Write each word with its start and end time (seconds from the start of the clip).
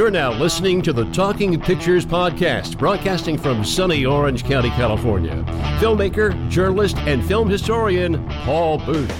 You're 0.00 0.10
now 0.10 0.32
listening 0.32 0.80
to 0.84 0.94
the 0.94 1.04
Talking 1.12 1.60
Pictures 1.60 2.06
Podcast, 2.06 2.78
broadcasting 2.78 3.36
from 3.36 3.62
sunny 3.62 4.06
Orange 4.06 4.44
County, 4.44 4.70
California. 4.70 5.44
Filmmaker, 5.78 6.48
journalist, 6.48 6.96
and 7.00 7.22
film 7.22 7.50
historian 7.50 8.26
Paul 8.44 8.78
Booth. 8.78 9.12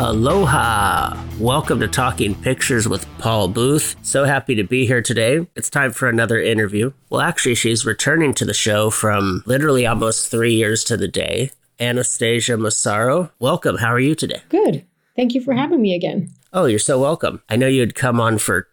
Aloha! 0.00 1.22
Welcome 1.38 1.80
to 1.80 1.86
Talking 1.86 2.34
Pictures 2.34 2.88
with 2.88 3.06
Paul 3.18 3.48
Booth. 3.48 3.94
So 4.00 4.24
happy 4.24 4.54
to 4.54 4.64
be 4.64 4.86
here 4.86 5.02
today. 5.02 5.46
It's 5.54 5.68
time 5.68 5.92
for 5.92 6.08
another 6.08 6.40
interview. 6.40 6.94
Well, 7.10 7.20
actually, 7.20 7.56
she's 7.56 7.84
returning 7.84 8.32
to 8.36 8.46
the 8.46 8.54
show 8.54 8.88
from 8.88 9.42
literally 9.44 9.86
almost 9.86 10.30
three 10.30 10.54
years 10.54 10.82
to 10.84 10.96
the 10.96 11.08
day. 11.08 11.50
Anastasia 11.78 12.56
Massaro, 12.56 13.30
welcome. 13.38 13.76
How 13.76 13.92
are 13.92 14.00
you 14.00 14.14
today? 14.14 14.40
Good. 14.48 14.86
Thank 15.14 15.34
you 15.34 15.42
for 15.42 15.52
having 15.52 15.82
me 15.82 15.94
again. 15.94 16.30
Oh, 16.54 16.64
you're 16.64 16.78
so 16.78 16.98
welcome. 16.98 17.42
I 17.50 17.56
know 17.56 17.66
you'd 17.66 17.94
come 17.94 18.18
on 18.18 18.38
for 18.38 18.68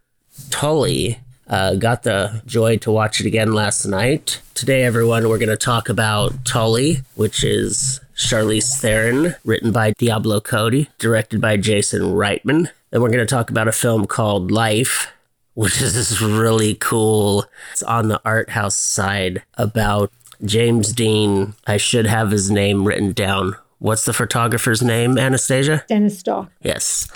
Tully. 0.50 1.20
Uh, 1.48 1.76
got 1.76 2.04
the 2.04 2.42
joy 2.46 2.78
to 2.78 2.92
watch 2.92 3.20
it 3.20 3.26
again 3.26 3.54
last 3.54 3.86
night. 3.86 4.42
Today, 4.54 4.84
everyone, 4.84 5.28
we're 5.28 5.38
going 5.38 5.50
to 5.50 5.58
talk 5.58 5.90
about 5.90 6.46
Tully, 6.46 7.02
which 7.16 7.44
is 7.44 8.00
Charlize 8.16 8.80
Theron, 8.80 9.36
written 9.44 9.72
by 9.72 9.92
Diablo 9.98 10.40
Cody, 10.40 10.90
directed 11.00 11.42
by 11.42 11.58
Jason 11.58 12.02
Reitman. 12.02 12.70
Then 12.92 13.02
we're 13.02 13.10
going 13.10 13.20
to 13.20 13.26
talk 13.26 13.50
about 13.50 13.68
a 13.68 13.74
film 13.74 14.06
called 14.06 14.52
Life, 14.52 15.12
which 15.54 15.82
is 15.82 15.96
this 15.96 16.22
really 16.22 16.76
cool. 16.76 17.46
It's 17.72 17.84
on 17.84 18.08
the 18.08 18.22
art 18.24 18.52
house 18.52 18.78
side 18.78 19.44
about 19.56 20.12
James 20.46 20.94
Dean. 20.94 21.56
I 21.68 21.78
should 21.78 22.06
have 22.06 22.32
his 22.32 22.50
name 22.50 22.88
written 22.88 23.12
down. 23.12 23.56
What's 23.80 24.06
the 24.06 24.14
photographer's 24.14 24.82
name, 24.82 25.18
Anastasia? 25.18 25.84
Dennis 25.90 26.20
Stock. 26.20 26.50
Yes. 26.62 27.08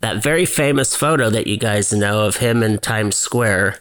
That 0.00 0.22
very 0.22 0.44
famous 0.44 0.94
photo 0.94 1.28
that 1.30 1.46
you 1.46 1.56
guys 1.56 1.92
know 1.92 2.24
of 2.26 2.36
him 2.36 2.62
in 2.62 2.78
Times 2.78 3.16
Square. 3.16 3.78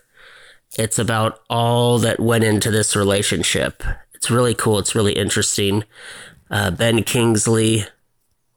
It's 0.78 1.00
about 1.00 1.42
all 1.50 2.00
that 2.00 2.20
went 2.20 2.44
into 2.44 2.72
this 2.72 2.96
relationship. 2.96 3.84
It's 4.14 4.32
really 4.32 4.56
cool. 4.56 4.80
It's 4.80 4.96
really 4.96 5.14
interesting. 5.14 5.84
Uh, 6.50 6.72
ben 6.72 7.04
Kingsley, 7.04 7.86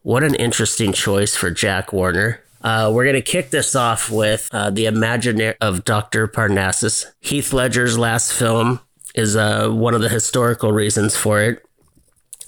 what 0.01 0.23
an 0.23 0.35
interesting 0.35 0.93
choice 0.93 1.35
for 1.35 1.51
Jack 1.51 1.93
Warner. 1.93 2.41
Uh, 2.63 2.91
we're 2.93 3.03
going 3.03 3.15
to 3.15 3.21
kick 3.21 3.49
this 3.49 3.75
off 3.75 4.09
with 4.09 4.49
uh, 4.51 4.69
The 4.69 4.85
Imaginarium 4.85 5.55
of 5.61 5.83
Dr. 5.83 6.27
Parnassus. 6.27 7.05
Heath 7.19 7.53
Ledger's 7.53 7.97
last 7.97 8.33
film 8.33 8.79
is 9.15 9.35
uh, 9.35 9.69
one 9.69 9.93
of 9.93 10.01
the 10.01 10.09
historical 10.09 10.71
reasons 10.71 11.15
for 11.15 11.41
it. 11.41 11.65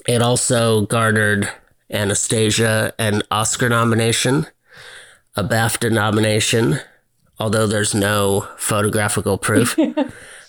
It 0.06 0.22
also 0.22 0.86
garnered 0.86 1.48
Anastasia 1.90 2.92
an 2.98 3.22
Oscar 3.30 3.68
nomination, 3.68 4.46
a 5.36 5.44
BAFTA 5.44 5.90
nomination, 5.90 6.80
although 7.38 7.66
there's 7.66 7.94
no 7.94 8.48
photographical 8.56 9.38
proof. 9.38 9.76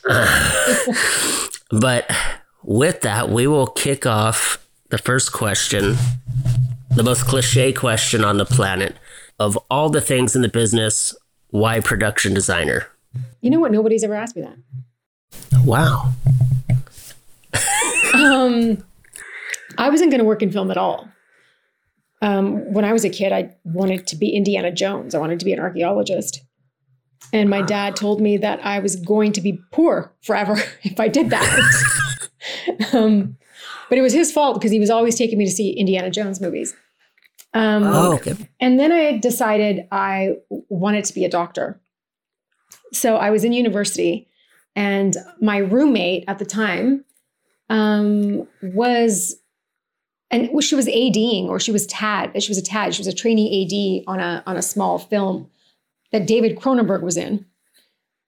but 1.71 2.11
with 2.63 3.01
that, 3.01 3.29
we 3.29 3.47
will 3.47 3.67
kick 3.67 4.05
off 4.05 4.63
the 4.89 4.97
first 4.97 5.31
question, 5.31 5.95
the 6.95 7.03
most 7.03 7.25
cliche 7.25 7.73
question 7.73 8.23
on 8.23 8.37
the 8.37 8.45
planet. 8.45 8.95
Of 9.37 9.57
all 9.69 9.89
the 9.89 10.01
things 10.01 10.35
in 10.35 10.41
the 10.41 10.49
business, 10.49 11.13
why 11.49 11.79
production 11.79 12.33
designer? 12.33 12.87
You 13.41 13.49
know 13.49 13.59
what? 13.59 13.71
Nobody's 13.71 14.03
ever 14.03 14.15
asked 14.15 14.35
me 14.35 14.43
that. 14.43 14.57
Wow. 15.65 16.13
um, 18.13 18.83
I 19.77 19.89
wasn't 19.89 20.11
going 20.11 20.19
to 20.19 20.25
work 20.25 20.41
in 20.41 20.51
film 20.51 20.71
at 20.71 20.77
all. 20.77 21.09
Um, 22.25 22.73
when 22.73 22.83
I 22.83 22.91
was 22.91 23.05
a 23.05 23.09
kid, 23.09 23.31
I 23.31 23.55
wanted 23.63 24.07
to 24.07 24.15
be 24.15 24.29
Indiana 24.29 24.71
Jones. 24.71 25.13
I 25.13 25.19
wanted 25.19 25.37
to 25.39 25.45
be 25.45 25.53
an 25.53 25.59
archaeologist. 25.59 26.41
And 27.31 27.51
my 27.51 27.61
dad 27.61 27.95
told 27.95 28.19
me 28.19 28.35
that 28.37 28.65
I 28.65 28.79
was 28.79 28.95
going 28.95 29.31
to 29.33 29.41
be 29.41 29.59
poor 29.71 30.11
forever 30.23 30.57
if 30.83 30.99
I 30.99 31.07
did 31.07 31.29
that. 31.29 31.85
um, 32.93 33.37
but 33.89 33.99
it 33.99 34.01
was 34.01 34.11
his 34.11 34.31
fault 34.31 34.55
because 34.55 34.71
he 34.71 34.79
was 34.79 34.89
always 34.89 35.15
taking 35.15 35.37
me 35.37 35.45
to 35.45 35.51
see 35.51 35.69
Indiana 35.71 36.09
Jones 36.09 36.41
movies. 36.41 36.75
Um, 37.53 37.83
oh, 37.83 38.15
okay. 38.15 38.35
And 38.59 38.79
then 38.79 38.91
I 38.91 39.19
decided 39.19 39.87
I 39.91 40.37
wanted 40.49 41.05
to 41.05 41.13
be 41.13 41.25
a 41.25 41.29
doctor. 41.29 41.79
So 42.91 43.17
I 43.17 43.29
was 43.29 43.43
in 43.43 43.53
university, 43.53 44.27
and 44.75 45.15
my 45.41 45.57
roommate 45.57 46.25
at 46.27 46.39
the 46.39 46.45
time 46.45 47.05
um, 47.69 48.47
was, 48.61 49.35
and 50.31 50.63
she 50.63 50.75
was 50.75 50.87
ADing 50.87 51.47
or 51.49 51.59
she 51.59 51.71
was 51.71 51.85
TAD. 51.85 52.41
She 52.41 52.49
was 52.49 52.57
a 52.57 52.63
TAD. 52.63 52.95
She 52.95 52.99
was 52.99 53.07
a 53.07 53.13
trainee 53.13 54.03
AD 54.05 54.11
on 54.11 54.19
a 54.19 54.43
on 54.45 54.57
a 54.57 54.61
small 54.61 54.97
film 54.97 55.49
that 56.11 56.25
David 56.25 56.57
Cronenberg 56.57 57.01
was 57.01 57.17
in. 57.17 57.45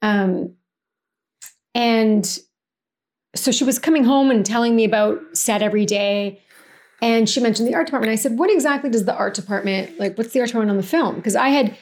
Um, 0.02 0.56
and 1.74 2.40
so 3.36 3.52
she 3.52 3.64
was 3.64 3.80
coming 3.80 4.04
home 4.04 4.32
and 4.32 4.46
telling 4.46 4.76
me 4.76 4.84
about 4.84 5.20
set 5.34 5.62
every 5.62 5.86
day. 5.86 6.42
And 7.02 7.30
she 7.30 7.40
mentioned 7.40 7.68
the 7.68 7.76
art 7.76 7.86
department. 7.86 8.12
I 8.12 8.16
said, 8.16 8.40
what 8.40 8.52
exactly 8.52 8.90
does 8.90 9.06
the 9.06 9.16
art 9.16 9.36
department, 9.36 10.00
like, 10.00 10.18
what's 10.18 10.34
the 10.34 10.40
art 10.40 10.50
department 10.50 10.72
on 10.72 10.78
the 10.78 10.84
film? 10.84 11.16
Because 11.16 11.36
I 11.36 11.50
had, 11.50 11.78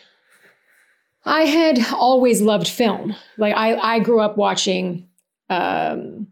I 1.24 1.44
had 1.44 1.80
always 1.94 2.42
loved 2.42 2.68
film. 2.68 3.16
Like, 3.38 3.56
I, 3.56 3.78
I 3.78 4.00
grew 4.00 4.20
up 4.20 4.38
watching, 4.38 5.08
um, 5.50 6.28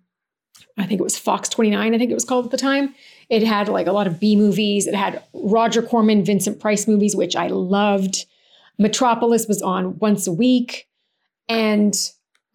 I 0.77 0.85
think 0.85 0.99
it 0.99 1.03
was 1.03 1.17
Fox 1.17 1.47
29, 1.47 1.93
I 1.93 1.97
think 1.97 2.11
it 2.11 2.15
was 2.15 2.25
called 2.25 2.45
at 2.45 2.51
the 2.51 2.57
time. 2.57 2.93
It 3.33 3.41
had 3.41 3.67
like 3.67 3.87
a 3.87 3.91
lot 3.91 4.05
of 4.05 4.19
B 4.19 4.35
movies. 4.35 4.85
It 4.85 4.93
had 4.93 5.23
Roger 5.33 5.81
Corman, 5.81 6.23
Vincent 6.23 6.59
Price 6.59 6.87
movies, 6.87 7.15
which 7.15 7.35
I 7.35 7.47
loved. 7.47 8.27
Metropolis 8.77 9.47
was 9.47 9.59
on 9.63 9.97
once 9.97 10.27
a 10.27 10.31
week. 10.31 10.87
And 11.49 11.95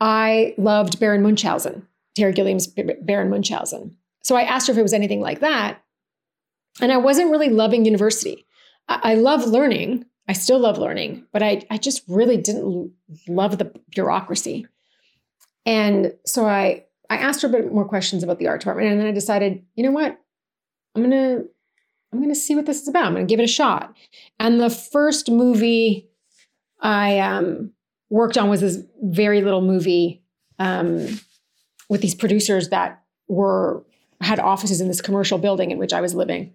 I 0.00 0.54
loved 0.56 1.00
Baron 1.00 1.20
Munchausen, 1.20 1.84
Terry 2.14 2.32
Gilliam's 2.32 2.68
Baron 2.68 3.28
Munchausen. 3.28 3.96
So 4.22 4.36
I 4.36 4.42
asked 4.42 4.68
her 4.68 4.72
if 4.72 4.78
it 4.78 4.82
was 4.82 4.92
anything 4.92 5.20
like 5.20 5.40
that. 5.40 5.82
And 6.80 6.92
I 6.92 6.96
wasn't 6.96 7.32
really 7.32 7.48
loving 7.48 7.84
university. 7.84 8.46
I, 8.88 9.00
I 9.02 9.14
love 9.14 9.48
learning. 9.48 10.04
I 10.28 10.32
still 10.32 10.60
love 10.60 10.78
learning, 10.78 11.26
but 11.32 11.42
I, 11.42 11.66
I 11.70 11.78
just 11.78 12.02
really 12.06 12.36
didn't 12.36 12.92
love 13.26 13.58
the 13.58 13.72
bureaucracy. 13.90 14.68
And 15.66 16.14
so 16.24 16.46
I, 16.46 16.84
I 17.10 17.16
asked 17.16 17.42
her 17.42 17.48
a 17.48 17.50
bit 17.50 17.72
more 17.72 17.88
questions 17.88 18.22
about 18.22 18.38
the 18.38 18.46
art 18.46 18.60
department. 18.60 18.92
And 18.92 19.00
then 19.00 19.08
I 19.08 19.12
decided, 19.12 19.64
you 19.74 19.82
know 19.82 19.90
what? 19.90 20.20
I'm 20.98 21.10
going 21.10 21.38
to 21.38 21.48
I'm 22.12 22.26
to 22.26 22.34
see 22.34 22.56
what 22.56 22.66
this 22.66 22.80
is 22.82 22.88
about. 22.88 23.04
I'm 23.04 23.14
going 23.14 23.26
to 23.26 23.30
give 23.30 23.40
it 23.40 23.44
a 23.44 23.52
shot. 23.52 23.94
And 24.40 24.60
the 24.60 24.70
first 24.70 25.30
movie 25.30 26.08
I 26.80 27.18
um, 27.18 27.72
worked 28.08 28.38
on 28.38 28.48
was 28.48 28.60
this 28.60 28.78
very 29.02 29.42
little 29.42 29.60
movie 29.60 30.22
um, 30.58 31.20
with 31.88 32.00
these 32.00 32.14
producers 32.14 32.70
that 32.70 33.02
were 33.28 33.84
had 34.20 34.40
offices 34.40 34.80
in 34.80 34.88
this 34.88 35.00
commercial 35.00 35.38
building 35.38 35.70
in 35.70 35.78
which 35.78 35.92
I 35.92 36.00
was 36.00 36.14
living. 36.14 36.54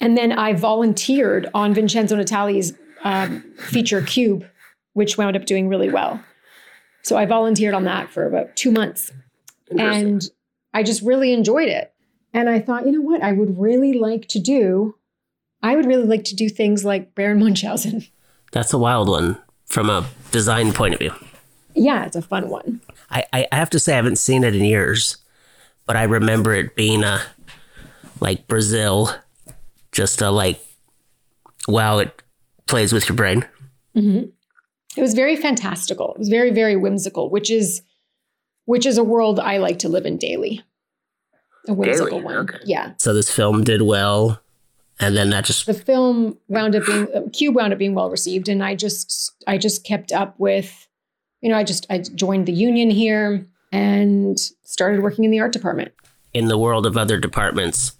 And 0.00 0.18
then 0.18 0.32
I 0.32 0.52
volunteered 0.52 1.48
on 1.54 1.72
Vincenzo 1.72 2.16
Natali's 2.16 2.74
um, 3.04 3.42
feature 3.56 4.02
Cube, 4.02 4.44
which 4.92 5.16
wound 5.16 5.36
up 5.36 5.46
doing 5.46 5.68
really 5.68 5.88
well. 5.88 6.20
So 7.02 7.16
I 7.16 7.24
volunteered 7.24 7.74
on 7.74 7.84
that 7.84 8.10
for 8.10 8.26
about 8.26 8.56
two 8.56 8.72
months. 8.72 9.12
And 9.70 10.22
I 10.74 10.82
just 10.82 11.02
really 11.02 11.32
enjoyed 11.32 11.68
it. 11.68 11.94
And 12.32 12.48
I 12.48 12.60
thought, 12.60 12.86
you 12.86 12.92
know 12.92 13.00
what? 13.00 13.22
I 13.22 13.32
would 13.32 13.58
really 13.58 13.94
like 13.94 14.28
to 14.28 14.38
do, 14.38 14.96
I 15.62 15.74
would 15.74 15.86
really 15.86 16.04
like 16.04 16.24
to 16.24 16.36
do 16.36 16.48
things 16.48 16.84
like 16.84 17.14
Baron 17.14 17.40
Munchausen. 17.40 18.06
That's 18.52 18.72
a 18.72 18.78
wild 18.78 19.08
one 19.08 19.38
from 19.64 19.90
a 19.90 20.06
design 20.30 20.72
point 20.72 20.94
of 20.94 21.00
view. 21.00 21.14
Yeah, 21.74 22.04
it's 22.04 22.16
a 22.16 22.22
fun 22.22 22.48
one. 22.48 22.80
I, 23.10 23.24
I 23.32 23.46
have 23.52 23.70
to 23.70 23.78
say, 23.78 23.94
I 23.94 23.96
haven't 23.96 24.18
seen 24.18 24.44
it 24.44 24.54
in 24.54 24.64
years, 24.64 25.16
but 25.86 25.96
I 25.96 26.02
remember 26.04 26.52
it 26.54 26.74
being 26.76 27.04
a, 27.04 27.22
like 28.20 28.46
Brazil, 28.48 29.10
just 29.92 30.22
a 30.22 30.30
like, 30.30 30.60
wow, 31.68 31.98
it 31.98 32.22
plays 32.66 32.92
with 32.92 33.08
your 33.08 33.16
brain. 33.16 33.46
Mm-hmm. 33.94 34.30
It 34.96 35.00
was 35.02 35.14
very 35.14 35.36
fantastical. 35.36 36.14
It 36.14 36.18
was 36.18 36.28
very, 36.28 36.50
very 36.50 36.76
whimsical, 36.76 37.30
which 37.30 37.50
is, 37.50 37.82
which 38.64 38.86
is 38.86 38.98
a 38.98 39.04
world 39.04 39.38
I 39.38 39.58
like 39.58 39.78
to 39.80 39.88
live 39.88 40.06
in 40.06 40.16
daily 40.16 40.62
a 41.68 41.74
whimsical 41.74 42.10
Daily, 42.10 42.22
one. 42.22 42.36
okay. 42.36 42.58
Yeah. 42.64 42.92
So 42.98 43.12
this 43.14 43.30
film 43.30 43.64
did 43.64 43.82
well, 43.82 44.40
and 45.00 45.16
then 45.16 45.30
that 45.30 45.44
just 45.44 45.66
The 45.66 45.74
film 45.74 46.38
wound 46.48 46.74
up 46.76 46.86
being 46.86 47.08
uh, 47.14 47.22
Cube 47.32 47.54
wound 47.54 47.72
up 47.72 47.78
being 47.78 47.94
well 47.94 48.10
received, 48.10 48.48
and 48.48 48.62
I 48.64 48.74
just 48.74 49.32
I 49.46 49.58
just 49.58 49.84
kept 49.84 50.12
up 50.12 50.34
with, 50.38 50.88
you 51.40 51.48
know, 51.50 51.56
I 51.56 51.64
just 51.64 51.86
I 51.90 51.98
joined 51.98 52.46
the 52.46 52.52
union 52.52 52.90
here 52.90 53.46
and 53.72 54.38
started 54.64 55.02
working 55.02 55.24
in 55.24 55.30
the 55.30 55.40
art 55.40 55.52
department. 55.52 55.92
in 56.32 56.48
the 56.48 56.58
world 56.58 56.86
of 56.86 56.96
other 56.96 57.18
departments, 57.18 57.92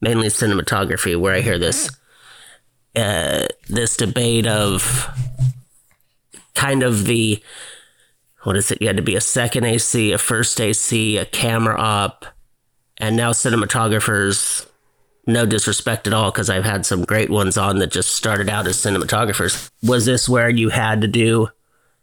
mainly 0.00 0.28
cinematography, 0.28 1.18
where 1.18 1.34
I 1.34 1.40
hear 1.40 1.58
this 1.58 1.90
uh, 2.96 3.46
this 3.68 3.96
debate 3.96 4.46
of 4.46 5.08
kind 6.54 6.82
of 6.82 7.04
the 7.06 7.42
what 8.44 8.56
is 8.56 8.70
it? 8.72 8.80
You 8.80 8.88
had 8.88 8.96
to 8.96 9.02
be 9.02 9.14
a 9.14 9.20
second 9.20 9.64
AC, 9.64 10.10
a 10.12 10.18
first 10.18 10.60
AC, 10.60 11.16
a 11.16 11.24
camera 11.24 11.78
op, 11.78 12.26
and 13.02 13.16
now 13.16 13.32
cinematographers 13.32 14.66
no 15.26 15.46
disrespect 15.46 16.06
at 16.06 16.12
all, 16.12 16.30
because 16.30 16.48
I've 16.48 16.64
had 16.64 16.86
some 16.86 17.04
great 17.04 17.30
ones 17.30 17.56
on 17.56 17.78
that 17.78 17.92
just 17.92 18.16
started 18.16 18.48
out 18.48 18.66
as 18.66 18.76
cinematographers. 18.76 19.70
Was 19.82 20.04
this 20.04 20.28
where 20.28 20.48
you 20.48 20.70
had 20.70 21.00
to 21.02 21.08
do 21.08 21.48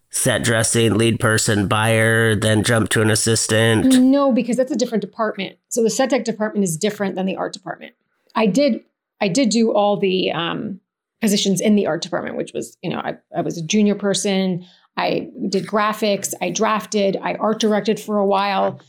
set 0.10 0.44
dressing, 0.44 0.98
lead 0.98 1.20
person, 1.20 1.68
buyer, 1.68 2.36
then 2.36 2.64
jump 2.64 2.90
to 2.92 3.02
an 3.02 3.10
assistant? 3.10 3.94
No, 4.00 4.32
because 4.32 4.58
that's 4.58 4.72
a 4.72 4.76
different 4.76 5.02
department. 5.02 5.58
So 5.68 5.84
the 5.84 5.90
set 5.90 6.12
dec 6.12 6.24
department 6.24 6.64
is 6.64 6.78
different 6.78 7.16
than 7.16 7.26
the 7.26 7.36
art 7.36 7.54
department. 7.54 7.94
I 8.36 8.46
did 8.46 8.84
I 9.22 9.28
did 9.28 9.50
do 9.50 9.74
all 9.74 9.98
the 9.98 10.32
um, 10.32 10.80
positions 11.20 11.60
in 11.60 11.76
the 11.76 11.88
art 11.88 12.02
department, 12.02 12.38
which 12.38 12.54
was, 12.54 12.78
you 12.82 12.90
know, 12.90 13.00
I, 13.00 13.18
I 13.36 13.42
was 13.42 13.58
a 13.58 13.62
junior 13.62 13.96
person. 13.96 14.66
I 14.96 15.30
did 15.50 15.66
graphics, 15.66 16.34
I 16.42 16.52
drafted, 16.52 17.18
I 17.22 17.34
art 17.36 17.60
directed 17.60 18.00
for 18.00 18.18
a 18.18 18.26
while, 18.26 18.80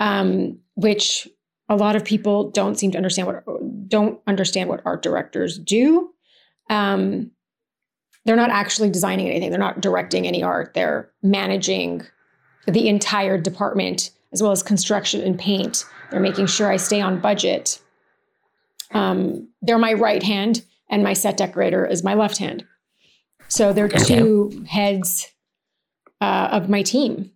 um, 0.00 0.58
which 0.74 1.28
a 1.68 1.76
lot 1.76 1.96
of 1.96 2.04
people 2.04 2.50
don't 2.50 2.78
seem 2.78 2.90
to 2.92 2.98
understand 2.98 3.26
what 3.26 3.88
don't 3.88 4.20
understand 4.26 4.68
what 4.68 4.82
art 4.84 5.02
directors 5.02 5.58
do. 5.58 6.10
Um, 6.70 7.30
they're 8.24 8.36
not 8.36 8.50
actually 8.50 8.90
designing 8.90 9.28
anything. 9.28 9.50
They're 9.50 9.58
not 9.58 9.80
directing 9.80 10.26
any 10.26 10.42
art. 10.42 10.72
They're 10.74 11.10
managing 11.22 12.02
the 12.66 12.88
entire 12.88 13.38
department 13.38 14.10
as 14.32 14.42
well 14.42 14.52
as 14.52 14.62
construction 14.62 15.20
and 15.20 15.38
paint. 15.38 15.84
They're 16.10 16.20
making 16.20 16.46
sure 16.46 16.70
I 16.70 16.76
stay 16.76 17.00
on 17.00 17.20
budget. 17.20 17.80
Um, 18.92 19.48
they're 19.62 19.78
my 19.78 19.92
right 19.92 20.22
hand, 20.22 20.64
and 20.88 21.02
my 21.02 21.12
set 21.12 21.36
decorator 21.36 21.86
is 21.86 22.02
my 22.04 22.14
left 22.14 22.38
hand. 22.38 22.64
So 23.48 23.72
they're 23.72 23.88
two 23.88 24.64
heads 24.68 25.30
uh, 26.20 26.48
of 26.50 26.68
my 26.68 26.82
team. 26.82 27.30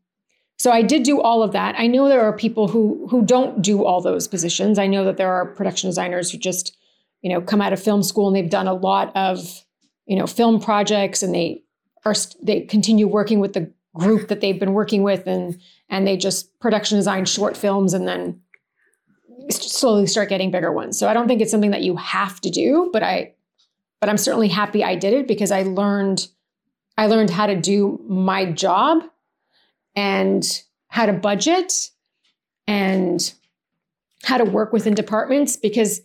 So 0.58 0.72
I 0.72 0.82
did 0.82 1.04
do 1.04 1.20
all 1.20 1.42
of 1.42 1.52
that. 1.52 1.76
I 1.78 1.86
know 1.86 2.08
there 2.08 2.22
are 2.22 2.36
people 2.36 2.68
who 2.68 3.06
who 3.10 3.24
don't 3.24 3.62
do 3.62 3.84
all 3.84 4.00
those 4.00 4.26
positions. 4.26 4.78
I 4.78 4.88
know 4.88 5.04
that 5.04 5.16
there 5.16 5.32
are 5.32 5.46
production 5.46 5.88
designers 5.88 6.30
who 6.30 6.38
just, 6.38 6.76
you 7.22 7.30
know, 7.30 7.40
come 7.40 7.60
out 7.60 7.72
of 7.72 7.80
film 7.82 8.02
school 8.02 8.26
and 8.26 8.36
they've 8.36 8.50
done 8.50 8.66
a 8.66 8.74
lot 8.74 9.14
of, 9.16 9.64
you 10.06 10.16
know, 10.16 10.26
film 10.26 10.60
projects 10.60 11.22
and 11.22 11.34
they 11.34 11.62
are 12.04 12.14
they 12.42 12.62
continue 12.62 13.06
working 13.06 13.38
with 13.38 13.52
the 13.52 13.72
group 13.94 14.28
that 14.28 14.40
they've 14.40 14.58
been 14.58 14.74
working 14.74 15.02
with 15.02 15.26
and 15.26 15.60
and 15.88 16.06
they 16.06 16.16
just 16.16 16.58
production 16.58 16.98
design 16.98 17.24
short 17.24 17.56
films 17.56 17.94
and 17.94 18.06
then 18.06 18.40
slowly 19.50 20.06
start 20.06 20.28
getting 20.28 20.50
bigger 20.50 20.72
ones. 20.72 20.98
So 20.98 21.08
I 21.08 21.14
don't 21.14 21.28
think 21.28 21.40
it's 21.40 21.50
something 21.50 21.70
that 21.70 21.82
you 21.82 21.96
have 21.96 22.40
to 22.40 22.50
do, 22.50 22.90
but 22.92 23.04
I 23.04 23.34
but 24.00 24.08
I'm 24.08 24.18
certainly 24.18 24.48
happy 24.48 24.82
I 24.82 24.96
did 24.96 25.14
it 25.14 25.28
because 25.28 25.52
I 25.52 25.62
learned 25.62 26.28
I 26.96 27.06
learned 27.06 27.30
how 27.30 27.46
to 27.46 27.54
do 27.54 28.04
my 28.08 28.50
job 28.50 29.04
and 29.96 30.62
how 30.88 31.06
to 31.06 31.12
budget 31.12 31.90
and 32.66 33.32
how 34.24 34.36
to 34.38 34.44
work 34.44 34.72
within 34.72 34.94
departments 34.94 35.56
because 35.56 36.00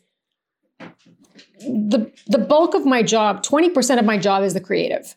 the 1.60 2.12
the 2.28 2.38
bulk 2.38 2.74
of 2.74 2.86
my 2.86 3.02
job 3.02 3.44
20% 3.44 4.00
of 4.00 4.06
my 4.06 4.18
job 4.18 4.44
is 4.44 4.54
the 4.54 4.60
creative 4.60 5.16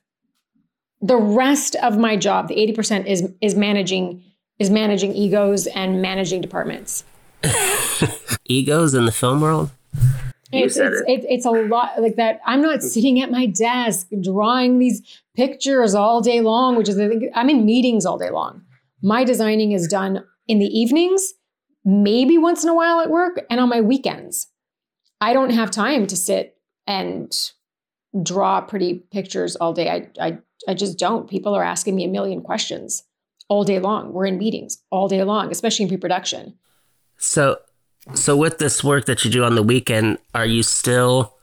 the 1.00 1.16
rest 1.16 1.76
of 1.76 1.98
my 1.98 2.16
job 2.16 2.48
the 2.48 2.54
80% 2.54 3.06
is 3.06 3.32
is 3.40 3.54
managing 3.54 4.22
is 4.58 4.70
managing 4.70 5.14
egos 5.14 5.66
and 5.66 6.00
managing 6.00 6.40
departments 6.40 7.04
egos 8.46 8.94
in 8.94 9.04
the 9.04 9.12
film 9.12 9.40
world 9.40 9.70
it's, 10.52 10.76
it's, 10.76 11.00
it. 11.08 11.24
it's, 11.28 11.44
a 11.44 11.50
lot 11.50 12.00
like 12.00 12.16
that. 12.16 12.40
I'm 12.46 12.62
not 12.62 12.82
sitting 12.82 13.20
at 13.20 13.30
my 13.32 13.46
desk 13.46 14.06
drawing 14.22 14.78
these 14.78 15.02
pictures 15.36 15.94
all 15.94 16.20
day 16.20 16.40
long, 16.40 16.76
which 16.76 16.88
is 16.88 16.98
I 16.98 17.08
think 17.08 17.24
I'm 17.34 17.50
in 17.50 17.64
meetings 17.64 18.06
all 18.06 18.18
day 18.18 18.30
long. 18.30 18.62
My 19.02 19.24
designing 19.24 19.72
is 19.72 19.86
done 19.86 20.24
in 20.48 20.58
the 20.58 20.66
evenings, 20.66 21.34
maybe 21.84 22.38
once 22.38 22.64
in 22.64 22.70
a 22.70 22.74
while 22.74 23.00
at 23.00 23.10
work, 23.10 23.44
and 23.50 23.60
on 23.60 23.68
my 23.68 23.80
weekends. 23.80 24.48
I 25.20 25.32
don't 25.32 25.50
have 25.50 25.70
time 25.70 26.06
to 26.08 26.16
sit 26.16 26.56
and 26.86 27.32
draw 28.22 28.60
pretty 28.60 29.04
pictures 29.12 29.56
all 29.56 29.72
day. 29.72 29.88
I, 29.88 30.08
I, 30.20 30.38
I 30.68 30.74
just 30.74 30.98
don't. 30.98 31.28
People 31.28 31.54
are 31.54 31.64
asking 31.64 31.96
me 31.96 32.04
a 32.04 32.08
million 32.08 32.42
questions 32.42 33.02
all 33.48 33.64
day 33.64 33.78
long. 33.78 34.12
We're 34.12 34.26
in 34.26 34.38
meetings 34.38 34.78
all 34.90 35.08
day 35.08 35.22
long, 35.22 35.50
especially 35.50 35.84
in 35.84 35.88
pre 35.88 35.98
production. 35.98 36.58
So 37.18 37.58
so 38.14 38.36
with 38.36 38.58
this 38.58 38.84
work 38.84 39.06
that 39.06 39.24
you 39.24 39.30
do 39.30 39.42
on 39.44 39.54
the 39.56 39.62
weekend, 39.62 40.18
are 40.34 40.46
you 40.46 40.62
still 40.62 41.35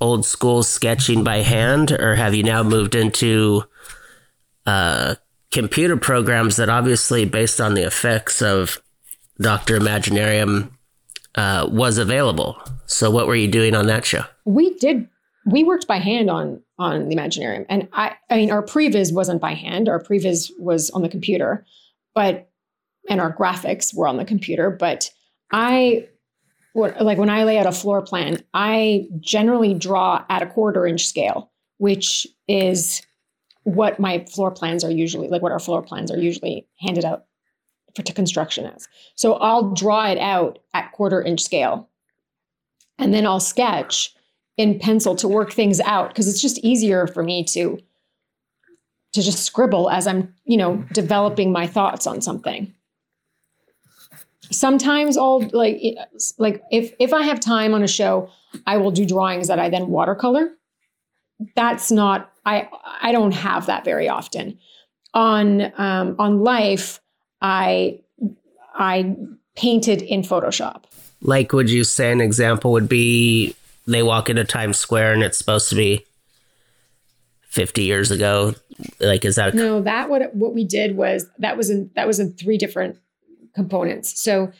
old 0.00 0.24
school 0.24 0.62
sketching 0.62 1.24
by 1.24 1.38
hand, 1.38 1.92
or 1.92 2.14
have 2.14 2.34
you 2.34 2.42
now 2.42 2.62
moved 2.62 2.94
into 2.94 3.64
uh, 4.66 5.16
computer 5.50 5.96
programs 5.96 6.56
that 6.56 6.68
obviously, 6.68 7.24
based 7.24 7.60
on 7.60 7.74
the 7.74 7.86
effects 7.86 8.42
of 8.42 8.80
Doctor 9.40 9.78
Imaginarium, 9.78 10.70
uh, 11.34 11.68
was 11.70 11.98
available? 11.98 12.60
So 12.86 13.10
what 13.10 13.26
were 13.26 13.36
you 13.36 13.48
doing 13.48 13.74
on 13.74 13.86
that 13.86 14.04
show? 14.04 14.24
We 14.44 14.74
did. 14.74 15.08
We 15.46 15.64
worked 15.64 15.86
by 15.86 15.98
hand 15.98 16.30
on 16.30 16.62
on 16.78 17.08
the 17.08 17.16
Imaginarium, 17.16 17.66
and 17.68 17.88
I. 17.92 18.16
I 18.30 18.36
mean, 18.36 18.50
our 18.50 18.62
previs 18.62 19.12
wasn't 19.12 19.40
by 19.40 19.54
hand. 19.54 19.88
Our 19.88 20.02
previs 20.02 20.50
was 20.58 20.90
on 20.90 21.02
the 21.02 21.08
computer, 21.08 21.64
but 22.14 22.48
and 23.08 23.20
our 23.20 23.32
graphics 23.32 23.94
were 23.94 24.06
on 24.06 24.18
the 24.18 24.24
computer, 24.24 24.70
but 24.70 25.10
I 25.50 26.08
like 26.78 27.18
when 27.18 27.30
I 27.30 27.44
lay 27.44 27.58
out 27.58 27.66
a 27.66 27.72
floor 27.72 28.02
plan, 28.02 28.42
I 28.54 29.08
generally 29.20 29.74
draw 29.74 30.24
at 30.28 30.42
a 30.42 30.46
quarter 30.46 30.86
inch 30.86 31.06
scale, 31.06 31.50
which 31.78 32.26
is 32.46 33.02
what 33.64 34.00
my 34.00 34.24
floor 34.24 34.50
plans 34.50 34.84
are 34.84 34.90
usually 34.90 35.28
like 35.28 35.42
what 35.42 35.52
our 35.52 35.58
floor 35.58 35.82
plans 35.82 36.10
are 36.10 36.16
usually 36.16 36.66
handed 36.78 37.04
out 37.04 37.24
for 37.94 38.02
to 38.02 38.12
construction 38.12 38.64
as. 38.64 38.88
So 39.14 39.34
I'll 39.34 39.72
draw 39.72 40.06
it 40.06 40.18
out 40.18 40.58
at 40.72 40.92
quarter 40.92 41.22
inch 41.22 41.42
scale. 41.42 41.88
And 42.98 43.12
then 43.12 43.26
I'll 43.26 43.40
sketch 43.40 44.14
in 44.56 44.78
pencil 44.78 45.14
to 45.16 45.28
work 45.28 45.52
things 45.52 45.80
out 45.80 46.08
because 46.08 46.28
it's 46.28 46.42
just 46.42 46.58
easier 46.58 47.06
for 47.06 47.22
me 47.22 47.44
to 47.44 47.78
to 49.14 49.22
just 49.22 49.44
scribble 49.44 49.88
as 49.88 50.06
I'm, 50.06 50.34
you 50.44 50.58
know, 50.58 50.84
developing 50.92 51.50
my 51.50 51.66
thoughts 51.66 52.06
on 52.06 52.20
something 52.20 52.74
sometimes 54.50 55.16
I'll 55.16 55.40
like 55.52 55.80
like 56.38 56.62
if 56.70 56.92
if 56.98 57.12
I 57.12 57.22
have 57.22 57.40
time 57.40 57.74
on 57.74 57.82
a 57.82 57.88
show, 57.88 58.30
I 58.66 58.76
will 58.76 58.90
do 58.90 59.04
drawings 59.04 59.48
that 59.48 59.58
I 59.58 59.68
then 59.68 59.88
watercolor. 59.88 60.50
That's 61.54 61.90
not 61.90 62.32
I 62.44 62.68
I 63.02 63.12
don't 63.12 63.32
have 63.32 63.66
that 63.66 63.84
very 63.84 64.08
often. 64.08 64.58
On 65.14 65.72
um, 65.78 66.16
on 66.18 66.40
life, 66.40 67.00
I 67.40 68.00
I 68.74 69.16
painted 69.56 70.02
in 70.02 70.22
Photoshop. 70.22 70.84
Like, 71.20 71.52
would 71.52 71.68
you 71.68 71.82
say 71.84 72.12
an 72.12 72.20
example 72.20 72.72
would 72.72 72.88
be 72.88 73.54
they 73.86 74.02
walk 74.02 74.30
into 74.30 74.44
Times 74.44 74.78
Square 74.78 75.14
and 75.14 75.22
it's 75.22 75.38
supposed 75.38 75.68
to 75.70 75.74
be 75.74 76.04
50 77.48 77.82
years 77.82 78.10
ago? 78.10 78.54
Like, 79.00 79.24
is 79.24 79.34
that 79.36 79.54
a- 79.54 79.56
no? 79.56 79.80
That 79.80 80.08
what 80.08 80.34
what 80.34 80.54
we 80.54 80.64
did 80.64 80.96
was 80.96 81.26
that 81.38 81.56
was 81.56 81.70
in 81.70 81.90
that 81.96 82.06
was 82.06 82.20
in 82.20 82.32
three 82.34 82.58
different 82.58 82.98
components. 83.58 84.22
So 84.22 84.52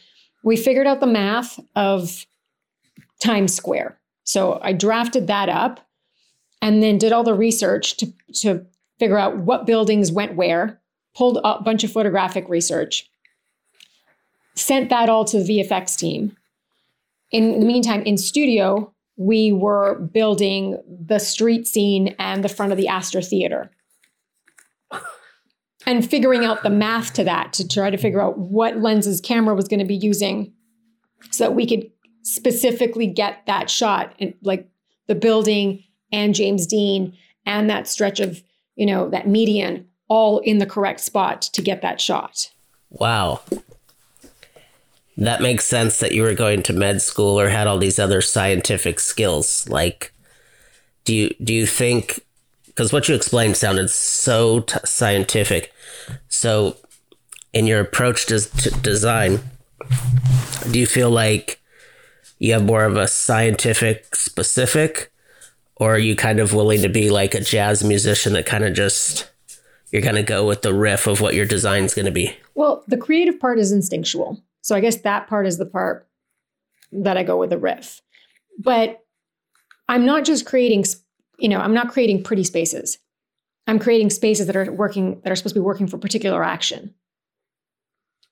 we 0.42 0.56
figured 0.56 0.86
out 0.86 1.00
the 1.00 1.06
math 1.06 1.58
of 1.76 2.26
Times 3.22 3.54
Square. 3.54 3.98
So 4.24 4.60
I 4.62 4.72
drafted 4.72 5.26
that 5.28 5.48
up 5.48 5.80
and 6.60 6.82
then 6.82 6.98
did 6.98 7.12
all 7.12 7.24
the 7.24 7.34
research 7.34 7.96
to, 7.98 8.12
to 8.42 8.66
figure 8.98 9.18
out 9.18 9.38
what 9.38 9.66
buildings 9.66 10.12
went 10.12 10.34
where, 10.34 10.80
pulled 11.16 11.38
a 11.42 11.62
bunch 11.62 11.84
of 11.84 11.92
photographic 11.92 12.48
research, 12.48 13.08
sent 14.54 14.90
that 14.90 15.08
all 15.08 15.24
to 15.24 15.42
the 15.42 15.60
VFX 15.60 15.96
team. 15.96 16.36
In 17.30 17.60
the 17.60 17.66
meantime, 17.66 18.02
in 18.02 18.18
studio, 18.18 18.92
we 19.16 19.52
were 19.52 19.98
building 20.12 20.78
the 20.86 21.18
street 21.18 21.66
scene 21.66 22.14
and 22.18 22.42
the 22.42 22.48
front 22.48 22.72
of 22.72 22.78
the 22.78 22.88
Astor 22.88 23.22
Theater 23.22 23.70
and 25.88 26.08
figuring 26.08 26.44
out 26.44 26.62
the 26.62 26.70
math 26.70 27.14
to 27.14 27.24
that 27.24 27.54
to 27.54 27.66
try 27.66 27.88
to 27.88 27.96
figure 27.96 28.20
out 28.20 28.38
what 28.38 28.76
lenses 28.76 29.22
camera 29.22 29.54
was 29.54 29.66
going 29.66 29.80
to 29.80 29.86
be 29.86 29.96
using 29.96 30.52
so 31.30 31.44
that 31.44 31.54
we 31.54 31.66
could 31.66 31.90
specifically 32.22 33.06
get 33.06 33.46
that 33.46 33.70
shot 33.70 34.14
and 34.20 34.34
like 34.42 34.68
the 35.06 35.14
building 35.14 35.82
and 36.12 36.34
James 36.34 36.66
Dean 36.66 37.16
and 37.46 37.70
that 37.70 37.88
stretch 37.88 38.20
of, 38.20 38.42
you 38.76 38.84
know, 38.84 39.08
that 39.08 39.26
median 39.26 39.88
all 40.08 40.40
in 40.40 40.58
the 40.58 40.66
correct 40.66 41.00
spot 41.00 41.40
to 41.40 41.62
get 41.62 41.80
that 41.80 42.02
shot. 42.02 42.52
Wow. 42.90 43.40
That 45.16 45.40
makes 45.40 45.64
sense 45.64 46.00
that 46.00 46.12
you 46.12 46.20
were 46.20 46.34
going 46.34 46.62
to 46.64 46.74
med 46.74 47.00
school 47.00 47.40
or 47.40 47.48
had 47.48 47.66
all 47.66 47.78
these 47.78 47.98
other 47.98 48.20
scientific 48.20 49.00
skills. 49.00 49.66
Like, 49.70 50.12
do 51.06 51.14
you 51.14 51.34
do 51.42 51.54
you 51.54 51.66
think 51.66 52.20
because 52.78 52.92
what 52.92 53.08
you 53.08 53.14
explained 53.16 53.56
sounded 53.56 53.90
so 53.90 54.60
t- 54.60 54.78
scientific. 54.84 55.72
So, 56.28 56.76
in 57.52 57.66
your 57.66 57.80
approach 57.80 58.26
to, 58.26 58.40
to 58.40 58.70
design, 58.80 59.40
do 60.70 60.78
you 60.78 60.86
feel 60.86 61.10
like 61.10 61.60
you 62.38 62.52
have 62.52 62.64
more 62.64 62.84
of 62.84 62.96
a 62.96 63.08
scientific 63.08 64.14
specific, 64.14 65.10
or 65.76 65.94
are 65.94 65.98
you 65.98 66.14
kind 66.14 66.40
of 66.40 66.52
willing 66.52 66.82
to 66.82 66.88
be 66.88 67.10
like 67.10 67.34
a 67.34 67.40
jazz 67.40 67.82
musician 67.82 68.32
that 68.34 68.46
kind 68.46 68.64
of 68.64 68.74
just 68.74 69.30
you're 69.90 70.02
going 70.02 70.14
to 70.14 70.22
go 70.22 70.46
with 70.46 70.62
the 70.62 70.74
riff 70.74 71.06
of 71.06 71.20
what 71.20 71.34
your 71.34 71.46
design's 71.46 71.94
going 71.94 72.06
to 72.06 72.12
be? 72.12 72.36
Well, 72.54 72.84
the 72.86 72.96
creative 72.98 73.40
part 73.40 73.58
is 73.58 73.72
instinctual. 73.72 74.42
So 74.60 74.76
I 74.76 74.80
guess 74.80 74.96
that 74.96 75.26
part 75.28 75.46
is 75.46 75.56
the 75.58 75.66
part 75.66 76.06
that 76.92 77.16
I 77.16 77.22
go 77.22 77.36
with 77.38 77.50
the 77.50 77.58
riff. 77.58 78.02
but 78.58 79.04
I'm 79.88 80.04
not 80.04 80.24
just 80.24 80.44
creating, 80.44 80.84
you 81.38 81.48
know, 81.48 81.60
I'm 81.60 81.72
not 81.72 81.88
creating 81.88 82.22
pretty 82.22 82.44
spaces. 82.44 82.98
I'm 83.68 83.78
creating 83.78 84.10
spaces 84.10 84.46
that 84.46 84.56
are 84.56 84.72
working 84.72 85.20
that 85.22 85.30
are 85.30 85.36
supposed 85.36 85.54
to 85.54 85.60
be 85.60 85.64
working 85.64 85.86
for 85.86 85.98
particular 85.98 86.42
action. 86.42 86.94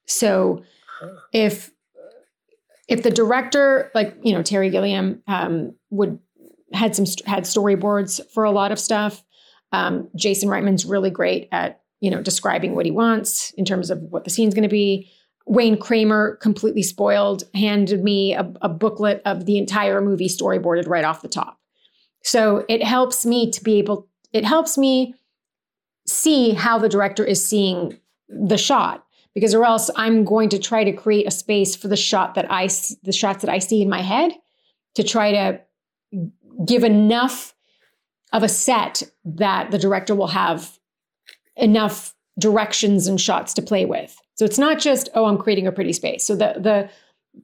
So 0.07 0.65
if 1.33 1.71
if 2.89 3.03
the 3.03 3.11
director, 3.11 3.91
like 3.95 4.17
you 4.23 4.33
know 4.33 4.43
Terry 4.43 4.71
Gilliam, 4.71 5.23
um, 5.29 5.75
would 5.91 6.19
had 6.73 6.97
some 6.97 7.05
had 7.27 7.45
storyboards 7.45 8.21
for 8.33 8.45
a 8.45 8.51
lot 8.51 8.73
of 8.73 8.81
stuff. 8.81 9.23
Um, 9.73 10.09
Jason 10.17 10.49
Reitman's 10.49 10.87
really 10.87 11.11
great 11.11 11.49
at 11.53 11.83
you 12.01 12.11
know 12.11 12.23
describing 12.23 12.75
what 12.75 12.87
he 12.87 12.91
wants 12.91 13.51
in 13.53 13.67
terms 13.67 13.91
of 13.91 14.01
what 14.01 14.25
the 14.25 14.31
scene's 14.31 14.55
going 14.55 14.63
to 14.63 14.69
be. 14.69 15.11
Wayne 15.49 15.79
Kramer, 15.79 16.37
completely 16.37 16.83
spoiled, 16.83 17.45
handed 17.55 18.03
me 18.03 18.35
a, 18.35 18.53
a 18.63 18.69
booklet 18.69 19.23
of 19.25 19.47
the 19.47 19.59
entire 19.59 20.01
movie 20.01 20.29
storyboarded 20.29 20.89
right 20.89 21.05
off 21.05 21.23
the 21.23 21.29
top. 21.29 21.61
So 22.25 22.65
it 22.69 22.83
helps 22.83 23.25
me 23.27 23.51
to 23.51 23.63
be 23.63 23.79
able. 23.79 24.09
It 24.33 24.45
helps 24.45 24.77
me 24.79 25.15
see 26.07 26.53
how 26.53 26.79
the 26.79 26.89
director 26.89 27.25
is 27.25 27.45
seeing 27.45 27.99
the 28.29 28.59
shot 28.59 29.05
because 29.35 29.55
or 29.55 29.65
else 29.65 29.91
I'm 29.97 30.25
going 30.25 30.49
to 30.49 30.59
try 30.59 30.83
to 30.83 30.93
create 30.93 31.27
a 31.27 31.31
space 31.31 31.77
for 31.77 31.89
the 31.89 31.97
shot 31.97 32.35
that 32.35 32.51
I 32.51 32.69
the 33.03 33.13
shots 33.13 33.43
that 33.43 33.51
I 33.51 33.59
see 33.59 33.83
in 33.83 33.89
my 33.89 34.01
head 34.01 34.33
to 34.95 35.05
try 35.05 35.33
to 35.33 35.61
give 36.65 36.85
enough 36.85 37.55
of 38.33 38.43
a 38.43 38.49
set 38.49 39.03
that 39.25 39.71
the 39.71 39.79
director 39.79 40.15
will 40.15 40.29
have 40.29 40.79
enough 41.57 42.15
directions 42.39 43.07
and 43.07 43.21
shots 43.21 43.53
to 43.55 43.63
play 43.63 43.85
with. 43.85 44.17
So 44.37 44.45
it's 44.45 44.59
not 44.59 44.79
just 44.79 45.09
oh 45.15 45.27
I'm 45.27 45.39
creating 45.39 45.67
a 45.67 45.73
pretty 45.73 45.93
space. 45.93 46.27
So 46.27 46.35
the 46.35 46.55
the 46.59 46.91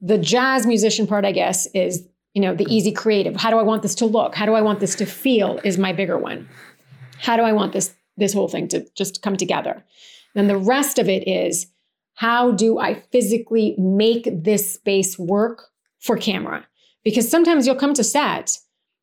the 0.01 0.17
jazz 0.17 0.65
musician 0.65 1.05
part 1.05 1.25
I 1.25 1.31
guess 1.31 1.67
is 1.75 2.07
you 2.33 2.41
know 2.41 2.55
the 2.55 2.65
easy 2.69 2.91
creative. 2.91 3.35
How 3.35 3.51
do 3.51 3.57
I 3.57 3.63
want 3.63 3.83
this 3.83 3.95
to 3.95 4.05
look? 4.05 4.35
How 4.35 4.45
do 4.45 4.53
I 4.53 4.61
want 4.61 4.79
this 4.79 4.95
to 4.95 5.05
feel 5.05 5.59
is 5.63 5.77
my 5.77 5.93
bigger 5.93 6.17
one. 6.17 6.49
How 7.19 7.37
do 7.37 7.43
I 7.43 7.51
want 7.51 7.73
this 7.73 7.93
this 8.17 8.33
whole 8.33 8.47
thing 8.47 8.67
to 8.69 8.85
just 8.95 9.21
come 9.21 9.37
together? 9.37 9.83
Then 10.35 10.47
the 10.47 10.57
rest 10.57 10.99
of 10.99 11.09
it 11.09 11.27
is 11.27 11.67
how 12.15 12.51
do 12.51 12.79
I 12.79 12.95
physically 13.11 13.75
make 13.77 14.27
this 14.31 14.73
space 14.73 15.17
work 15.17 15.69
for 15.99 16.17
camera? 16.17 16.65
Because 17.03 17.29
sometimes 17.29 17.65
you'll 17.65 17.75
come 17.75 17.93
to 17.95 18.03
set, 18.03 18.57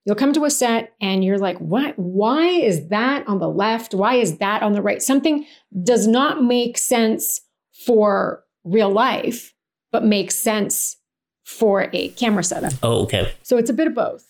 you'll 0.05 0.17
come 0.17 0.33
to 0.33 0.45
a 0.45 0.51
set 0.51 0.95
and 1.01 1.25
you're 1.25 1.39
like, 1.39 1.59
what? 1.59 1.99
Why 1.99 2.47
is 2.47 2.89
that 2.89 3.27
on 3.29 3.39
the 3.39 3.49
left? 3.49 3.95
Why 3.95 4.15
is 4.15 4.39
that 4.39 4.63
on 4.63 4.73
the 4.73 4.83
right? 4.83 5.03
Something 5.03 5.47
does 5.83 6.07
not 6.07 6.43
make 6.43 6.79
sense 6.79 7.41
for 7.85 8.45
real 8.65 8.91
life, 8.91 9.55
but 9.91 10.05
makes 10.05 10.35
sense 10.35 10.97
for 11.45 11.91
a 11.93 12.09
camera 12.11 12.45
setup. 12.45 12.73
Oh, 12.83 13.03
okay. 13.03 13.33
So 13.43 13.57
it's 13.57 13.71
a 13.71 13.75
bit 13.75 13.87
of 13.87 13.95
both. 13.95 14.27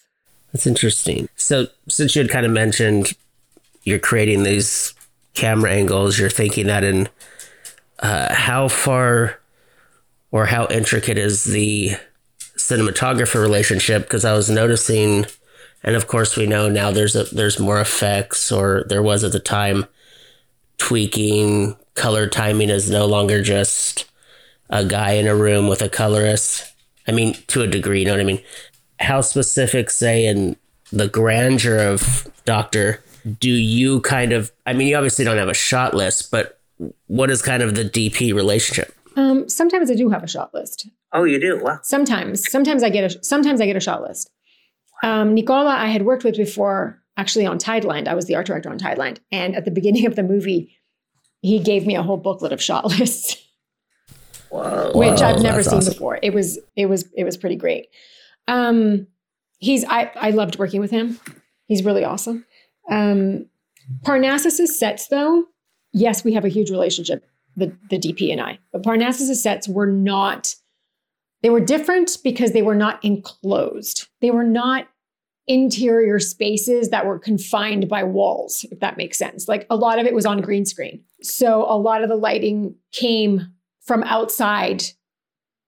That's 0.53 0.67
interesting. 0.67 1.29
So 1.37 1.67
since 1.89 2.17
you 2.17 2.23
had 2.23 2.31
kind 2.31 2.47
of 2.47 2.53
mentioned 2.53 3.13
you're 3.83 3.99
creating 3.99 4.43
these 4.43 4.95
camera 5.35 5.73
angles, 5.73 6.19
you're 6.19 6.31
thinking 6.31 6.67
that 6.67 6.85
in 6.85 7.09
uh, 8.01 8.35
how 8.35 8.69
far 8.69 9.41
or 10.31 10.47
how 10.47 10.67
intricate 10.69 11.19
is 11.19 11.45
the 11.45 11.93
cinematographer 12.57 13.41
relationship? 13.41 14.03
Because 14.03 14.25
I 14.25 14.33
was 14.33 14.51
noticing, 14.51 15.27
and 15.83 15.97
of 15.97 16.07
course 16.07 16.37
we 16.37 16.47
know 16.47 16.69
now 16.69 16.91
there's 16.91 17.17
a, 17.17 17.25
there's 17.25 17.59
more 17.59 17.81
effects, 17.81 18.53
or 18.53 18.85
there 18.89 19.03
was 19.03 19.25
at 19.25 19.33
the 19.33 19.41
time 19.41 19.87
tweaking. 20.79 21.77
Color 21.95 22.29
timing 22.29 22.71
is 22.71 22.89
no 22.89 23.05
longer 23.05 23.43
just 23.43 24.07
a 24.71 24.85
guy 24.85 25.13
in 25.13 25.27
a 25.27 25.35
room 25.35 25.69
with 25.69 25.83
a 25.83 25.89
colorist. 25.89 26.73
I 27.07 27.13
mean, 27.13 27.35
to 27.49 27.63
a 27.63 27.67
degree, 27.67 28.01
you 28.01 28.07
know 28.07 28.13
what 28.13 28.21
I 28.21 28.25
mean? 28.25 28.43
How 29.01 29.21
specific, 29.21 29.91
say, 29.91 30.27
in 30.27 30.57
the 30.93 31.09
grandeur 31.09 31.79
of 31.79 32.29
Doctor, 32.45 33.03
do 33.39 33.51
you 33.51 34.01
kind 34.01 34.33
of, 34.33 34.53
I 34.67 34.73
mean, 34.73 34.89
you 34.89 34.97
obviously 34.97 35.25
don't 35.25 35.37
have 35.37 35.49
a 35.49 35.55
shot 35.55 35.95
list, 35.95 36.31
but 36.31 36.61
what 37.07 37.31
is 37.31 37.43
kind 37.43 37.63
of 37.63 37.75
the 37.75 37.85
DP 37.85 38.35
relationship? 38.35 38.95
Um, 39.17 39.49
sometimes 39.49 39.91
I 39.91 39.95
do 39.95 40.09
have 40.09 40.23
a 40.23 40.29
shot 40.29 40.55
list. 40.55 40.89
Oh, 41.13 41.25
you 41.25 41.41
do? 41.41 41.61
Wow. 41.63 41.81
Sometimes, 41.83 42.51
sometimes 42.51 42.83
I 42.83 42.91
get 42.91 43.05
a 43.05 43.25
sometimes 43.25 43.61
I 43.61 43.67
get 43.67 43.77
a 43.77 43.81
shot 43.81 44.03
list. 44.03 44.31
Um, 45.03 45.35
Nicola, 45.35 45.71
I 45.71 45.89
had 45.89 46.03
worked 46.03 46.25
with 46.25 46.37
before, 46.37 47.03
actually 47.17 47.47
on 47.47 47.59
Tideland. 47.59 48.07
I 48.07 48.15
was 48.15 48.27
the 48.27 48.35
art 48.37 48.47
director 48.47 48.71
on 48.71 48.79
Tideland, 48.79 49.19
and 49.33 49.57
at 49.57 49.65
the 49.65 49.71
beginning 49.71 50.07
of 50.07 50.15
the 50.15 50.23
movie, 50.23 50.77
he 51.43 51.59
gave 51.59 51.87
me 51.87 51.97
a 51.97 52.03
whole 52.03 52.17
booklet 52.17 52.53
of 52.53 52.63
shot 52.63 52.85
lists, 52.99 53.37
Whoa, 54.51 54.93
which 54.95 55.21
I've 55.21 55.43
never 55.43 55.63
seen 55.63 55.79
awesome. 55.79 55.93
before. 55.93 56.19
It 56.23 56.33
was 56.33 56.59
it 56.77 56.87
was 56.87 57.09
it 57.17 57.25
was 57.25 57.37
pretty 57.37 57.57
great. 57.57 57.89
Um, 58.47 59.07
he's 59.59 59.85
I 59.85 60.13
I 60.15 60.31
loved 60.31 60.59
working 60.59 60.81
with 60.81 60.91
him. 60.91 61.19
He's 61.67 61.85
really 61.85 62.05
awesome. 62.05 62.47
Um, 62.91 63.47
Parnassus's 64.05 64.79
sets, 64.79 65.09
though, 65.09 65.45
yes, 65.93 66.25
we 66.25 66.33
have 66.35 66.45
a 66.45 66.49
huge 66.49 66.71
relationship, 66.71 67.25
the, 67.57 67.77
the 67.89 67.99
DP 67.99 68.31
and 68.31 68.41
I. 68.41 68.59
But 68.73 68.83
Parnassus's 68.83 69.43
sets 69.43 69.69
were 69.69 69.87
not, 69.87 70.55
they 71.43 71.51
were 71.51 71.61
different 71.61 72.19
because 72.23 72.53
they 72.53 72.63
were 72.63 72.75
not 72.75 73.05
enclosed. 73.05 74.09
They 74.21 74.31
were 74.31 74.45
not 74.45 74.89
interior 75.47 76.21
spaces 76.21 76.91
that 76.91 77.07
were 77.07 77.19
confined 77.19 77.89
by 77.89 78.05
walls, 78.05 78.65
if 78.71 78.79
that 78.81 78.97
makes 78.97 79.19
sense. 79.19 79.49
Like 79.49 79.67
a 79.69 79.77
lot 79.77 79.99
of 79.99 80.07
it 80.07 80.15
was 80.15 80.27
on 80.27 80.41
green 80.41 80.65
screen. 80.65 81.03
So 81.23 81.65
a 81.69 81.77
lot 81.77 82.03
of 82.03 82.09
the 82.09 82.17
lighting 82.17 82.77
came 82.93 83.53
from 83.81 84.05
outside, 84.05 84.85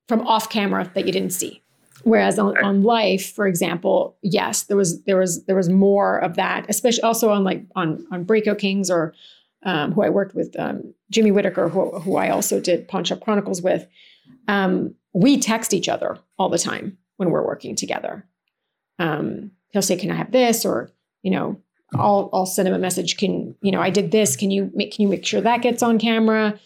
from 0.07 0.27
off 0.27 0.51
camera 0.51 0.91
that 0.95 1.07
you 1.07 1.13
didn't 1.13 1.33
see. 1.33 1.62
Whereas 2.05 2.39
on, 2.39 2.57
on 2.65 2.83
life, 2.83 3.33
for 3.33 3.47
example, 3.47 4.17
yes, 4.23 4.65
there 4.65 4.77
was 4.77 5.03
there 5.05 5.19
was 5.19 5.45
there 5.45 5.57
was 5.57 5.69
more 5.69 6.19
of 6.19 6.37
that, 6.37 6.67
especially 6.69 7.03
also 7.03 7.31
on 7.31 7.45
like 7.45 7.65
on 7.77 8.07
on 8.11 8.25
Breakout 8.25 8.59
Kings 8.59 8.91
or 8.91 9.15
um, 9.65 9.93
who 9.93 10.03
I 10.03 10.09
worked 10.09 10.35
with, 10.35 10.59
um, 10.59 10.93
Jimmy 11.11 11.31
Whitaker, 11.31 11.69
who, 11.69 11.99
who 12.01 12.17
I 12.17 12.31
also 12.31 12.61
did 12.61 12.89
Pawn 12.89 13.05
Shop 13.05 13.21
Chronicles 13.21 13.63
with, 13.63 13.87
um, 14.49 14.95
we 15.13 15.39
text 15.39 15.73
each 15.73 15.89
other 15.89 16.19
all 16.39 16.49
the 16.49 16.59
time 16.59 16.99
when 17.17 17.31
we're 17.31 17.47
working 17.47 17.77
together. 17.77 18.27
Um, 18.99 19.53
he'll 19.71 19.83
say, 19.83 19.97
"Can 19.97 20.11
I 20.11 20.17
have 20.17 20.33
this?" 20.33 20.65
or 20.65 20.91
you 21.23 21.31
know, 21.31 21.61
I'll 21.95 22.31
I'll 22.33 22.47
send 22.47 22.67
him 22.67 22.75
a 22.75 22.79
message. 22.79 23.17
Can 23.17 23.55
you 23.61 23.71
know, 23.71 23.81
I 23.81 23.91
did 23.91 24.11
this. 24.11 24.37
Can 24.37 24.51
you 24.51 24.71
make 24.75 24.93
Can 24.93 25.03
you 25.03 25.09
make 25.09 25.25
sure 25.25 25.41
that 25.41 25.63
gets 25.63 25.83
on 25.83 25.99
camera? 25.99 26.59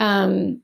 Um, 0.00 0.62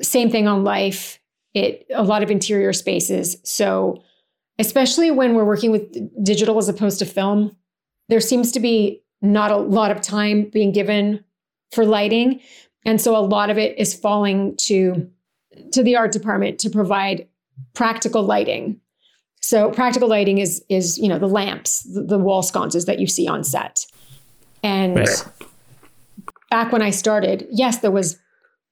same 0.00 0.30
thing 0.30 0.46
on 0.46 0.64
life. 0.64 1.18
It 1.54 1.86
a 1.94 2.02
lot 2.02 2.22
of 2.22 2.30
interior 2.30 2.72
spaces. 2.72 3.36
So 3.44 4.02
especially 4.58 5.10
when 5.10 5.34
we're 5.34 5.44
working 5.44 5.70
with 5.70 6.24
digital 6.24 6.58
as 6.58 6.68
opposed 6.68 6.98
to 7.00 7.06
film, 7.06 7.56
there 8.08 8.20
seems 8.20 8.52
to 8.52 8.60
be 8.60 9.02
not 9.20 9.50
a 9.50 9.56
lot 9.56 9.90
of 9.90 10.00
time 10.00 10.44
being 10.52 10.72
given 10.72 11.24
for 11.72 11.84
lighting 11.84 12.40
and 12.84 13.00
so 13.00 13.16
a 13.16 13.18
lot 13.20 13.50
of 13.50 13.58
it 13.58 13.78
is 13.78 13.94
falling 13.94 14.56
to 14.56 15.08
to 15.72 15.82
the 15.82 15.96
art 15.96 16.12
department 16.12 16.58
to 16.58 16.68
provide 16.68 17.26
practical 17.74 18.22
lighting 18.22 18.80
so 19.40 19.70
practical 19.70 20.08
lighting 20.08 20.38
is 20.38 20.62
is 20.68 20.98
you 20.98 21.08
know 21.08 21.18
the 21.18 21.26
lamps 21.28 21.82
the, 21.94 22.02
the 22.02 22.18
wall 22.18 22.42
sconces 22.42 22.84
that 22.84 22.98
you 22.98 23.06
see 23.06 23.28
on 23.28 23.44
set 23.44 23.86
and 24.62 24.96
Right. 24.96 25.24
back 26.50 26.72
when 26.72 26.82
i 26.82 26.90
started 26.90 27.46
yes 27.50 27.78
there 27.78 27.90
was 27.90 28.18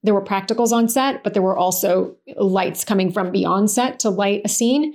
there 0.03 0.13
were 0.13 0.23
practicals 0.23 0.71
on 0.71 0.87
set 0.89 1.23
but 1.23 1.33
there 1.33 1.41
were 1.43 1.57
also 1.57 2.15
lights 2.37 2.83
coming 2.83 3.11
from 3.11 3.31
beyond 3.31 3.69
set 3.69 3.99
to 3.99 4.09
light 4.09 4.41
a 4.45 4.49
scene 4.49 4.93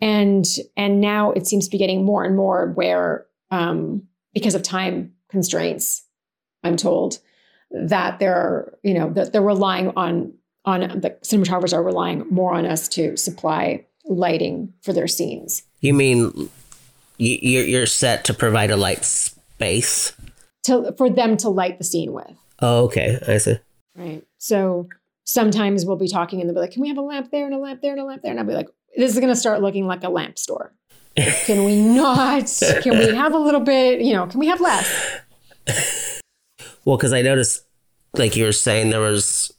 and 0.00 0.44
and 0.76 1.00
now 1.00 1.32
it 1.32 1.46
seems 1.46 1.64
to 1.66 1.70
be 1.70 1.78
getting 1.78 2.04
more 2.04 2.24
and 2.24 2.36
more 2.36 2.72
where 2.74 3.26
um, 3.50 4.02
because 4.34 4.54
of 4.54 4.62
time 4.62 5.12
constraints, 5.30 6.04
I'm 6.62 6.76
told 6.76 7.18
that 7.70 8.18
they're, 8.18 8.74
you 8.82 8.94
know, 8.94 9.10
that 9.14 9.32
they're 9.32 9.42
relying 9.42 9.92
on 9.96 10.34
on 10.64 10.80
the 10.80 11.16
cinematographers 11.22 11.72
are 11.72 11.82
relying 11.82 12.26
more 12.30 12.52
on 12.54 12.66
us 12.66 12.88
to 12.90 13.16
supply 13.16 13.84
lighting 14.04 14.72
for 14.82 14.92
their 14.92 15.08
scenes. 15.08 15.62
You 15.80 15.94
mean 15.94 16.50
you- 17.16 17.38
you're, 17.40 17.64
you're 17.64 17.86
set 17.86 18.24
to 18.26 18.34
provide 18.34 18.70
a 18.70 18.76
light 18.76 19.04
space? 19.04 20.12
To 20.64 20.94
for 20.96 21.10
them 21.10 21.36
to 21.38 21.48
light 21.48 21.78
the 21.78 21.84
scene 21.84 22.12
with. 22.12 22.30
Oh, 22.60 22.84
okay. 22.84 23.18
I 23.26 23.38
see. 23.38 23.58
Right. 23.98 24.24
So 24.38 24.88
sometimes 25.24 25.84
we'll 25.84 25.96
be 25.96 26.08
talking 26.08 26.40
and 26.40 26.48
they'll 26.48 26.54
be 26.54 26.60
like, 26.60 26.70
Can 26.70 26.82
we 26.82 26.88
have 26.88 26.98
a 26.98 27.02
lamp 27.02 27.30
there 27.30 27.44
and 27.44 27.54
a 27.54 27.58
lamp 27.58 27.82
there 27.82 27.92
and 27.92 28.00
a 28.00 28.04
lamp 28.04 28.22
there? 28.22 28.30
And 28.30 28.38
I'll 28.40 28.46
be 28.46 28.54
like, 28.54 28.68
This 28.96 29.12
is 29.12 29.18
gonna 29.20 29.34
start 29.36 29.60
looking 29.60 29.86
like 29.86 30.04
a 30.04 30.08
lamp 30.08 30.38
store. 30.38 30.72
Can 31.16 31.64
we 31.64 31.80
not? 31.82 32.46
Can 32.82 32.96
we 32.96 33.12
have 33.14 33.34
a 33.34 33.38
little 33.38 33.60
bit, 33.60 34.00
you 34.00 34.14
know, 34.14 34.26
can 34.28 34.38
we 34.38 34.46
have 34.46 34.60
less? 34.60 35.20
Well, 36.84 36.96
because 36.96 37.12
I 37.12 37.20
noticed, 37.20 37.66
like 38.14 38.34
you 38.34 38.46
were 38.46 38.52
saying, 38.52 38.88
there 38.88 39.00
was, 39.02 39.52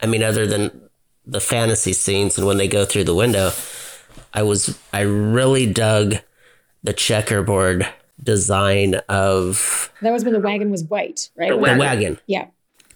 I 0.00 0.06
mean, 0.06 0.20
other 0.20 0.48
than 0.48 0.88
the 1.24 1.38
fantasy 1.40 1.92
scenes 1.92 2.36
and 2.36 2.44
when 2.44 2.56
they 2.56 2.66
go 2.66 2.84
through 2.84 3.04
the 3.04 3.14
window, 3.14 3.52
I 4.34 4.42
was, 4.42 4.76
I 4.92 5.02
really 5.02 5.72
dug 5.72 6.16
the 6.82 6.92
checkerboard 6.92 7.88
design 8.20 8.96
of 9.08 9.92
That 10.02 10.12
was 10.12 10.24
when 10.24 10.32
the 10.32 10.40
wagon 10.40 10.72
was 10.72 10.82
white, 10.82 11.30
right? 11.36 11.50
the 11.50 11.56
wagon. 11.56 12.18
Yeah. 12.26 12.46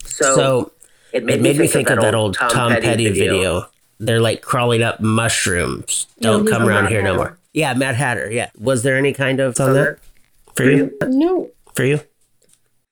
So, 0.05 0.73
it 1.13 1.25
made, 1.25 1.41
me 1.43 1.67
think 1.67 1.91
of 1.91 2.01
that 2.01 2.15
old 2.15 2.35
Tom, 2.35 2.71
Petty, 2.73 3.09
video. 3.11 3.67
they're 4.01 4.21
like 4.21 4.43
crawling 4.43 4.83
up 4.83 5.01
mushrooms. 5.01 6.07
Don't 6.21 6.43
he's 6.43 6.51
come 6.51 6.63
around 6.67 6.85
Mad 6.85 6.93
here 6.93 7.03
no 7.03 7.15
more. 7.17 7.39
Yeah, 7.53 7.73
Mad 7.75 7.95
Hatter. 7.95 8.31
Yeah. 8.31 8.51
Was 8.59 8.83
there 8.83 8.97
any 8.97 9.13
kind 9.13 9.41
of 9.41 9.59
on 9.61 9.75
that 9.75 9.99
for 10.57 10.65
you? 10.65 10.93
No, 11.05 11.51
For 11.75 11.85
you? 11.85 12.01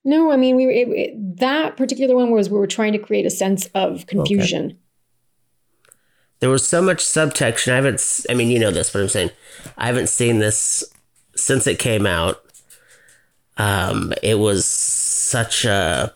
no. 0.04 0.31
I 0.31 0.37
mean, 0.37 0.54
we 0.57 0.66
it, 0.66 0.88
it- 0.88 1.37
that 1.38 1.76
particular 1.76 2.14
one 2.14 2.31
was 2.31 2.49
we 2.49 2.59
were 2.59 2.66
trying 2.69 2.92
to 2.92 2.99
create 2.99 3.26
a 3.26 3.31
sense 3.31 3.66
of 3.75 4.07
confusion. 4.07 4.78
There 6.38 6.50
was 6.50 6.66
so 6.66 6.81
much 6.83 6.99
subtext. 6.99 7.66
and 7.66 7.73
I 7.75 7.76
haven't. 7.76 7.95
s- 7.95 8.26
I 8.31 8.35
mean, 8.35 8.49
you 8.50 8.59
know 8.59 8.71
this, 8.71 8.90
but 8.90 9.00
I'm 9.02 9.09
saying 9.09 9.31
I 9.78 9.87
haven't 9.87 10.09
seen 10.09 10.38
this 10.38 10.85
since 11.37 11.66
it 11.66 11.78
came 11.78 12.07
out. 12.07 12.42
Um, 13.59 14.12
it 14.23 14.38
was 14.38 14.64
such 14.64 15.64
a, 15.64 16.12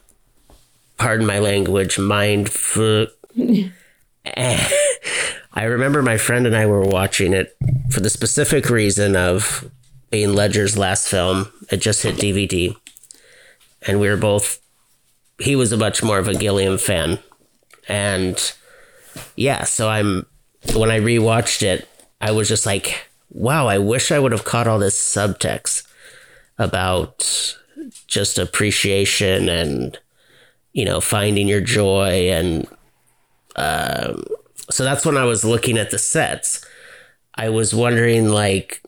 pardon 0.96 1.26
my 1.26 1.38
language, 1.38 1.98
mind 1.98 2.50
fuck. 2.50 3.10
Eh. 3.38 4.68
I 5.52 5.64
remember 5.64 6.02
my 6.02 6.18
friend 6.18 6.46
and 6.46 6.54
I 6.54 6.66
were 6.66 6.82
watching 6.82 7.32
it 7.32 7.56
for 7.90 8.00
the 8.00 8.10
specific 8.10 8.68
reason 8.68 9.16
of 9.16 9.70
being 10.10 10.34
Ledger's 10.34 10.76
last 10.76 11.08
film. 11.08 11.50
It 11.70 11.78
just 11.78 12.02
hit 12.02 12.16
DVD, 12.16 12.76
and 13.86 14.00
we 14.00 14.08
were 14.08 14.16
both. 14.16 14.60
He 15.38 15.56
was 15.56 15.72
a 15.72 15.76
much 15.76 16.02
more 16.02 16.18
of 16.18 16.28
a 16.28 16.34
Gilliam 16.34 16.76
fan, 16.76 17.20
and 17.88 18.52
yeah, 19.34 19.64
so 19.64 19.88
I'm 19.88 20.26
when 20.74 20.90
I 20.90 21.00
rewatched 21.00 21.62
it, 21.62 21.88
I 22.20 22.32
was 22.32 22.48
just 22.48 22.66
like, 22.66 23.08
wow, 23.30 23.66
I 23.66 23.78
wish 23.78 24.10
I 24.10 24.18
would 24.18 24.32
have 24.32 24.44
caught 24.44 24.66
all 24.66 24.78
this 24.78 24.98
subtext 24.98 25.86
about 26.58 27.56
just 28.06 28.38
appreciation 28.38 29.48
and 29.48 29.98
you 30.76 30.84
know 30.84 31.00
finding 31.00 31.48
your 31.48 31.60
joy 31.60 32.30
and 32.30 32.68
um, 33.56 34.22
so 34.70 34.84
that's 34.84 35.06
when 35.06 35.16
I 35.16 35.24
was 35.24 35.44
looking 35.44 35.78
at 35.78 35.90
the 35.90 35.98
sets. 35.98 36.64
I 37.34 37.48
was 37.48 37.74
wondering 37.74 38.28
like, 38.28 38.82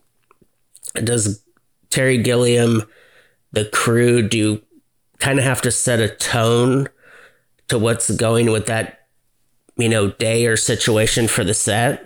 does 0.95 1.43
Terry 1.89 2.19
Gilliam, 2.19 2.85
the 3.53 3.65
crew, 3.65 4.29
do 4.29 4.61
kind 5.19 5.39
of 5.39 5.45
have 5.47 5.63
to 5.63 5.71
set 5.71 6.01
a 6.01 6.09
tone 6.09 6.89
to 7.69 7.79
what's 7.79 8.11
going 8.11 8.51
with 8.51 8.67
that 8.67 8.99
you 9.79 9.89
know, 9.89 10.11
day 10.11 10.47
or 10.47 10.57
situation 10.57 11.29
for 11.29 11.45
the 11.45 11.55
set? 11.55 12.05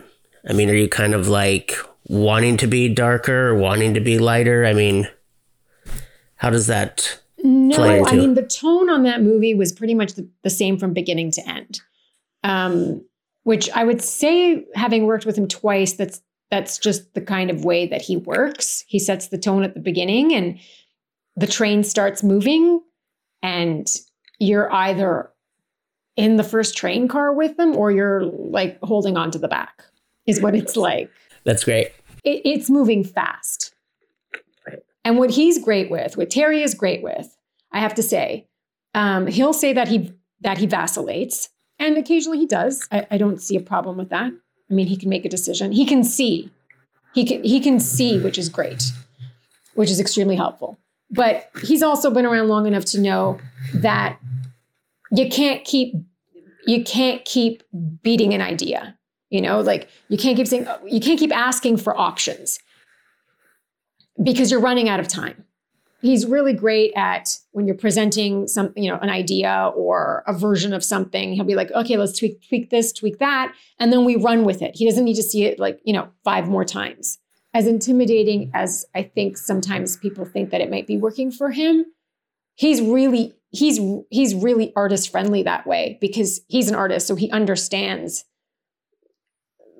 I 0.48 0.52
mean, 0.52 0.70
are 0.70 0.74
you 0.74 0.88
kind 0.88 1.14
of 1.14 1.28
like 1.28 1.74
wanting 2.06 2.58
to 2.58 2.66
be 2.66 2.88
darker 2.88 3.48
or 3.48 3.54
wanting 3.54 3.94
to 3.94 4.00
be 4.00 4.18
lighter? 4.18 4.64
I 4.64 4.74
mean, 4.74 5.08
how 6.36 6.50
does 6.50 6.66
that 6.66 7.21
No, 7.42 8.04
I 8.04 8.14
mean 8.14 8.34
the 8.34 8.42
tone 8.42 8.88
on 8.88 9.02
that 9.02 9.22
movie 9.22 9.54
was 9.54 9.72
pretty 9.72 9.94
much 9.94 10.14
the, 10.14 10.28
the 10.42 10.50
same 10.50 10.78
from 10.78 10.92
beginning 10.92 11.32
to 11.32 11.48
end. 11.48 11.80
Um, 12.44 13.04
which 13.44 13.68
I 13.70 13.84
would 13.84 14.00
say, 14.00 14.64
having 14.74 15.06
worked 15.06 15.26
with 15.26 15.36
him 15.36 15.48
twice, 15.48 15.94
that's 15.94 16.20
that's 16.50 16.78
just 16.78 17.14
the 17.14 17.20
kind 17.20 17.50
of 17.50 17.64
way 17.64 17.86
that 17.86 18.02
he 18.02 18.16
works. 18.16 18.84
He 18.86 18.98
sets 18.98 19.28
the 19.28 19.38
tone 19.38 19.64
at 19.64 19.74
the 19.74 19.80
beginning, 19.80 20.32
and 20.34 20.58
the 21.34 21.46
train 21.46 21.82
starts 21.82 22.22
moving, 22.22 22.80
and 23.42 23.88
you're 24.38 24.72
either 24.72 25.30
in 26.16 26.36
the 26.36 26.44
first 26.44 26.76
train 26.76 27.08
car 27.08 27.32
with 27.32 27.56
them, 27.56 27.76
or 27.76 27.90
you're 27.90 28.24
like 28.24 28.78
holding 28.82 29.16
on 29.16 29.30
to 29.32 29.38
the 29.38 29.48
back. 29.48 29.82
Is 30.26 30.40
what 30.40 30.54
it's 30.54 30.76
like 30.76 31.10
That's 31.42 31.64
great. 31.64 31.88
it, 32.22 32.42
it's 32.44 32.70
moving 32.70 33.02
fast. 33.02 33.71
And 35.04 35.18
what 35.18 35.30
he's 35.30 35.62
great 35.62 35.90
with, 35.90 36.16
what 36.16 36.30
Terry 36.30 36.62
is 36.62 36.74
great 36.74 37.02
with, 37.02 37.36
I 37.72 37.80
have 37.80 37.94
to 37.94 38.02
say, 38.02 38.46
um, 38.94 39.26
he'll 39.26 39.52
say 39.52 39.72
that 39.72 39.88
he 39.88 40.12
that 40.40 40.58
he 40.58 40.66
vacillates, 40.66 41.48
and 41.78 41.96
occasionally 41.96 42.38
he 42.38 42.46
does. 42.46 42.86
I, 42.90 43.06
I 43.12 43.18
don't 43.18 43.40
see 43.40 43.56
a 43.56 43.60
problem 43.60 43.96
with 43.96 44.10
that. 44.10 44.32
I 44.70 44.74
mean, 44.74 44.86
he 44.86 44.96
can 44.96 45.08
make 45.08 45.24
a 45.24 45.28
decision. 45.28 45.72
He 45.72 45.86
can 45.86 46.04
see, 46.04 46.50
he 47.14 47.24
can 47.24 47.42
he 47.42 47.60
can 47.60 47.80
see, 47.80 48.18
which 48.18 48.38
is 48.38 48.48
great, 48.48 48.84
which 49.74 49.90
is 49.90 49.98
extremely 49.98 50.36
helpful. 50.36 50.78
But 51.10 51.50
he's 51.62 51.82
also 51.82 52.10
been 52.10 52.26
around 52.26 52.48
long 52.48 52.66
enough 52.66 52.84
to 52.86 53.00
know 53.00 53.38
that 53.74 54.18
you 55.10 55.28
can't 55.28 55.64
keep 55.64 55.94
you 56.66 56.84
can't 56.84 57.24
keep 57.24 57.62
beating 58.02 58.34
an 58.34 58.40
idea 58.40 58.96
you 59.30 59.40
know 59.40 59.60
like 59.60 59.88
you 60.08 60.16
can't 60.16 60.36
keep 60.36 60.46
saying 60.46 60.66
you 60.86 61.00
can't 61.00 61.18
keep 61.18 61.34
asking 61.34 61.76
for 61.76 61.98
options 61.98 62.58
because 64.22 64.50
you're 64.50 64.60
running 64.60 64.88
out 64.88 65.00
of 65.00 65.08
time. 65.08 65.44
He's 66.00 66.26
really 66.26 66.52
great 66.52 66.92
at 66.96 67.38
when 67.52 67.66
you're 67.66 67.76
presenting 67.76 68.48
some 68.48 68.72
you 68.76 68.90
know 68.90 68.98
an 68.98 69.08
idea 69.08 69.70
or 69.76 70.24
a 70.26 70.32
version 70.32 70.72
of 70.72 70.82
something 70.82 71.32
he'll 71.32 71.44
be 71.44 71.54
like 71.54 71.70
okay 71.70 71.96
let's 71.96 72.18
tweak 72.18 72.46
tweak 72.48 72.70
this 72.70 72.92
tweak 72.92 73.18
that 73.18 73.54
and 73.78 73.92
then 73.92 74.04
we 74.04 74.16
run 74.16 74.44
with 74.44 74.62
it. 74.62 74.74
He 74.74 74.84
doesn't 74.84 75.04
need 75.04 75.14
to 75.14 75.22
see 75.22 75.44
it 75.44 75.58
like 75.58 75.80
you 75.84 75.92
know 75.92 76.08
five 76.24 76.48
more 76.48 76.64
times. 76.64 77.18
As 77.54 77.66
intimidating 77.66 78.50
as 78.54 78.86
i 78.94 79.02
think 79.02 79.36
sometimes 79.36 79.98
people 79.98 80.24
think 80.24 80.50
that 80.50 80.62
it 80.62 80.70
might 80.70 80.86
be 80.86 80.96
working 80.96 81.30
for 81.30 81.50
him 81.50 81.84
he's 82.54 82.80
really 82.80 83.34
he's 83.50 83.78
he's 84.10 84.34
really 84.34 84.72
artist 84.76 85.10
friendly 85.10 85.42
that 85.42 85.66
way 85.66 85.98
because 86.00 86.40
he's 86.48 86.68
an 86.68 86.74
artist 86.74 87.06
so 87.06 87.14
he 87.14 87.30
understands 87.30 88.24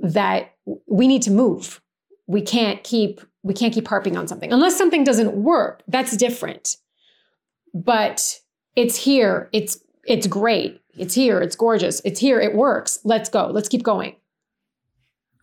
that 0.01 0.53
we 0.87 1.07
need 1.07 1.23
to 1.23 1.31
move 1.31 1.81
we 2.27 2.43
can't 2.43 2.83
keep 2.85 3.21
we 3.43 3.55
can't 3.55 3.75
keep 3.75 3.89
harping 3.89 4.17
on 4.17 4.29
something. 4.29 4.53
Unless 4.53 4.77
something 4.79 5.05
doesn't 5.05 5.35
work 5.35 5.83
that's 5.89 6.17
different. 6.17 6.77
But 7.75 8.41
it's 8.77 8.97
here 8.97 9.49
it's 9.53 9.79
it's 10.05 10.27
great. 10.27 10.81
It's 10.97 11.15
here 11.15 11.41
it's 11.41 11.57
gorgeous. 11.57 12.01
It's 12.05 12.21
here 12.21 12.41
it 12.41 12.55
works. 12.55 12.99
Let's 13.05 13.29
go. 13.29 13.47
Let's 13.47 13.69
keep 13.69 13.83
going. 13.83 14.17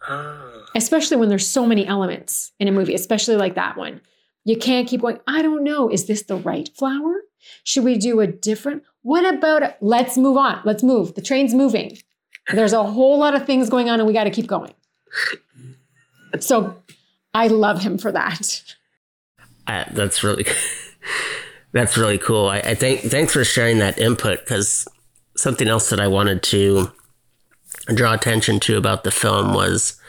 Ah. 0.08 0.65
Especially 0.76 1.18
when 1.18 1.30
there's 1.30 1.48
so 1.48 1.65
many 1.65 1.86
elements 1.86 2.52
in 2.60 2.68
a 2.68 2.72
movie 2.72 2.96
especially 2.96 3.36
like 3.36 3.56
that 3.56 3.78
one. 3.78 4.02
You 4.46 4.58
can't 4.58 4.88
keep 4.88 5.02
going 5.02 5.20
i 5.28 5.42
don't 5.42 5.63
know. 5.63 5.89
Is 5.89 6.08
this 6.08 6.24
the 6.24 6.38
right 6.38 6.70
flower? 6.78 7.22
Should 7.63 7.84
we 7.84 7.98
do 7.98 8.20
a 8.20 8.28
different 8.28 8.84
what 9.02 9.26
about 9.34 9.63
a, 9.63 9.76
let's 9.82 10.18
move 10.18 10.38
on. 10.38 10.62
Let's 10.65 10.84
move. 10.84 11.15
The 11.15 11.22
train's 11.22 11.54
moving. 11.54 11.98
There's 12.54 12.74
a 12.74 12.84
whole 12.84 13.18
lot 13.18 13.36
of 13.36 13.46
things 13.46 13.70
going 13.70 13.89
on 13.89 14.00
and 14.00 14.08
we 14.08 14.13
got 14.13 14.24
to 14.26 14.32
keep 14.32 14.48
going 14.48 14.74
so 16.39 16.76
i 17.34 17.48
love 17.48 17.82
him 17.82 17.98
for 17.98 18.12
that 18.12 18.63
Uh, 19.68 19.86
that's 19.92 20.24
really 20.24 20.46
that's 21.72 21.96
really 21.96 22.18
cool. 22.18 22.50
I, 22.50 22.58
I 22.60 22.74
think 22.76 23.02
thanks 23.02 23.34
for 23.34 23.44
sharing 23.44 23.78
that 23.80 24.00
input 24.00 24.39
because 24.39 24.88
something 25.38 25.68
else 25.68 25.89
that 25.92 26.00
I 26.00 26.08
wanted 26.08 26.42
to 26.44 26.92
draw 27.94 28.13
attention 28.13 28.60
to 28.62 28.78
about 28.78 29.04
the 29.04 29.12
film 29.12 29.54
was 29.54 30.00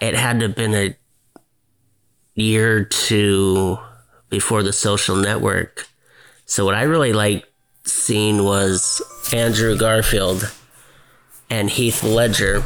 it 0.00 0.14
had 0.14 0.40
to 0.40 0.48
have 0.48 0.56
been 0.56 0.74
a 0.74 0.96
year 2.34 2.84
two 2.84 3.78
before 4.28 4.62
the 4.62 4.72
social 4.74 5.16
network. 5.16 5.88
So 6.44 6.64
what 6.66 6.74
I 6.74 6.82
really 6.82 7.12
liked 7.14 7.46
seeing 7.84 8.44
was 8.44 9.00
Andrew 9.32 9.76
Garfield 9.76 10.52
and 11.48 11.70
Heath 11.70 12.02
Ledger, 12.04 12.62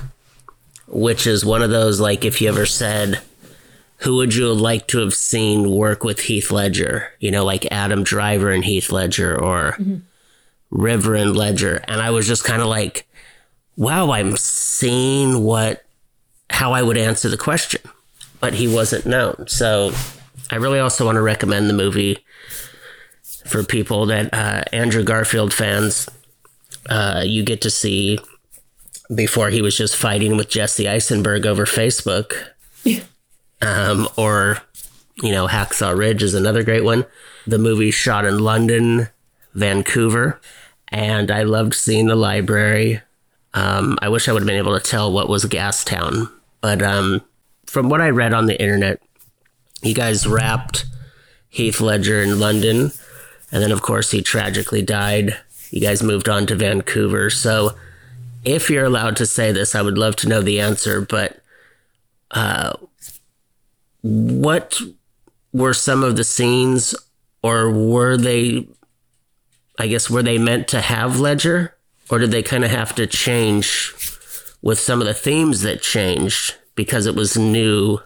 which 0.87 1.27
is 1.27 1.45
one 1.45 1.63
of 1.63 1.71
those 1.71 2.01
like 2.01 2.25
if 2.25 2.41
you 2.41 2.49
ever 2.49 2.67
said 2.67 3.23
who 3.99 4.17
would 4.17 4.35
you 4.35 4.53
like 4.53 4.87
to 4.89 4.99
have 4.99 5.15
seen 5.15 5.71
work 5.71 6.05
with 6.05 6.21
Heath 6.21 6.51
Ledger? 6.51 7.13
You 7.21 7.31
know, 7.31 7.45
like 7.45 7.67
Adam 7.71 8.03
Driver 8.03 8.51
and 8.51 8.65
Heath 8.65 8.93
Ledger 8.93 9.35
or 9.41 9.79
River 10.71 11.15
and 11.15 11.35
Ledger. 11.35 11.83
And 11.89 12.03
I 12.03 12.11
was 12.11 12.27
just 12.27 12.45
kind 12.45 12.61
of 12.61 12.69
like, 12.69 13.07
wow, 13.77 14.11
I'm 14.11 14.37
seeing 14.37 15.43
what, 15.43 15.85
how 16.51 16.73
I 16.73 16.83
would 16.83 16.99
answer 16.99 17.31
the 17.31 17.39
question. 17.39 17.81
But 18.41 18.53
he 18.53 18.69
wasn't 18.69 19.07
known. 19.07 19.47
So 19.49 19.93
I 20.51 20.57
really 20.57 20.81
also 20.81 21.07
want 21.07 21.17
to 21.17 21.23
recommend 21.23 21.71
the 21.71 21.75
movie 21.75 22.19
for 23.47 23.63
people 23.63 24.07
that 24.07 24.35
uh, 24.35 24.65
Andrew 24.71 25.03
Garfield 25.03 25.55
fans. 25.55 26.11
Uh, 26.91 27.23
you 27.25 27.43
get 27.43 27.63
to 27.63 27.71
see 27.71 28.19
before 29.13 29.51
he 29.51 29.63
was 29.63 29.77
just 29.77 29.97
fighting 29.97 30.37
with 30.37 30.49
Jesse 30.49 30.89
Eisenberg 30.89 31.47
over 31.47 31.65
Facebook. 31.65 32.35
Um, 33.63 34.09
or 34.17 34.59
you 35.23 35.33
know 35.33 35.47
hacksaw 35.47 35.97
ridge 35.97 36.23
is 36.23 36.35
another 36.35 36.63
great 36.63 36.85
one. 36.85 37.07
The 37.47 37.59
movie 37.59 37.91
shot 37.91 38.25
in 38.25 38.39
london 38.39 39.09
vancouver 39.55 40.41
and 40.89 41.31
i 41.31 41.45
loved 41.45 41.73
seeing 41.75 42.07
the 42.07 42.17
library. 42.17 43.01
Um, 43.55 43.97
i 44.03 44.09
wish 44.09 44.29
i 44.29 44.33
would 44.33 44.43
have 44.43 44.47
been 44.47 44.57
able 44.57 44.79
to 44.79 44.85
tell 44.85 45.13
what 45.13 45.29
was 45.29 45.45
gastown 45.45 46.31
but 46.61 46.83
um, 46.83 47.23
from 47.67 47.89
what 47.89 48.01
i 48.01 48.11
read 48.11 48.35
on 48.35 48.47
the 48.47 48.61
internet 48.61 49.01
you 49.83 49.95
guys 49.95 50.27
wrapped 50.27 50.85
heath 51.49 51.81
ledger 51.81 52.21
in 52.21 52.41
london 52.41 52.91
and 53.55 53.63
then 53.63 53.71
of 53.71 53.83
course 53.83 54.11
he 54.11 54.21
tragically 54.21 54.83
died. 54.83 55.37
You 55.71 55.81
guys 55.81 56.03
moved 56.03 56.29
on 56.29 56.45
to 56.47 56.57
vancouver. 56.57 57.31
So 57.31 57.77
if 58.45 58.71
you're 58.71 58.85
allowed 58.85 59.17
to 59.17 59.27
say 59.27 59.53
this 59.53 59.75
i 59.75 59.83
would 59.83 59.99
love 59.99 60.17
to 60.17 60.29
know 60.29 60.43
the 60.43 60.61
answer 60.61 61.01
but 61.01 61.41
uh, 62.31 62.73
what 64.03 64.81
were 65.53 65.75
some 65.75 66.03
of 66.03 66.17
the 66.17 66.25
scenes 66.25 66.95
or 67.43 67.71
were 67.71 68.17
they 68.17 68.67
i 69.79 69.87
guess 69.87 70.11
were 70.11 70.23
they 70.23 70.39
meant 70.39 70.69
to 70.69 70.81
have 70.81 71.21
ledger 71.21 71.75
or 72.11 72.19
did 72.19 72.31
they 72.31 72.43
kind 72.43 72.65
of 72.65 72.71
have 72.71 72.95
to 72.95 73.07
change 73.07 73.93
with 74.65 74.81
some 74.81 75.03
of 75.03 75.07
the 75.07 75.13
themes 75.13 75.61
that 75.61 75.83
changed 75.83 76.55
because 76.75 77.05
it 77.05 77.15
was 77.15 77.37
new. 77.37 77.99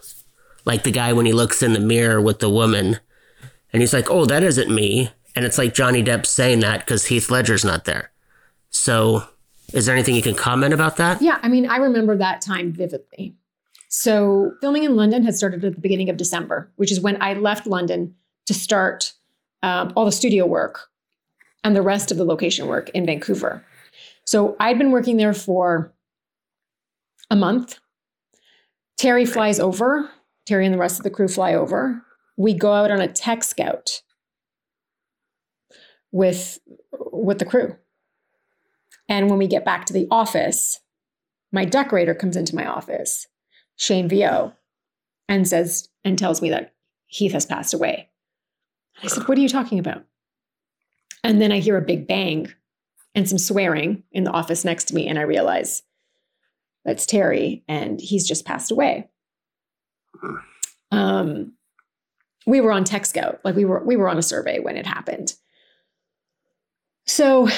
Like 0.65 0.83
the 0.83 0.91
guy 0.91 1.13
when 1.13 1.25
he 1.25 1.31
looks 1.31 1.63
in 1.63 1.71
the 1.71 1.79
mirror 1.79 2.19
with 2.19 2.39
the 2.39 2.49
woman 2.49 2.99
and 3.71 3.81
he's 3.81 3.93
like, 3.93 4.11
oh, 4.11 4.25
that 4.25 4.43
isn't 4.43 4.69
me. 4.69 5.09
And 5.37 5.45
it's 5.45 5.57
like 5.57 5.73
Johnny 5.73 6.03
Depp 6.03 6.25
saying 6.25 6.59
that 6.59 6.81
because 6.81 7.05
Heath 7.05 7.31
Ledger's 7.31 7.63
not 7.63 7.85
there. 7.85 8.11
So 8.69 9.23
is 9.73 9.85
there 9.85 9.95
anything 9.95 10.15
you 10.15 10.21
can 10.21 10.35
comment 10.35 10.73
about 10.73 10.97
that? 10.97 11.21
Yeah, 11.21 11.39
I 11.41 11.47
mean, 11.47 11.69
I 11.69 11.77
remember 11.77 12.15
that 12.17 12.41
time 12.41 12.71
vividly. 12.71 13.35
So 13.89 14.53
filming 14.61 14.83
in 14.83 14.95
London 14.95 15.23
had 15.23 15.35
started 15.35 15.63
at 15.65 15.75
the 15.75 15.81
beginning 15.81 16.09
of 16.09 16.17
December, 16.17 16.71
which 16.75 16.91
is 16.91 17.01
when 17.01 17.21
I 17.21 17.33
left 17.33 17.65
London 17.65 18.15
to 18.45 18.53
start 18.53 19.13
um, 19.63 19.93
all 19.95 20.05
the 20.05 20.11
studio 20.11 20.45
work 20.45 20.89
and 21.63 21.75
the 21.75 21.81
rest 21.81 22.11
of 22.11 22.17
the 22.17 22.23
location 22.23 22.67
work 22.67 22.89
in 22.89 23.05
Vancouver. 23.05 23.65
So 24.25 24.55
I'd 24.59 24.77
been 24.77 24.91
working 24.91 25.17
there 25.17 25.33
for 25.33 25.91
a 27.31 27.35
month. 27.35 27.79
Terry 28.97 29.25
flies 29.25 29.59
over. 29.59 30.09
Terry 30.45 30.65
and 30.65 30.73
the 30.73 30.79
rest 30.79 30.99
of 30.99 31.03
the 31.03 31.09
crew 31.09 31.27
fly 31.27 31.53
over. 31.53 32.03
We 32.37 32.53
go 32.53 32.73
out 32.73 32.91
on 32.91 33.01
a 33.01 33.07
tech 33.07 33.43
scout 33.43 34.01
with 36.11 36.59
with 37.11 37.39
the 37.39 37.45
crew. 37.45 37.75
And 39.09 39.29
when 39.29 39.39
we 39.39 39.47
get 39.47 39.65
back 39.65 39.85
to 39.85 39.93
the 39.93 40.07
office, 40.11 40.79
my 41.51 41.65
decorator 41.65 42.13
comes 42.13 42.37
into 42.37 42.55
my 42.55 42.65
office, 42.65 43.27
Shane 43.75 44.07
Vieau, 44.07 44.53
and 45.27 45.47
says 45.47 45.89
and 46.05 46.17
tells 46.17 46.41
me 46.41 46.51
that 46.51 46.75
Heath 47.07 47.33
has 47.33 47.45
passed 47.45 47.73
away. 47.73 48.09
I 49.03 49.07
said, 49.07 49.27
What 49.27 49.37
are 49.37 49.41
you 49.41 49.49
talking 49.49 49.79
about? 49.79 50.05
And 51.23 51.41
then 51.41 51.51
I 51.51 51.59
hear 51.59 51.75
a 51.75 51.81
big 51.81 52.07
bang 52.07 52.53
and 53.15 53.27
some 53.27 53.39
swearing 53.39 54.03
in 54.11 54.23
the 54.23 54.31
office 54.31 54.63
next 54.63 54.85
to 54.85 54.95
me, 54.95 55.07
and 55.07 55.17
I 55.17 55.23
realize 55.23 55.81
that's 56.85 57.05
Terry, 57.05 57.63
and 57.67 57.99
he's 57.99 58.27
just 58.27 58.45
passed 58.45 58.71
away. 58.71 59.09
Um, 60.91 61.53
we 62.45 62.61
were 62.61 62.71
on 62.71 62.83
Tech 62.83 63.05
Scout, 63.05 63.39
like 63.43 63.55
we 63.55 63.65
were 63.65 63.83
we 63.83 63.95
were 63.95 64.09
on 64.09 64.17
a 64.17 64.23
survey 64.23 64.59
when 64.59 64.77
it 64.77 64.85
happened. 64.85 65.33
So 67.05 67.49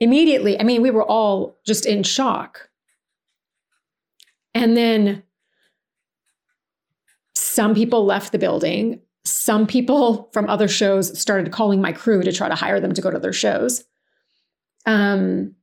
immediately, 0.00 0.58
I 0.58 0.64
mean, 0.64 0.82
we 0.82 0.90
were 0.90 1.04
all 1.04 1.58
just 1.64 1.86
in 1.86 2.02
shock. 2.02 2.68
And 4.54 4.76
then 4.76 5.22
some 7.34 7.74
people 7.74 8.04
left 8.04 8.32
the 8.32 8.38
building. 8.38 9.00
Some 9.24 9.66
people 9.66 10.30
from 10.32 10.48
other 10.48 10.66
shows 10.66 11.18
started 11.18 11.52
calling 11.52 11.80
my 11.80 11.92
crew 11.92 12.22
to 12.22 12.32
try 12.32 12.48
to 12.48 12.54
hire 12.54 12.80
them 12.80 12.94
to 12.94 13.00
go 13.00 13.10
to 13.10 13.18
their 13.18 13.32
shows. 13.32 13.84
Um, 14.86 15.54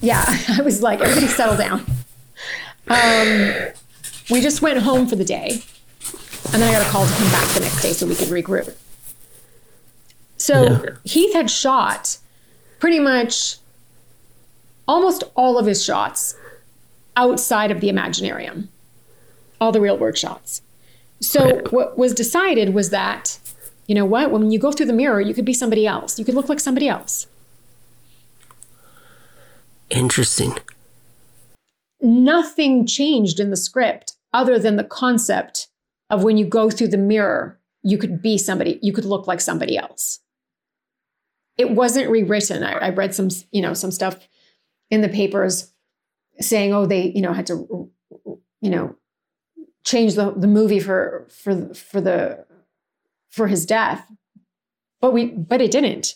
yeah, 0.00 0.24
I 0.48 0.62
was 0.62 0.82
like, 0.82 1.00
everybody 1.00 1.28
settle 1.28 1.56
down. 1.56 1.84
Um, 2.88 3.72
we 4.30 4.40
just 4.40 4.62
went 4.62 4.78
home 4.78 5.06
for 5.06 5.16
the 5.16 5.24
day. 5.24 5.62
And 6.52 6.62
then 6.62 6.68
I 6.68 6.78
got 6.78 6.86
a 6.86 6.90
call 6.90 7.06
to 7.06 7.12
come 7.12 7.30
back 7.30 7.48
the 7.48 7.60
next 7.60 7.82
day 7.82 7.92
so 7.92 8.06
we 8.06 8.14
could 8.14 8.28
regroup. 8.28 8.74
So 10.46 10.62
yeah. 10.62 10.90
Heath 11.02 11.34
had 11.34 11.50
shot 11.50 12.18
pretty 12.78 13.00
much 13.00 13.56
almost 14.86 15.24
all 15.34 15.58
of 15.58 15.66
his 15.66 15.84
shots 15.84 16.36
outside 17.16 17.72
of 17.72 17.80
the 17.80 17.88
Imaginarium, 17.88 18.68
all 19.60 19.72
the 19.72 19.80
real 19.80 19.98
world 19.98 20.16
shots. 20.16 20.62
So 21.20 21.44
right. 21.44 21.72
what 21.72 21.98
was 21.98 22.14
decided 22.14 22.74
was 22.74 22.90
that, 22.90 23.40
you 23.88 23.94
know 23.96 24.04
what, 24.04 24.30
when 24.30 24.52
you 24.52 24.60
go 24.60 24.70
through 24.70 24.86
the 24.86 24.92
mirror, 24.92 25.20
you 25.20 25.34
could 25.34 25.44
be 25.44 25.52
somebody 25.52 25.84
else. 25.84 26.16
You 26.16 26.24
could 26.24 26.36
look 26.36 26.48
like 26.48 26.60
somebody 26.60 26.88
else. 26.88 27.26
Interesting. 29.90 30.56
Nothing 32.00 32.86
changed 32.86 33.40
in 33.40 33.50
the 33.50 33.56
script 33.56 34.12
other 34.32 34.60
than 34.60 34.76
the 34.76 34.84
concept 34.84 35.66
of 36.08 36.22
when 36.22 36.36
you 36.36 36.46
go 36.46 36.70
through 36.70 36.88
the 36.88 36.96
mirror, 36.96 37.58
you 37.82 37.98
could 37.98 38.22
be 38.22 38.38
somebody, 38.38 38.78
you 38.80 38.92
could 38.92 39.04
look 39.04 39.26
like 39.26 39.40
somebody 39.40 39.76
else 39.76 40.20
it 41.56 41.70
wasn't 41.70 42.10
rewritten. 42.10 42.62
I, 42.62 42.72
I 42.72 42.88
read 42.90 43.14
some, 43.14 43.28
you 43.50 43.62
know, 43.62 43.74
some 43.74 43.90
stuff 43.90 44.16
in 44.90 45.00
the 45.00 45.08
papers 45.08 45.72
saying, 46.40 46.72
oh, 46.74 46.86
they, 46.86 47.10
you 47.14 47.22
know, 47.22 47.32
had 47.32 47.46
to, 47.46 47.90
you 48.60 48.70
know, 48.70 48.96
change 49.84 50.14
the, 50.14 50.32
the 50.32 50.46
movie 50.46 50.80
for 50.80 51.26
for 51.30 51.72
for 51.74 52.00
the 52.00 52.44
for 53.30 53.46
his 53.46 53.64
death. 53.64 54.10
But 55.00 55.12
we 55.12 55.26
but 55.26 55.62
it 55.62 55.70
didn't. 55.70 56.14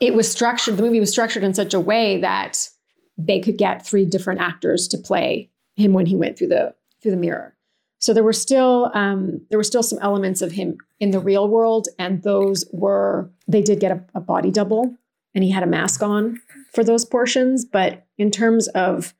It 0.00 0.14
was 0.14 0.30
structured, 0.30 0.76
the 0.76 0.82
movie 0.82 1.00
was 1.00 1.10
structured 1.10 1.44
in 1.44 1.54
such 1.54 1.72
a 1.72 1.80
way 1.80 2.20
that 2.20 2.68
they 3.16 3.40
could 3.40 3.56
get 3.56 3.86
three 3.86 4.04
different 4.04 4.40
actors 4.40 4.88
to 4.88 4.98
play 4.98 5.50
him 5.76 5.92
when 5.92 6.06
he 6.06 6.16
went 6.16 6.36
through 6.36 6.48
the 6.48 6.74
through 7.00 7.12
the 7.12 7.16
mirror. 7.16 7.53
So 8.04 8.12
there 8.12 8.22
were 8.22 8.34
still 8.34 8.90
um, 8.92 9.40
there 9.48 9.58
were 9.58 9.64
still 9.64 9.82
some 9.82 9.98
elements 10.02 10.42
of 10.42 10.52
him 10.52 10.76
in 11.00 11.10
the 11.10 11.18
real 11.18 11.48
world, 11.48 11.88
and 11.98 12.22
those 12.22 12.62
were 12.70 13.30
they 13.48 13.62
did 13.62 13.80
get 13.80 13.92
a, 13.92 14.04
a 14.14 14.20
body 14.20 14.50
double, 14.50 14.94
and 15.34 15.42
he 15.42 15.50
had 15.50 15.62
a 15.62 15.66
mask 15.66 16.02
on 16.02 16.38
for 16.74 16.84
those 16.84 17.06
portions. 17.06 17.64
But 17.64 18.04
in 18.18 18.30
terms 18.30 18.68
of 18.68 19.14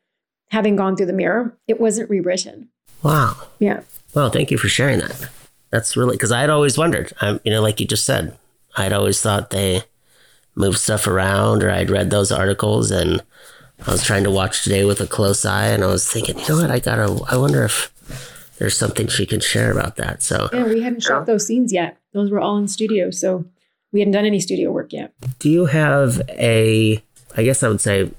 having 0.51 0.77
gone 0.77 0.97
through 0.97 1.07
the 1.07 1.15
mirror, 1.15 1.57
it 1.67 1.81
wasn't 1.81 2.11
rewritten. 2.11 2.69
Wow. 3.03 3.35
Yeah. 3.59 3.81
Well, 4.13 4.29
thank 4.29 4.51
you 4.51 4.59
for 4.59 4.69
sharing 4.69 4.99
that. 4.99 5.31
That's 5.71 5.97
really 5.97 6.17
because 6.17 6.31
I 6.31 6.43
had 6.43 6.51
always 6.51 6.77
wondered. 6.77 7.11
Um, 7.23 7.41
you 7.43 7.53
know, 7.53 7.63
like 7.63 7.81
you 7.81 7.87
just 7.87 8.05
said, 8.05 8.37
I'd 8.77 8.93
always 8.93 9.19
thought 9.19 9.49
they 9.49 9.85
moved 10.57 10.77
stuff 10.77 11.07
around, 11.07 11.63
or 11.63 11.71
I'd 11.71 11.89
read 11.89 12.11
those 12.11 12.31
articles, 12.31 12.91
and 12.91 13.23
I 13.87 13.93
was 13.93 14.05
trying 14.05 14.25
to 14.25 14.31
watch 14.31 14.63
today 14.63 14.85
with 14.85 15.01
a 15.01 15.07
close 15.07 15.47
eye, 15.47 15.69
and 15.69 15.83
I 15.83 15.87
was 15.87 16.07
thinking, 16.07 16.39
you 16.39 16.49
know 16.51 16.57
what? 16.57 16.71
I 16.71 16.81
gotta. 16.81 17.19
I 17.31 17.39
wonder 17.39 17.65
if 17.65 17.94
there's 18.59 18.77
something 18.77 19.07
she 19.09 19.27
can 19.27 19.41
share 19.41 19.73
about 19.73 19.97
that. 19.97 20.23
So 20.23 20.49
yeah, 20.53 20.65
we 20.65 20.83
hadn't 20.83 21.03
shot 21.03 21.27
those 21.27 21.47
scenes 21.47 21.73
yet. 21.73 21.99
Those 22.13 22.31
were 22.31 22.41
all 22.41 22.57
in 22.57 22.69
studio, 22.69 23.11
so 23.11 23.45
we 23.93 24.01
hadn't 24.01 24.13
done 24.13 24.25
any 24.25 24.41
studio 24.41 24.71
work 24.71 24.93
yet. 24.93 25.13
Do 25.39 25.51
you 25.51 25.67
have 25.67 26.23
a? 26.31 27.03
I 27.37 27.43
guess 27.43 27.63
I 27.63 27.69
would 27.69 27.81
say 27.81 28.11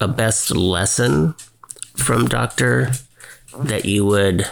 a 0.00 0.08
best 0.08 0.50
lesson 0.54 1.34
from 1.96 2.26
Doctor 2.26 2.90
that 3.58 3.84
you 3.84 4.04
would 4.04 4.46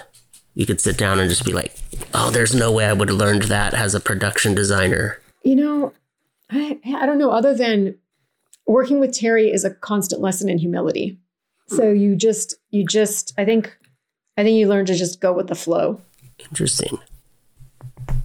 you 0.54 0.66
could 0.66 0.80
sit 0.80 0.98
down 0.98 1.18
and 1.18 1.28
just 1.28 1.44
be 1.44 1.52
like, 1.52 1.74
oh, 2.14 2.30
there's 2.30 2.54
no 2.54 2.70
way 2.70 2.84
I 2.84 2.92
would 2.92 3.08
have 3.08 3.18
learned 3.18 3.44
that 3.44 3.74
as 3.74 3.94
a 3.94 4.00
production 4.00 4.54
designer. 4.54 5.18
You 5.42 5.56
know, 5.56 5.92
I 6.50 6.78
I 6.84 7.06
don't 7.06 7.18
know. 7.18 7.30
Other 7.30 7.54
than 7.54 7.96
working 8.66 9.00
with 9.00 9.12
Terry 9.12 9.50
is 9.50 9.64
a 9.64 9.70
constant 9.70 10.20
lesson 10.20 10.48
in 10.48 10.58
humility. 10.58 11.18
So 11.68 11.90
you 11.90 12.16
just 12.16 12.54
you 12.70 12.84
just 12.84 13.32
I 13.38 13.44
think 13.44 13.76
I 14.36 14.42
think 14.42 14.56
you 14.56 14.68
learn 14.68 14.86
to 14.86 14.94
just 14.94 15.20
go 15.20 15.32
with 15.32 15.48
the 15.48 15.54
flow. 15.54 16.00
Interesting. 16.38 16.98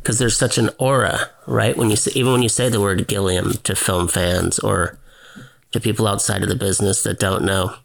Because 0.01 0.19
there's 0.19 0.37
such 0.37 0.57
an 0.57 0.69
aura, 0.79 1.29
right? 1.45 1.75
When 1.75 1.89
you 1.89 1.95
say, 1.95 2.11
even 2.15 2.31
when 2.31 2.41
you 2.41 2.49
say 2.49 2.69
the 2.69 2.81
word 2.81 3.07
Gilliam 3.07 3.53
to 3.63 3.75
film 3.75 4.07
fans 4.07 4.59
or 4.59 4.99
to 5.71 5.79
people 5.79 6.07
outside 6.07 6.43
of 6.43 6.49
the 6.49 6.55
business 6.55 7.03
that 7.03 7.19
don't 7.19 7.43
know. 7.43 7.75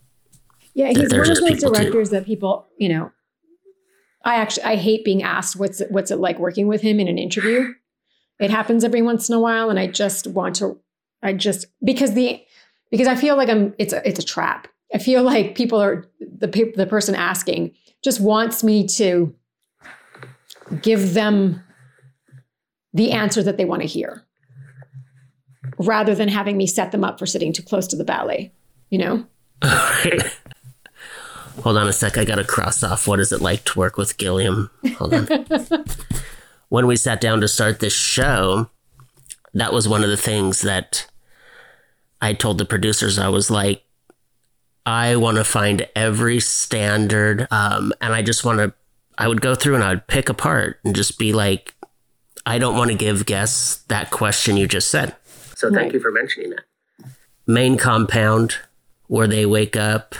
Yeah, 0.74 0.88
he's 0.88 1.12
one 1.12 1.20
of 1.20 1.26
those 1.26 1.60
directors 1.60 2.08
too. 2.08 2.14
that 2.16 2.26
people, 2.26 2.66
you 2.78 2.88
know, 2.88 3.10
I 4.24 4.36
actually 4.36 4.64
I 4.64 4.76
hate 4.76 5.04
being 5.04 5.22
asked 5.22 5.56
what's 5.56 5.80
it, 5.80 5.90
what's 5.90 6.10
it 6.10 6.16
like 6.16 6.38
working 6.38 6.68
with 6.68 6.80
him 6.80 7.00
in 7.00 7.08
an 7.08 7.18
interview. 7.18 7.74
It 8.38 8.50
happens 8.50 8.84
every 8.84 9.02
once 9.02 9.28
in 9.28 9.34
a 9.34 9.40
while, 9.40 9.68
and 9.68 9.78
I 9.78 9.86
just 9.86 10.26
want 10.26 10.56
to, 10.56 10.78
I 11.22 11.32
just 11.32 11.66
because 11.84 12.14
the 12.14 12.42
because 12.90 13.06
I 13.06 13.14
feel 13.14 13.36
like 13.36 13.48
I'm 13.48 13.74
it's 13.78 13.92
a 13.92 14.06
it's 14.08 14.18
a 14.18 14.24
trap. 14.24 14.68
I 14.94 14.98
feel 14.98 15.22
like 15.22 15.54
people 15.54 15.80
are 15.80 16.06
the 16.20 16.72
the 16.76 16.86
person 16.86 17.14
asking 17.14 17.74
just 18.02 18.20
wants 18.20 18.64
me 18.64 18.86
to 18.86 19.34
give 20.80 21.14
them 21.14 21.62
the 22.92 23.12
answer 23.12 23.42
that 23.42 23.56
they 23.56 23.64
want 23.64 23.82
to 23.82 23.88
hear 23.88 24.24
rather 25.78 26.14
than 26.14 26.28
having 26.28 26.56
me 26.56 26.66
set 26.66 26.92
them 26.92 27.04
up 27.04 27.18
for 27.18 27.26
sitting 27.26 27.52
too 27.52 27.62
close 27.62 27.86
to 27.88 27.96
the 27.96 28.04
ballet, 28.04 28.52
you 28.90 28.98
know? 28.98 29.26
Hold 31.62 31.76
on 31.76 31.86
a 31.86 31.92
sec. 31.92 32.16
I 32.16 32.24
got 32.24 32.36
to 32.36 32.44
cross 32.44 32.82
off. 32.82 33.06
What 33.06 33.20
is 33.20 33.30
it 33.32 33.40
like 33.40 33.64
to 33.64 33.78
work 33.78 33.96
with 33.96 34.16
Gilliam? 34.16 34.70
Hold 34.96 35.14
on. 35.14 35.28
when 36.68 36.86
we 36.86 36.96
sat 36.96 37.20
down 37.20 37.40
to 37.40 37.48
start 37.48 37.80
this 37.80 37.92
show, 37.92 38.70
that 39.54 39.72
was 39.72 39.86
one 39.86 40.02
of 40.02 40.10
the 40.10 40.16
things 40.16 40.62
that 40.62 41.06
I 42.20 42.32
told 42.32 42.58
the 42.58 42.64
producers. 42.64 43.18
I 43.18 43.28
was 43.28 43.50
like, 43.50 43.84
I 44.84 45.16
want 45.16 45.36
to 45.36 45.44
find 45.44 45.88
every 45.94 46.40
standard. 46.40 47.46
Um, 47.50 47.92
and 48.00 48.12
I 48.12 48.22
just 48.22 48.44
want 48.44 48.58
to, 48.58 48.74
I 49.16 49.28
would 49.28 49.40
go 49.40 49.54
through 49.54 49.76
and 49.76 49.84
I 49.84 49.90
would 49.90 50.06
pick 50.06 50.28
apart 50.28 50.80
and 50.84 50.94
just 50.94 51.18
be 51.18 51.32
like, 51.32 51.74
I 52.44 52.58
don't 52.58 52.76
want 52.76 52.90
to 52.90 52.96
give 52.96 53.26
guests 53.26 53.82
that 53.84 54.10
question 54.10 54.56
you 54.56 54.66
just 54.66 54.90
said. 54.90 55.14
So 55.54 55.68
thank 55.68 55.76
right. 55.76 55.92
you 55.92 56.00
for 56.00 56.10
mentioning 56.10 56.50
that. 56.50 56.64
Main 57.46 57.76
compound 57.76 58.56
where 59.06 59.28
they 59.28 59.46
wake 59.46 59.76
up. 59.76 60.14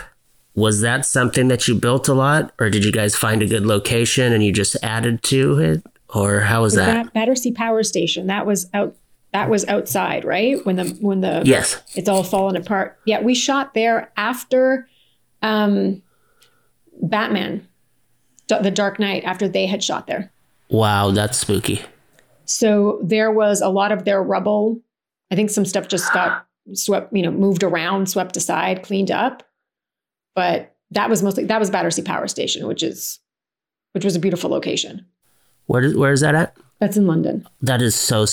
Was 0.55 0.81
that 0.81 1.05
something 1.05 1.47
that 1.47 1.67
you 1.67 1.73
built 1.73 2.07
a 2.07 2.13
lot, 2.13 2.53
or 2.59 2.69
did 2.69 2.85
you 2.85 2.91
guys 2.91 3.15
find 3.15 3.41
a 3.41 3.47
good 3.47 3.65
location 3.65 4.31
and 4.31 4.43
you 4.43 4.51
just 4.51 4.77
added 4.83 5.23
to 5.23 5.59
it, 5.59 5.83
or 6.13 6.41
how 6.41 6.61
was 6.61 6.75
that? 6.75 7.05
that? 7.05 7.13
Battersea 7.13 7.53
Power 7.53 7.81
Station. 7.81 8.27
That 8.27 8.45
was 8.45 8.69
out 8.71 8.95
that 9.33 9.49
was 9.49 9.65
outside, 9.65 10.23
right? 10.23 10.63
When 10.65 10.75
the 10.77 10.85
when 11.01 11.21
the 11.21 11.41
Yes. 11.45 11.81
it's 11.95 12.07
all 12.07 12.23
fallen 12.23 12.55
apart. 12.55 12.97
Yeah, 13.05 13.21
we 13.21 13.35
shot 13.35 13.73
there 13.73 14.11
after 14.15 14.87
um 15.41 16.01
Batman, 17.01 17.67
The 18.47 18.71
Dark 18.71 18.99
Knight, 18.99 19.23
after 19.23 19.47
they 19.47 19.65
had 19.65 19.83
shot 19.83 20.07
there. 20.07 20.31
Wow, 20.69 21.11
that's 21.11 21.37
spooky. 21.39 21.81
So 22.45 22.99
there 23.03 23.31
was 23.31 23.61
a 23.61 23.69
lot 23.69 23.91
of 23.91 24.05
their 24.05 24.21
rubble. 24.21 24.79
I 25.31 25.35
think 25.35 25.49
some 25.49 25.65
stuff 25.65 25.87
just 25.87 26.13
got 26.13 26.45
swept, 26.73 27.11
you 27.13 27.23
know, 27.23 27.31
moved 27.31 27.63
around, 27.63 28.09
swept 28.09 28.37
aside, 28.37 28.83
cleaned 28.83 29.11
up. 29.11 29.43
But 30.35 30.75
that 30.91 31.09
was 31.09 31.23
mostly 31.23 31.45
that 31.45 31.59
was 31.59 31.71
Battersea 31.71 32.03
Power 32.03 32.27
Station, 32.27 32.67
which 32.67 32.83
is 32.83 33.19
which 33.93 34.05
was 34.05 34.15
a 34.15 34.19
beautiful 34.19 34.49
location. 34.49 35.05
Where 35.65 35.81
is, 35.81 35.95
where 35.97 36.11
is 36.11 36.21
that 36.21 36.35
at? 36.35 36.55
That's 36.79 36.97
in 36.97 37.07
London. 37.07 37.47
That 37.61 37.81
is 37.81 37.95
so 37.95 38.25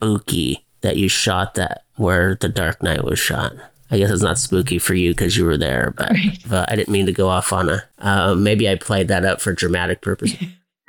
spooky 0.00 0.64
that 0.80 0.96
you 0.96 1.08
shot 1.08 1.54
that 1.54 1.84
where 1.96 2.34
the 2.40 2.48
Dark 2.48 2.82
Knight 2.82 3.04
was 3.04 3.18
shot. 3.18 3.52
I 3.90 3.98
guess 3.98 4.10
it's 4.10 4.22
not 4.22 4.38
spooky 4.38 4.78
for 4.78 4.94
you 4.94 5.10
because 5.10 5.36
you 5.36 5.44
were 5.44 5.58
there, 5.58 5.92
but, 5.96 6.10
Right. 6.10 6.38
but 6.48 6.70
I 6.72 6.76
didn't 6.76 6.88
mean 6.92 7.06
to 7.06 7.12
go 7.12 7.28
off 7.28 7.52
on 7.52 7.68
a. 7.68 7.82
Uh, 7.98 8.34
maybe 8.34 8.68
I 8.68 8.76
played 8.76 9.08
that 9.08 9.24
up 9.24 9.40
for 9.40 9.52
dramatic 9.52 10.00
purposes. 10.00 10.38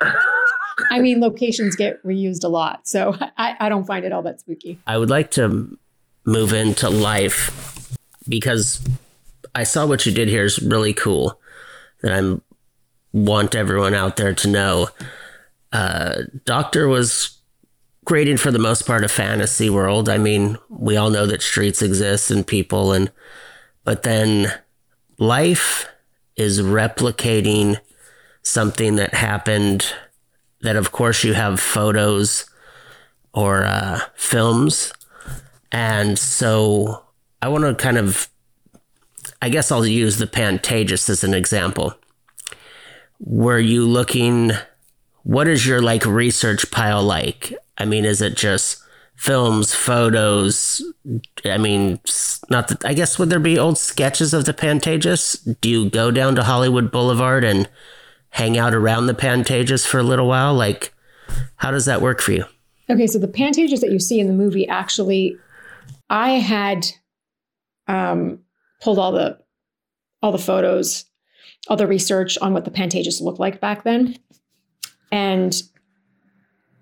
I 0.90 1.00
mean, 1.00 1.20
locations 1.20 1.76
get 1.76 2.02
reused 2.04 2.44
a 2.44 2.48
lot, 2.48 2.86
so 2.88 3.14
I, 3.36 3.56
I 3.60 3.68
don't 3.68 3.84
find 3.86 4.04
it 4.04 4.12
all 4.12 4.22
that 4.22 4.40
spooky. 4.40 4.78
I 4.86 4.96
would 4.98 5.10
like 5.10 5.30
to 5.32 5.76
move 6.24 6.52
into 6.52 6.88
life 6.88 7.96
because 8.28 8.80
I 9.54 9.64
saw 9.64 9.84
what 9.86 10.06
you 10.06 10.12
did 10.12 10.28
here 10.28 10.44
is 10.44 10.60
really 10.62 10.94
cool. 10.94 11.38
That 12.02 12.12
I 12.12 12.40
want 13.12 13.54
everyone 13.54 13.94
out 13.94 14.16
there 14.16 14.32
to 14.32 14.48
know. 14.48 14.88
Uh, 15.72 16.22
Doctor 16.44 16.88
was 16.88 17.36
created 18.04 18.40
for 18.40 18.50
the 18.50 18.58
most 18.58 18.86
part 18.86 19.04
a 19.04 19.08
fantasy 19.08 19.70
world. 19.70 20.08
I 20.08 20.18
mean, 20.18 20.58
we 20.68 20.96
all 20.96 21.10
know 21.10 21.26
that 21.26 21.42
streets 21.42 21.82
exist 21.82 22.30
and 22.30 22.46
people, 22.46 22.92
and 22.92 23.10
but 23.84 24.02
then 24.02 24.52
life 25.18 25.86
is 26.36 26.60
replicating 26.60 27.78
something 28.42 28.96
that 28.96 29.14
happened. 29.14 29.86
That 30.62 30.76
of 30.76 30.92
course 30.92 31.24
you 31.24 31.34
have 31.34 31.58
photos 31.58 32.48
or 33.34 33.64
uh, 33.64 34.00
films 34.14 34.92
and 35.72 36.18
so 36.18 37.02
I 37.40 37.48
want 37.48 37.64
to 37.64 37.74
kind 37.74 37.96
of, 37.96 38.28
I 39.40 39.48
guess 39.48 39.72
I'll 39.72 39.86
use 39.86 40.18
the 40.18 40.26
Pantages 40.26 41.08
as 41.08 41.24
an 41.24 41.32
example. 41.32 41.94
Were 43.18 43.58
you 43.58 43.86
looking, 43.86 44.52
what 45.22 45.48
is 45.48 45.66
your 45.66 45.80
like 45.80 46.04
research 46.04 46.70
pile 46.70 47.02
like? 47.02 47.54
I 47.78 47.84
mean, 47.84 48.04
is 48.04 48.20
it 48.20 48.36
just 48.36 48.82
films, 49.16 49.74
photos? 49.74 50.82
I 51.44 51.58
mean, 51.58 52.00
not 52.50 52.68
that, 52.68 52.84
I 52.84 52.94
guess, 52.94 53.18
would 53.18 53.30
there 53.30 53.38
be 53.38 53.58
old 53.58 53.78
sketches 53.78 54.34
of 54.34 54.44
the 54.44 54.54
Pantages? 54.54 55.56
Do 55.60 55.68
you 55.68 55.90
go 55.90 56.10
down 56.10 56.34
to 56.36 56.44
Hollywood 56.44 56.90
Boulevard 56.90 57.44
and 57.44 57.68
hang 58.30 58.58
out 58.58 58.74
around 58.74 59.06
the 59.06 59.14
Pantages 59.14 59.86
for 59.86 59.98
a 59.98 60.02
little 60.02 60.26
while? 60.26 60.54
Like, 60.54 60.92
how 61.56 61.70
does 61.70 61.84
that 61.84 62.02
work 62.02 62.20
for 62.20 62.32
you? 62.32 62.44
Okay, 62.90 63.06
so 63.06 63.18
the 63.18 63.28
Pantages 63.28 63.80
that 63.80 63.92
you 63.92 63.98
see 63.98 64.20
in 64.20 64.26
the 64.26 64.32
movie 64.32 64.66
actually, 64.68 65.36
I 66.10 66.32
had 66.32 66.86
um, 67.86 68.40
pulled 68.80 68.98
all 68.98 69.12
the 69.12 69.38
all 70.22 70.32
the 70.32 70.38
photos, 70.38 71.04
all 71.68 71.76
the 71.76 71.86
research 71.86 72.38
on 72.38 72.52
what 72.52 72.64
the 72.64 72.70
Pantages 72.70 73.20
looked 73.20 73.40
like 73.40 73.60
back 73.60 73.82
then, 73.82 74.16
and 75.10 75.62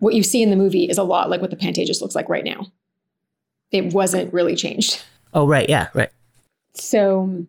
what 0.01 0.15
you 0.15 0.23
see 0.23 0.43
in 0.43 0.51
the 0.51 0.57
movie 0.57 0.85
is 0.85 0.99
a 0.99 1.03
lot 1.03 1.31
like 1.31 1.41
what 1.41 1.51
the 1.51 1.57
Pantages 1.57 2.01
looks 2.01 2.15
like 2.15 2.29
right 2.29 2.45
now. 2.45 2.67
It 3.71 3.95
wasn't 3.95 4.33
really 4.33 4.57
changed. 4.57 5.03
Oh, 5.33 5.47
right. 5.47 5.69
Yeah, 5.69 5.89
right. 5.95 6.11
So 6.75 7.47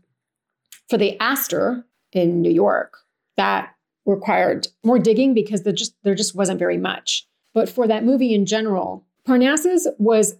for 0.89 0.97
the 0.97 1.19
Astor 1.19 1.83
in 2.11 2.41
New 2.41 2.51
York, 2.51 2.97
that 3.37 3.73
required 4.05 4.67
more 4.83 4.99
digging 4.99 5.33
because 5.33 5.63
there 5.63 5.73
just 5.73 5.95
there 6.03 6.15
just 6.15 6.35
wasn't 6.35 6.59
very 6.59 6.77
much. 6.77 7.27
But 7.53 7.69
for 7.69 7.87
that 7.87 8.05
movie 8.05 8.33
in 8.33 8.45
general, 8.45 9.05
Parnassus 9.27 9.87
was 9.97 10.35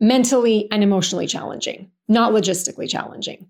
mentally 0.00 0.68
and 0.70 0.82
emotionally 0.82 1.26
challenging, 1.26 1.90
not 2.08 2.32
logistically 2.32 2.88
challenging. 2.88 3.48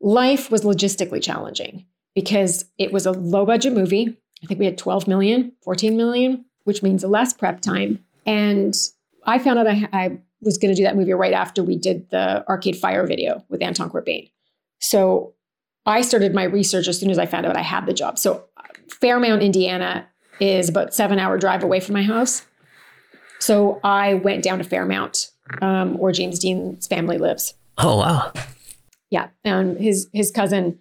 Life 0.00 0.50
was 0.50 0.62
logistically 0.62 1.22
challenging 1.22 1.86
because 2.14 2.64
it 2.78 2.92
was 2.92 3.06
a 3.06 3.12
low 3.12 3.46
budget 3.46 3.72
movie. 3.72 4.16
I 4.42 4.46
think 4.46 4.60
we 4.60 4.66
had 4.66 4.78
12 4.78 5.08
million, 5.08 5.52
14 5.62 5.96
million, 5.96 6.44
which 6.68 6.82
means 6.82 7.02
less 7.02 7.32
prep 7.32 7.62
time. 7.62 7.98
And 8.26 8.74
I 9.24 9.38
found 9.38 9.58
out 9.58 9.66
I, 9.66 9.88
I 9.90 10.18
was 10.42 10.58
going 10.58 10.70
to 10.70 10.76
do 10.76 10.82
that 10.84 10.96
movie 10.96 11.14
right 11.14 11.32
after 11.32 11.62
we 11.62 11.76
did 11.76 12.10
the 12.10 12.46
Arcade 12.46 12.76
Fire 12.76 13.06
video 13.06 13.42
with 13.48 13.62
Anton 13.62 13.88
Corbijn. 13.88 14.30
So 14.78 15.32
I 15.86 16.02
started 16.02 16.34
my 16.34 16.44
research 16.44 16.86
as 16.86 17.00
soon 17.00 17.08
as 17.08 17.18
I 17.18 17.24
found 17.24 17.46
out 17.46 17.56
I 17.56 17.62
had 17.62 17.86
the 17.86 17.94
job. 17.94 18.18
So 18.18 18.44
Fairmount, 19.00 19.42
Indiana 19.42 20.06
is 20.40 20.68
about 20.68 20.92
seven 20.92 21.18
hour 21.18 21.38
drive 21.38 21.62
away 21.62 21.80
from 21.80 21.94
my 21.94 22.02
house. 22.02 22.44
So 23.38 23.80
I 23.82 24.12
went 24.12 24.44
down 24.44 24.58
to 24.58 24.64
Fairmount, 24.64 25.30
um, 25.62 25.96
where 25.96 26.12
James 26.12 26.38
Dean's 26.38 26.86
family 26.86 27.16
lives. 27.16 27.54
Oh, 27.78 27.96
wow. 27.96 28.30
Yeah, 29.08 29.28
and 29.42 29.78
his 29.78 30.06
his 30.12 30.30
cousin 30.30 30.80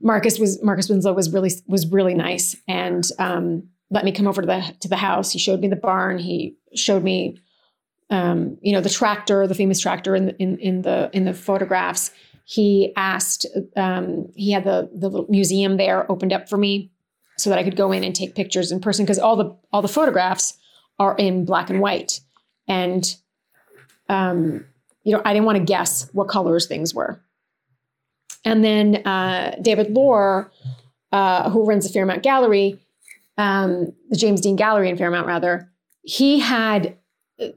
Marcus 0.00 0.38
was 0.38 0.62
Marcus 0.62 0.88
Winslow 0.88 1.12
was 1.12 1.32
really 1.32 1.50
was 1.66 1.90
really 1.90 2.14
nice 2.14 2.54
and 2.68 3.04
um, 3.18 3.68
let 3.90 4.04
me 4.04 4.12
come 4.12 4.26
over 4.26 4.42
to 4.42 4.46
the 4.46 4.74
to 4.80 4.88
the 4.88 4.96
house. 4.96 5.32
He 5.32 5.38
showed 5.38 5.60
me 5.60 5.68
the 5.68 5.76
barn. 5.76 6.18
He 6.18 6.56
showed 6.74 7.02
me, 7.02 7.40
um, 8.10 8.58
you 8.60 8.72
know, 8.72 8.80
the 8.80 8.90
tractor, 8.90 9.46
the 9.46 9.54
famous 9.54 9.80
tractor 9.80 10.16
in 10.16 10.26
the, 10.26 10.36
in 10.36 10.58
in 10.58 10.82
the 10.82 11.10
in 11.12 11.24
the 11.24 11.34
photographs. 11.34 12.10
He 12.44 12.92
asked. 12.96 13.46
Um, 13.76 14.28
he 14.34 14.52
had 14.52 14.64
the 14.64 14.90
the 14.92 15.26
museum 15.28 15.76
there 15.76 16.10
opened 16.10 16.32
up 16.32 16.48
for 16.48 16.56
me 16.56 16.90
so 17.36 17.50
that 17.50 17.58
I 17.58 17.64
could 17.64 17.76
go 17.76 17.92
in 17.92 18.04
and 18.04 18.14
take 18.14 18.34
pictures 18.34 18.70
in 18.70 18.80
person 18.80 19.04
because 19.04 19.18
all 19.18 19.36
the 19.36 19.56
all 19.72 19.82
the 19.82 19.88
photographs 19.88 20.58
are 20.98 21.16
in 21.16 21.44
black 21.44 21.70
and 21.70 21.80
white 21.80 22.20
and 22.68 23.16
um, 24.08 24.64
you 25.02 25.12
know, 25.12 25.22
I 25.24 25.32
didn't 25.32 25.46
want 25.46 25.58
to 25.58 25.64
guess 25.64 26.08
what 26.12 26.28
colors 26.28 26.66
things 26.66 26.94
were. 26.94 27.20
And 28.44 28.64
then 28.64 29.06
uh, 29.06 29.56
David 29.62 29.94
Loehr, 29.94 30.50
uh, 31.12 31.50
who 31.50 31.64
runs 31.64 31.86
the 31.86 31.92
Fairmount 31.92 32.22
Gallery, 32.22 32.78
um, 33.36 33.92
the 34.10 34.16
James 34.16 34.40
Dean 34.40 34.56
Gallery 34.56 34.88
in 34.88 34.96
Fairmount, 34.96 35.26
rather, 35.26 35.70
he 36.02 36.38
had 36.40 36.96
uh, 37.40 37.48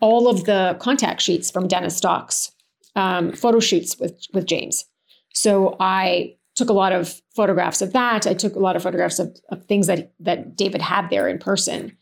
all 0.00 0.28
of 0.28 0.44
the 0.44 0.76
contact 0.80 1.22
sheets 1.22 1.50
from 1.50 1.68
Dennis 1.68 1.96
Stock's 1.96 2.52
um, 2.96 3.32
photo 3.32 3.60
shoots 3.60 3.98
with 3.98 4.18
with 4.32 4.46
James. 4.46 4.84
So 5.32 5.76
I 5.78 6.36
took 6.56 6.68
a 6.68 6.72
lot 6.72 6.92
of 6.92 7.22
photographs 7.36 7.80
of 7.80 7.92
that. 7.92 8.26
I 8.26 8.34
took 8.34 8.56
a 8.56 8.58
lot 8.58 8.74
of 8.74 8.82
photographs 8.82 9.18
of, 9.18 9.36
of 9.50 9.64
things 9.66 9.86
that 9.86 10.12
that 10.20 10.56
David 10.56 10.82
had 10.82 11.08
there 11.08 11.28
in 11.28 11.38
person. 11.38 11.96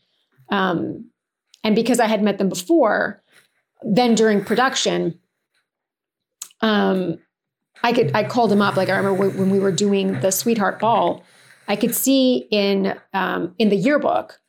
Um, 0.49 1.11
and 1.63 1.75
because 1.75 1.99
I 1.99 2.07
had 2.07 2.23
met 2.23 2.37
them 2.37 2.49
before, 2.49 3.21
then 3.83 4.15
during 4.15 4.43
production, 4.43 5.19
um, 6.61 7.19
I 7.83 7.93
could 7.93 8.15
I 8.15 8.23
called 8.23 8.51
him 8.51 8.61
up. 8.61 8.75
Like 8.75 8.89
I 8.89 8.97
remember 8.97 9.29
when 9.29 9.49
we 9.49 9.59
were 9.59 9.71
doing 9.71 10.19
the 10.21 10.31
Sweetheart 10.31 10.79
Ball, 10.79 11.23
I 11.67 11.75
could 11.75 11.93
see 11.93 12.47
in 12.51 12.97
um, 13.13 13.55
in 13.57 13.69
the 13.69 13.75
yearbook 13.75 14.39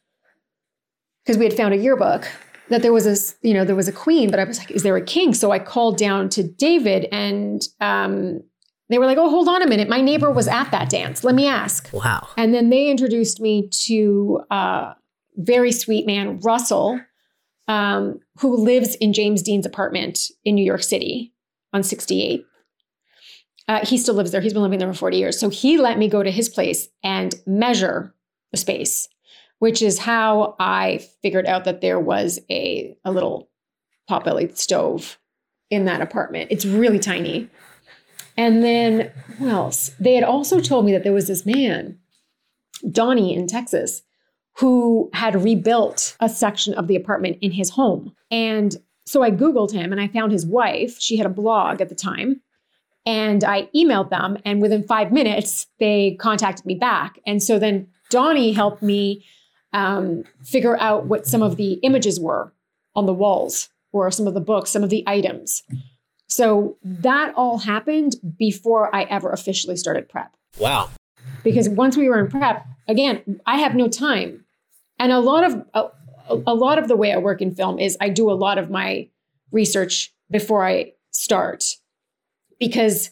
because 1.24 1.38
we 1.38 1.44
had 1.44 1.54
found 1.54 1.74
a 1.74 1.76
yearbook 1.76 2.28
that 2.68 2.82
there 2.82 2.92
was 2.92 3.06
a 3.06 3.46
you 3.46 3.54
know 3.54 3.64
there 3.64 3.76
was 3.76 3.88
a 3.88 3.92
queen, 3.92 4.30
but 4.30 4.38
I 4.38 4.44
was 4.44 4.58
like, 4.58 4.70
is 4.70 4.82
there 4.82 4.96
a 4.96 5.04
king? 5.04 5.34
So 5.34 5.50
I 5.50 5.58
called 5.58 5.96
down 5.96 6.28
to 6.30 6.42
David, 6.42 7.08
and 7.12 7.62
um, 7.80 8.40
they 8.88 8.98
were 8.98 9.06
like, 9.06 9.18
oh, 9.18 9.30
hold 9.30 9.48
on 9.48 9.62
a 9.62 9.66
minute, 9.66 9.88
my 9.88 10.00
neighbor 10.00 10.30
was 10.30 10.48
at 10.48 10.70
that 10.70 10.88
dance. 10.88 11.24
Let 11.24 11.34
me 11.34 11.46
ask. 11.46 11.90
Wow. 11.92 12.28
And 12.36 12.54
then 12.54 12.70
they 12.70 12.90
introduced 12.90 13.40
me 13.40 13.68
to 13.86 14.40
a 14.50 14.94
very 15.36 15.72
sweet 15.72 16.06
man, 16.06 16.40
Russell, 16.40 17.00
um, 17.68 18.20
who 18.38 18.56
lives 18.56 18.94
in 18.96 19.12
James 19.12 19.42
Dean's 19.42 19.66
apartment 19.66 20.30
in 20.44 20.54
New 20.54 20.64
York 20.64 20.82
City 20.82 21.32
on 21.72 21.82
68. 21.82 22.44
Uh, 23.68 23.84
he 23.84 23.98
still 23.98 24.14
lives 24.14 24.30
there. 24.30 24.40
He's 24.40 24.54
been 24.54 24.62
living 24.62 24.78
there 24.78 24.92
for 24.92 24.98
40 24.98 25.18
years. 25.18 25.38
So 25.38 25.50
he 25.50 25.76
let 25.76 25.98
me 25.98 26.08
go 26.08 26.22
to 26.22 26.30
his 26.30 26.48
place 26.48 26.88
and 27.04 27.34
measure 27.46 28.14
the 28.50 28.56
space, 28.56 29.08
which 29.58 29.82
is 29.82 29.98
how 29.98 30.56
I 30.58 31.06
figured 31.22 31.46
out 31.46 31.64
that 31.64 31.82
there 31.82 32.00
was 32.00 32.40
a, 32.50 32.96
a 33.04 33.12
little 33.12 33.50
potbelly 34.10 34.56
stove 34.56 35.18
in 35.70 35.84
that 35.84 36.00
apartment. 36.00 36.50
It's 36.50 36.64
really 36.64 36.98
tiny. 36.98 37.50
And 38.38 38.64
then 38.64 39.10
who 39.36 39.48
else? 39.48 39.90
They 40.00 40.14
had 40.14 40.24
also 40.24 40.60
told 40.60 40.86
me 40.86 40.92
that 40.92 41.02
there 41.02 41.12
was 41.12 41.26
this 41.26 41.44
man, 41.44 41.98
Donnie 42.90 43.34
in 43.34 43.46
Texas, 43.46 44.02
who 44.58 45.10
had 45.12 45.42
rebuilt 45.42 46.16
a 46.20 46.28
section 46.28 46.72
of 46.74 46.86
the 46.86 46.96
apartment 46.96 47.38
in 47.42 47.52
his 47.52 47.70
home. 47.70 48.14
And 48.30 48.76
so 49.06 49.22
I 49.22 49.30
Googled 49.30 49.72
him 49.72 49.92
and 49.92 50.00
I 50.00 50.08
found 50.08 50.32
his 50.32 50.46
wife. 50.46 50.98
She 51.00 51.16
had 51.16 51.26
a 51.26 51.30
blog 51.30 51.80
at 51.80 51.88
the 51.88 51.94
time. 51.94 52.40
And 53.08 53.42
I 53.42 53.70
emailed 53.74 54.10
them. 54.10 54.36
And 54.44 54.60
within 54.60 54.82
five 54.82 55.10
minutes, 55.10 55.66
they 55.80 56.16
contacted 56.20 56.66
me 56.66 56.74
back. 56.74 57.18
And 57.26 57.42
so 57.42 57.58
then 57.58 57.88
Donnie 58.10 58.52
helped 58.52 58.82
me 58.82 59.24
um, 59.72 60.24
figure 60.44 60.78
out 60.78 61.06
what 61.06 61.26
some 61.26 61.42
of 61.42 61.56
the 61.56 61.74
images 61.82 62.20
were 62.20 62.52
on 62.94 63.06
the 63.06 63.14
walls 63.14 63.70
or 63.92 64.10
some 64.10 64.26
of 64.26 64.34
the 64.34 64.40
books, 64.40 64.70
some 64.70 64.84
of 64.84 64.90
the 64.90 65.04
items. 65.06 65.62
So 66.26 66.76
that 66.84 67.32
all 67.34 67.56
happened 67.56 68.16
before 68.38 68.94
I 68.94 69.04
ever 69.04 69.30
officially 69.30 69.76
started 69.76 70.06
prep. 70.10 70.36
Wow. 70.58 70.90
Because 71.42 71.66
once 71.66 71.96
we 71.96 72.10
were 72.10 72.20
in 72.20 72.28
prep, 72.28 72.66
again, 72.88 73.40
I 73.46 73.56
have 73.56 73.74
no 73.74 73.88
time. 73.88 74.44
And 74.98 75.12
a 75.12 75.20
lot 75.20 75.44
of 75.44 75.64
a, 75.72 75.88
a 76.46 76.54
lot 76.54 76.78
of 76.78 76.88
the 76.88 76.96
way 76.96 77.12
I 77.12 77.16
work 77.16 77.40
in 77.40 77.54
film 77.54 77.78
is 77.78 77.96
I 78.02 78.10
do 78.10 78.30
a 78.30 78.32
lot 78.32 78.58
of 78.58 78.68
my 78.68 79.08
research 79.50 80.12
before 80.30 80.66
I 80.66 80.92
start 81.10 81.64
because 82.58 83.10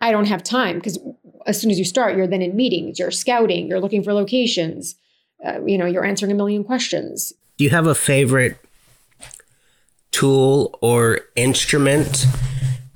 I 0.00 0.12
don't 0.12 0.26
have 0.26 0.42
time 0.42 0.76
because 0.76 0.98
as 1.46 1.60
soon 1.60 1.70
as 1.70 1.78
you 1.78 1.84
start, 1.84 2.16
you're 2.16 2.26
then 2.26 2.42
in 2.42 2.56
meetings, 2.56 2.98
you're 2.98 3.10
scouting, 3.10 3.66
you're 3.66 3.80
looking 3.80 4.02
for 4.02 4.12
locations, 4.12 4.96
uh, 5.44 5.64
you 5.64 5.78
know, 5.78 5.86
you're 5.86 6.04
answering 6.04 6.32
a 6.32 6.34
million 6.34 6.64
questions. 6.64 7.32
Do 7.56 7.64
you 7.64 7.70
have 7.70 7.86
a 7.86 7.94
favorite 7.94 8.58
tool 10.10 10.78
or 10.80 11.20
instrument 11.36 12.26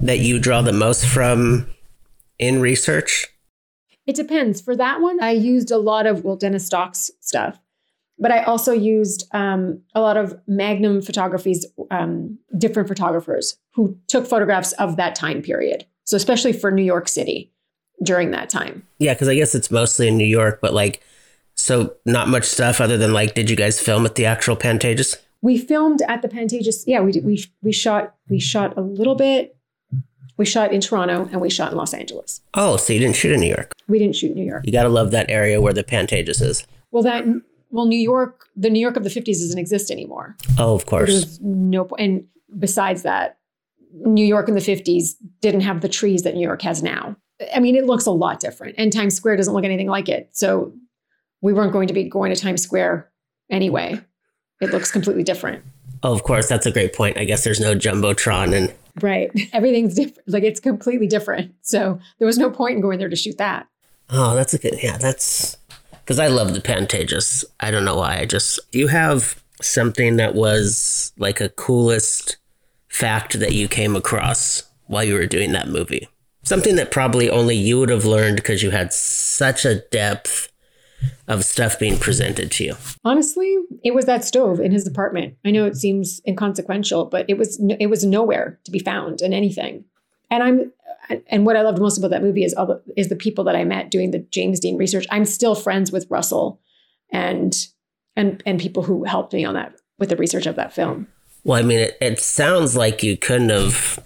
that 0.01 0.19
you 0.19 0.39
draw 0.39 0.63
the 0.63 0.73
most 0.73 1.07
from 1.07 1.67
in 2.39 2.61
research? 2.61 3.29
It 4.07 4.17
depends. 4.17 4.61
For 4.61 4.77
that 4.77 5.01
one, 5.01 5.23
I 5.23 5.31
used 5.31 5.71
a 5.71 5.79
lot 5.79 6.07
of, 6.07 6.25
well, 6.25 6.37
Dennis 6.37 6.67
Stock's 6.67 7.11
stuff, 7.21 7.61
but 8.19 8.31
I 8.31 8.43
also 8.45 8.73
used 8.73 9.29
um, 9.33 9.81
a 9.95 10.01
lot 10.01 10.17
of 10.17 10.39
Magnum 10.47 11.03
Photography's 11.03 11.67
um, 11.91 12.39
different 12.57 12.89
photographers 12.89 13.59
who 13.75 13.97
took 14.09 14.27
photographs 14.27 14.73
of 14.73 14.97
that 14.97 15.15
time 15.15 15.43
period. 15.43 15.87
So, 16.05 16.17
especially 16.17 16.53
for 16.53 16.71
New 16.71 16.83
York 16.83 17.09
City 17.09 17.53
during 18.03 18.31
that 18.33 18.51
time. 18.51 18.87
Yeah, 18.99 19.15
because 19.15 19.29
I 19.29 19.35
guess 19.35 19.55
it's 19.55 19.71
mostly 19.71 20.09
in 20.09 20.17
New 20.17 20.27
York, 20.27 20.61
but 20.61 20.75
like, 20.75 21.03
so 21.55 21.95
not 22.05 22.29
much 22.29 22.45
stuff 22.45 22.81
other 22.81 22.97
than 22.97 23.13
like, 23.13 23.35
did 23.35 23.51
you 23.51 23.57
guys 23.57 23.81
film 23.81 24.05
at 24.07 24.15
the 24.15 24.27
actual 24.27 24.57
Pantages? 24.57 25.17
We 25.41 25.59
filmed 25.59 26.03
at 26.09 26.23
the 26.23 26.29
Pantages. 26.29 26.85
Yeah, 26.87 27.01
we 27.01 27.13
did. 27.13 27.25
We 27.25 27.45
we 27.63 27.73
shot 27.73 28.15
we 28.29 28.39
shot 28.39 28.77
a 28.77 28.81
little 28.81 29.17
bit. 29.17 29.57
We 30.37 30.47
shot 30.47 30.73
in 30.73 30.81
Toronto 30.81 31.29
and 31.31 31.41
we 31.41 31.51
shot 31.51 31.73
in 31.73 31.79
Los 31.79 31.93
Angeles. 31.93 32.41
Oh, 32.55 32.77
so 32.77 32.93
you 32.93 33.01
didn't 33.01 33.17
shoot 33.17 33.33
in 33.33 33.41
New 33.41 33.49
York? 33.49 33.73
We 33.89 33.99
didn't 33.99 34.17
shoot 34.17 34.31
in 34.31 34.37
New 34.37 34.47
York. 34.47 34.65
You 34.65 34.73
got 34.73 34.85
to 34.85 34.89
love 34.89 35.11
that 35.11 35.31
area 35.31 35.61
where 35.61 35.73
the 35.73 35.85
Pantages 35.85 36.41
is. 36.41 36.67
Well, 36.91 37.03
that 37.03 37.25
well, 37.73 37.87
New 37.87 37.99
York, 37.99 38.47
the 38.55 38.71
New 38.71 38.81
York 38.81 38.97
of 38.97 39.05
the 39.05 39.11
fifties 39.11 39.41
doesn't 39.41 39.59
exist 39.59 39.91
anymore. 39.91 40.37
Oh, 40.59 40.75
of 40.75 40.87
course. 40.87 41.11
There's 41.11 41.41
no 41.41 41.89
and 41.99 42.25
besides 42.59 43.03
that, 43.03 43.39
New 43.93 44.25
York 44.25 44.49
in 44.49 44.55
the 44.55 44.61
fifties 44.61 45.17
didn't 45.41 45.63
have 45.63 45.81
the 45.81 45.89
trees 45.89 46.23
that 46.23 46.35
New 46.35 46.47
York 46.47 46.63
has 46.63 46.83
now. 46.83 47.17
I 47.55 47.59
mean, 47.59 47.75
it 47.75 47.87
looks 47.87 48.07
a 48.07 48.13
lot 48.13 48.39
different, 48.39 48.77
and 48.79 48.93
Times 48.93 49.17
Square 49.17 49.37
doesn't 49.37 49.53
look 49.53 49.65
anything 49.65 49.89
like 49.89 50.09
it. 50.09 50.29
So 50.33 50.73
we 51.41 51.53
weren't 51.53 51.73
going 51.73 51.89
to 51.89 51.95
be 51.95 52.05
going 52.05 52.33
to 52.33 52.41
Times 52.41 52.63
Square 52.63 53.11
anyway. 53.51 54.01
It 54.61 54.71
looks 54.71 54.93
completely 54.93 55.25
different. 55.25 55.65
Oh, 56.05 56.13
of 56.13 56.23
course. 56.23 56.49
That's 56.49 56.67
a 56.67 56.71
great 56.71 56.95
point. 56.95 57.19
I 57.19 57.25
guess 57.25 57.43
there's 57.45 57.61
no 57.61 57.75
jumbotron 57.75 58.55
and 58.55 58.73
Right. 59.01 59.31
Everything's 59.53 59.95
different. 59.95 60.29
Like 60.29 60.43
it's 60.43 60.61
completely 60.61 61.07
different. 61.07 61.55
So 61.63 61.99
there 62.19 62.27
was 62.27 62.39
no 62.39 62.51
point 62.51 62.77
in 62.77 62.81
going 62.81 62.99
there 62.99 63.09
to 63.09 63.17
shoot 63.17 63.39
that. 63.39 63.67
Oh, 64.11 64.35
that's 64.35 64.53
a 64.53 64.59
good. 64.59 64.83
Yeah, 64.83 64.99
that's 64.99 65.57
because 66.05 66.19
I 66.19 66.29
love 66.29 66.55
the 66.55 66.61
Pantages. 66.61 67.45
I 67.61 67.71
don't 67.71 67.85
know 67.85 67.97
why. 67.97 68.19
I 68.19 68.27
just 68.27 68.61
you 68.73 68.89
have 68.89 69.43
something 69.61 70.17
that 70.17 70.35
was 70.35 71.13
like 71.17 71.41
a 71.41 71.49
coolest 71.49 72.37
fact 72.89 73.41
that 73.41 73.53
you 73.53 73.69
came 73.69 73.97
across 73.97 74.65
while 74.87 75.03
you 75.03 75.15
were 75.15 75.27
doing 75.27 75.53
that 75.53 75.69
movie? 75.69 76.09
Something 76.43 76.77
that 76.77 76.91
probably 76.91 77.31
only 77.31 77.57
you 77.57 77.79
would 77.81 77.89
have 77.89 78.05
learned 78.05 78.37
because 78.37 78.63
you 78.63 78.71
had 78.71 78.93
such 78.93 79.65
a 79.65 79.77
depth 79.91 80.53
of 81.27 81.45
stuff 81.45 81.79
being 81.79 81.99
presented 81.99 82.51
to 82.53 82.65
you. 82.65 82.77
Honestly, 83.05 83.57
it 83.83 83.95
was 83.95 84.05
that 84.05 84.25
stove 84.25 84.61
in 84.61 84.71
his 84.71 84.87
apartment. 84.87 85.35
I 85.45 85.51
know 85.51 85.65
it 85.65 85.77
seems 85.77 86.21
inconsequential, 86.27 87.07
but 87.07 87.25
it 87.29 87.39
was 87.39 87.61
it 87.81 87.87
was 87.87 88.05
nowhere 88.05 88.61
to 88.65 88.71
be 88.71 88.79
found 88.79 89.23
in 89.23 89.33
anything. 89.33 89.85
And 90.31 90.43
I'm 90.43 90.73
and 91.27 91.47
what 91.47 91.57
I 91.57 91.63
loved 91.63 91.79
most 91.79 91.99
about 91.99 92.11
that 92.11 92.23
movie 92.23 92.45
is 92.45 92.55
all 92.55 92.67
the, 92.67 92.83
is 92.97 93.09
the 93.09 93.17
people 93.17 93.45
that 93.45 93.57
I 93.57 93.65
met 93.65 93.91
doing 93.91 94.11
the 94.11 94.21
James 94.31 94.61
Dean 94.61 94.77
research. 94.77 95.07
I'm 95.11 95.25
still 95.25 95.55
friends 95.55 95.91
with 95.93 96.07
Russell 96.11 96.61
and 97.11 97.55
and 98.17 98.43
and 98.47 98.61
people 98.61 98.83
who 98.83 99.05
helped 99.05 99.33
me 99.33 99.45
on 99.45 99.55
that 99.55 99.75
with 99.99 100.09
the 100.09 100.17
research 100.17 100.47
of 100.47 100.57
that 100.57 100.73
film. 100.73 101.07
Well, 101.45 101.59
I 101.59 101.63
mean, 101.63 101.81
it, 101.81 101.99
it 102.01 102.21
sounds 102.21 102.77
like 102.77 103.03
you 103.03 103.17
couldn't 103.17 103.51
have 103.51 103.99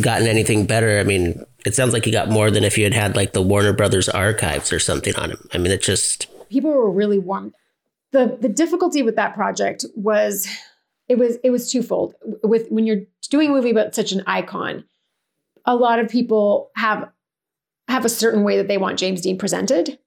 gotten 0.00 0.26
anything 0.26 0.66
better. 0.66 0.98
I 0.98 1.04
mean, 1.04 1.44
it 1.64 1.74
sounds 1.74 1.92
like 1.92 2.06
you 2.06 2.12
got 2.12 2.28
more 2.28 2.50
than 2.50 2.64
if 2.64 2.76
you 2.76 2.84
had 2.84 2.94
had 2.94 3.16
like 3.16 3.32
the 3.32 3.42
Warner 3.42 3.72
Brothers 3.72 4.08
archives 4.08 4.72
or 4.72 4.78
something 4.78 5.14
on 5.16 5.30
him. 5.30 5.48
I 5.52 5.58
mean, 5.58 5.72
it 5.72 5.82
just 5.82 6.26
people 6.50 6.70
were 6.70 6.90
really 6.90 7.18
warm. 7.18 7.52
the 8.12 8.36
The 8.40 8.48
difficulty 8.48 9.02
with 9.02 9.16
that 9.16 9.34
project 9.34 9.84
was 9.94 10.48
it 11.08 11.18
was 11.18 11.36
it 11.44 11.50
was 11.50 11.70
twofold. 11.70 12.14
With 12.42 12.68
when 12.70 12.86
you're 12.86 13.02
doing 13.30 13.50
a 13.50 13.52
movie 13.52 13.70
about 13.70 13.94
such 13.94 14.12
an 14.12 14.22
icon, 14.26 14.84
a 15.64 15.76
lot 15.76 15.98
of 15.98 16.08
people 16.08 16.70
have 16.76 17.08
have 17.88 18.04
a 18.04 18.08
certain 18.10 18.42
way 18.42 18.56
that 18.56 18.68
they 18.68 18.78
want 18.78 18.98
James 18.98 19.20
Dean 19.20 19.38
presented, 19.38 19.98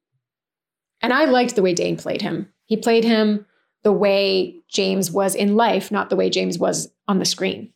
and 1.01 1.13
I 1.13 1.25
liked 1.25 1.55
the 1.55 1.61
way 1.61 1.73
Dane 1.73 1.97
played 1.97 2.21
him. 2.21 2.49
He 2.65 2.77
played 2.77 3.03
him 3.03 3.45
the 3.83 3.91
way 3.91 4.61
James 4.67 5.11
was 5.11 5.35
in 5.35 5.55
life, 5.55 5.91
not 5.91 6.09
the 6.09 6.15
way 6.15 6.29
James 6.29 6.57
was 6.57 6.89
on 7.07 7.19
the 7.19 7.25
screen. 7.25 7.71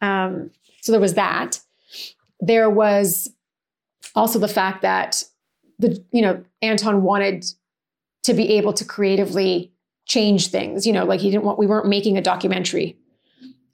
Um, 0.00 0.50
so 0.80 0.92
there 0.92 1.00
was 1.00 1.14
that 1.14 1.60
there 2.40 2.70
was 2.70 3.32
also 4.14 4.38
the 4.38 4.48
fact 4.48 4.82
that 4.82 5.24
the 5.78 6.02
you 6.12 6.22
know 6.22 6.44
Anton 6.62 7.02
wanted 7.02 7.44
to 8.24 8.34
be 8.34 8.56
able 8.56 8.72
to 8.74 8.84
creatively 8.84 9.72
change 10.06 10.48
things. 10.48 10.86
You 10.86 10.92
know, 10.92 11.04
like 11.04 11.20
he 11.20 11.30
didn't 11.30 11.44
want 11.44 11.58
we 11.58 11.66
weren't 11.66 11.88
making 11.88 12.16
a 12.16 12.22
documentary. 12.22 12.97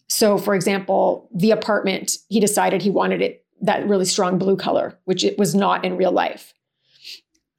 So, 0.09 0.39
for 0.39 0.55
example, 0.55 1.29
the 1.35 1.51
apartment, 1.51 2.19
he 2.29 2.41
decided 2.41 2.83
he 2.83 2.91
wanted 2.91 3.23
it 3.23 3.45
that 3.63 3.87
really 3.89 4.05
strong 4.05 4.39
blue 4.39 4.57
color, 4.57 4.99
which 5.05 5.25
it 5.25 5.39
was 5.39 5.55
not 5.55 5.85
in 5.85 5.97
real 5.97 6.13
life 6.13 6.53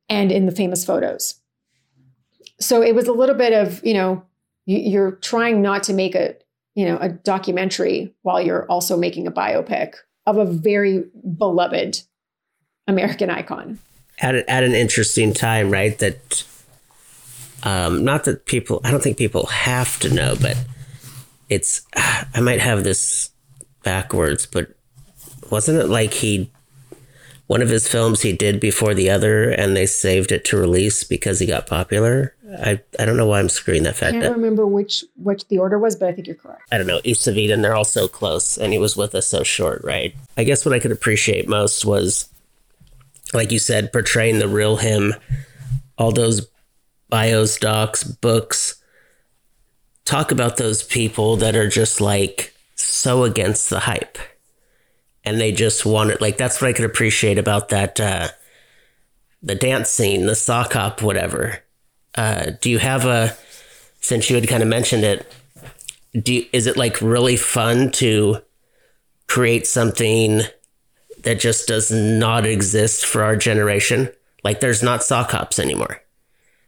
and 0.09 0.31
in 0.31 0.45
the 0.45 0.51
famous 0.51 0.85
photos. 0.85 1.41
So 2.59 2.81
it 2.81 2.95
was 2.95 3.07
a 3.07 3.13
little 3.13 3.35
bit 3.35 3.53
of, 3.53 3.83
you 3.83 3.93
know, 3.93 4.23
you're 4.65 5.11
trying 5.11 5.61
not 5.61 5.83
to 5.83 5.93
make 5.93 6.15
a, 6.15 6.35
you 6.75 6.85
know, 6.85 6.97
a 6.99 7.09
documentary 7.09 8.13
while 8.21 8.41
you're 8.41 8.65
also 8.67 8.97
making 8.97 9.27
a 9.27 9.31
biopic 9.31 9.95
of 10.25 10.37
a 10.37 10.45
very 10.45 11.05
beloved 11.37 12.01
American 12.87 13.29
icon. 13.29 13.79
At, 14.19 14.35
at 14.35 14.63
an 14.63 14.73
interesting 14.73 15.33
time, 15.33 15.69
right? 15.69 15.97
That, 15.99 16.43
um, 17.63 18.03
not 18.03 18.23
that 18.25 18.45
people, 18.45 18.79
I 18.83 18.91
don't 18.91 19.03
think 19.03 19.17
people 19.17 19.47
have 19.47 19.99
to 19.99 20.13
know, 20.13 20.35
but 20.39 20.57
it's, 21.49 21.81
I 21.95 22.41
might 22.41 22.59
have 22.59 22.83
this 22.83 23.31
backwards, 23.83 24.45
but 24.45 24.75
wasn't 25.49 25.79
it 25.79 25.87
like 25.87 26.13
he, 26.13 26.51
one 27.47 27.61
of 27.61 27.69
his 27.69 27.87
films 27.87 28.21
he 28.21 28.33
did 28.33 28.59
before 28.59 28.93
the 28.93 29.09
other 29.09 29.49
and 29.49 29.75
they 29.75 29.85
saved 29.85 30.31
it 30.31 30.43
to 30.45 30.57
release 30.57 31.03
because 31.03 31.39
he 31.39 31.45
got 31.45 31.67
popular? 31.67 32.35
I, 32.59 32.81
I 32.99 33.05
don't 33.05 33.17
know 33.17 33.27
why 33.27 33.39
I'm 33.39 33.49
screwing 33.49 33.83
that 33.83 33.95
fact 33.95 34.15
up. 34.15 34.21
I 34.21 34.25
can't 34.25 34.35
remember 34.35 34.65
which 34.65 35.03
which 35.17 35.47
the 35.47 35.57
order 35.57 35.77
was, 35.79 35.95
but 35.95 36.09
I 36.09 36.13
think 36.13 36.27
you're 36.27 36.35
correct. 36.35 36.63
I 36.71 36.77
don't 36.77 36.87
know. 36.87 37.01
East 37.03 37.27
of 37.27 37.37
Eden, 37.37 37.61
they're 37.61 37.75
all 37.75 37.85
so 37.85 38.07
close, 38.07 38.57
and 38.57 38.71
he 38.71 38.79
was 38.79 38.95
with 38.95 39.15
us 39.15 39.27
so 39.27 39.43
short, 39.43 39.83
right? 39.83 40.15
I 40.37 40.43
guess 40.43 40.65
what 40.65 40.73
I 40.73 40.79
could 40.79 40.91
appreciate 40.91 41.47
most 41.47 41.85
was, 41.85 42.29
like 43.33 43.51
you 43.51 43.59
said, 43.59 43.91
portraying 43.91 44.39
the 44.39 44.47
real 44.47 44.77
him, 44.77 45.13
all 45.97 46.11
those 46.11 46.47
bios, 47.09 47.57
docs, 47.57 48.03
books. 48.03 48.75
Talk 50.05 50.31
about 50.31 50.57
those 50.57 50.83
people 50.83 51.37
that 51.37 51.55
are 51.55 51.67
just 51.67 51.99
like 51.99 52.53
so 52.75 53.23
against 53.23 53.69
the 53.69 53.81
hype. 53.81 54.17
And 55.23 55.41
they 55.41 55.51
just 55.51 55.85
want 55.85 56.11
it. 56.11 56.21
Like, 56.21 56.37
that's 56.37 56.61
what 56.61 56.67
I 56.67 56.73
could 56.73 56.85
appreciate 56.85 57.39
about 57.39 57.69
that, 57.69 57.99
uh, 57.99 58.27
the 59.41 59.55
dance 59.55 59.89
scene, 59.89 60.27
the 60.27 60.35
sock 60.35 60.73
hop, 60.73 61.01
whatever 61.01 61.63
uh, 62.15 62.51
do 62.61 62.69
you 62.69 62.79
have 62.79 63.05
a 63.05 63.35
since 63.99 64.29
you 64.29 64.35
had 64.35 64.47
kind 64.47 64.63
of 64.63 64.69
mentioned 64.69 65.03
it 65.03 65.31
do 66.13 66.33
you, 66.33 66.45
is 66.53 66.67
it 66.67 66.77
like 66.77 67.01
really 67.01 67.35
fun 67.35 67.91
to 67.91 68.37
create 69.27 69.67
something 69.67 70.41
that 71.23 71.39
just 71.39 71.67
does 71.67 71.91
not 71.91 72.45
exist 72.45 73.05
for 73.05 73.23
our 73.23 73.35
generation 73.35 74.09
like 74.43 74.59
there's 74.59 74.83
not 74.83 75.03
sock 75.03 75.31
hops 75.31 75.59
anymore 75.59 76.01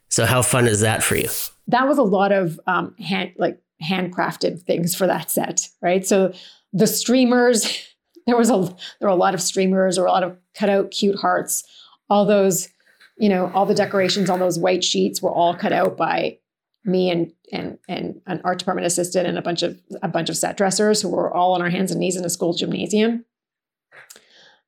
so 0.10 0.26
how 0.26 0.42
fun 0.42 0.68
is 0.68 0.82
that 0.82 1.04
for 1.04 1.16
you? 1.16 1.30
That 1.68 1.88
was 1.88 1.98
a 1.98 2.04
lot 2.04 2.32
of 2.32 2.60
um, 2.68 2.96
hand 2.98 3.34
like 3.38 3.62
handcrafted 3.84 4.62
things 4.64 4.96
for 4.96 5.06
that 5.06 5.30
set 5.30 5.70
right? 5.82 6.06
So 6.06 6.34
the 6.74 6.88
streamers 6.88 7.84
there 8.28 8.38
was 8.38 8.50
a 8.50 8.60
there 9.00 9.08
were 9.08 9.10
a 9.10 9.16
lot 9.16 9.34
of 9.34 9.42
streamers 9.42 9.98
or 9.98 10.06
a 10.06 10.12
lot 10.12 10.24
of 10.24 10.38
cut 10.54 10.70
out 10.70 10.92
cute 10.92 11.20
hearts. 11.20 11.64
All 12.10 12.26
those 12.26 12.70
you 13.18 13.30
know, 13.30 13.52
all 13.54 13.66
the 13.66 13.74
decorations 13.74 14.30
on 14.30 14.40
those 14.40 14.60
white 14.60 14.84
sheets 14.84 15.22
were 15.22 15.32
all 15.32 15.56
cut 15.56 15.74
out 15.74 15.98
by 15.98 16.38
me 16.84 17.10
and 17.10 17.34
and 17.52 17.78
and 17.90 18.22
an 18.28 18.42
art 18.44 18.60
department 18.60 18.86
assistant 18.86 19.28
and 19.28 19.38
a 19.38 19.42
bunch 19.42 19.64
of 19.64 19.80
a 20.02 20.08
bunch 20.08 20.30
of 20.30 20.38
set 20.38 20.56
dressers 20.56 21.02
who 21.02 21.10
were 21.10 21.34
all 21.34 21.54
on 21.54 21.62
our 21.62 21.70
hands 21.70 21.92
and 21.92 22.00
knees 22.00 22.16
in 22.16 22.26
a 22.26 22.30
school 22.30 22.54
gymnasium. 22.54 23.26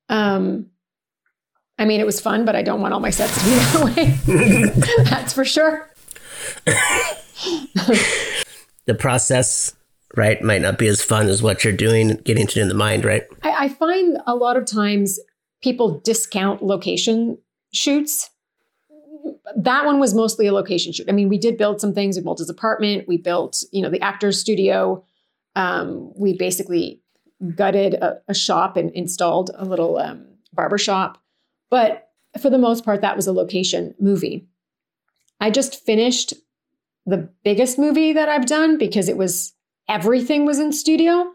Um, 0.10 0.68
I 1.80 1.86
mean, 1.86 2.02
it 2.02 2.06
was 2.06 2.20
fun, 2.20 2.44
but 2.46 2.56
I 2.58 2.62
don't 2.62 2.82
want 2.82 2.94
all 2.94 3.00
my 3.00 3.10
sets 3.10 3.36
to 3.40 3.44
be 3.46 3.50
that 3.56 3.84
way. 4.28 5.04
That's 5.10 5.34
for 5.34 5.46
sure. 5.46 5.90
the 8.86 8.96
process, 9.00 9.76
right, 10.16 10.42
might 10.42 10.62
not 10.62 10.78
be 10.78 10.88
as 10.88 11.02
fun 11.02 11.28
as 11.28 11.42
what 11.42 11.64
you're 11.64 11.74
doing, 11.74 12.18
getting 12.26 12.46
to 12.48 12.56
do 12.56 12.62
in 12.62 12.68
the 12.68 12.74
mind, 12.74 13.06
right? 13.06 13.24
I, 13.44 13.66
I 13.66 13.70
find 13.70 14.18
a 14.28 14.36
lot 14.36 14.58
of 14.58 14.66
times 14.66 15.20
people 15.64 16.00
discount 16.02 16.62
location 16.62 17.38
shoots. 17.72 18.30
That 19.56 19.86
one 19.86 20.00
was 20.00 20.14
mostly 20.14 20.48
a 20.48 20.54
location 20.54 20.92
shoot. 20.92 21.08
I 21.08 21.14
mean, 21.14 21.30
we 21.30 21.38
did 21.38 21.58
build 21.58 21.80
some 21.80 21.94
things. 21.94 22.18
We 22.18 22.24
built 22.24 22.40
his 22.40 22.50
apartment. 22.50 23.08
We 23.08 23.18
built, 23.18 23.64
you 23.72 23.82
know, 23.82 23.90
the 23.90 24.02
actor's 24.02 24.38
studio. 24.38 25.04
Um, 25.56 26.12
we 26.18 26.38
basically 26.38 27.02
gutted 27.56 27.94
a, 27.96 28.20
a, 28.28 28.34
shop 28.34 28.78
and 28.78 28.92
installed 28.92 29.50
a 29.56 29.66
little 29.66 29.98
um, 29.98 30.26
barber 30.54 30.78
shop. 30.78 31.22
But 31.70 32.10
for 32.42 32.50
the 32.50 32.58
most 32.58 32.86
part, 32.86 33.02
that 33.02 33.16
was 33.16 33.28
a 33.28 33.34
location 33.34 33.96
movie. 34.00 34.48
I 35.40 35.52
just 35.52 35.86
finished 35.86 36.34
the 37.06 37.30
biggest 37.44 37.80
movie 37.80 38.14
that 38.14 38.30
I've 38.30 38.46
done 38.46 38.78
because 38.78 39.10
it 39.10 39.18
was 39.18 39.54
everything 39.88 40.46
was 40.46 40.60
in 40.60 40.72
studio. 40.72 41.32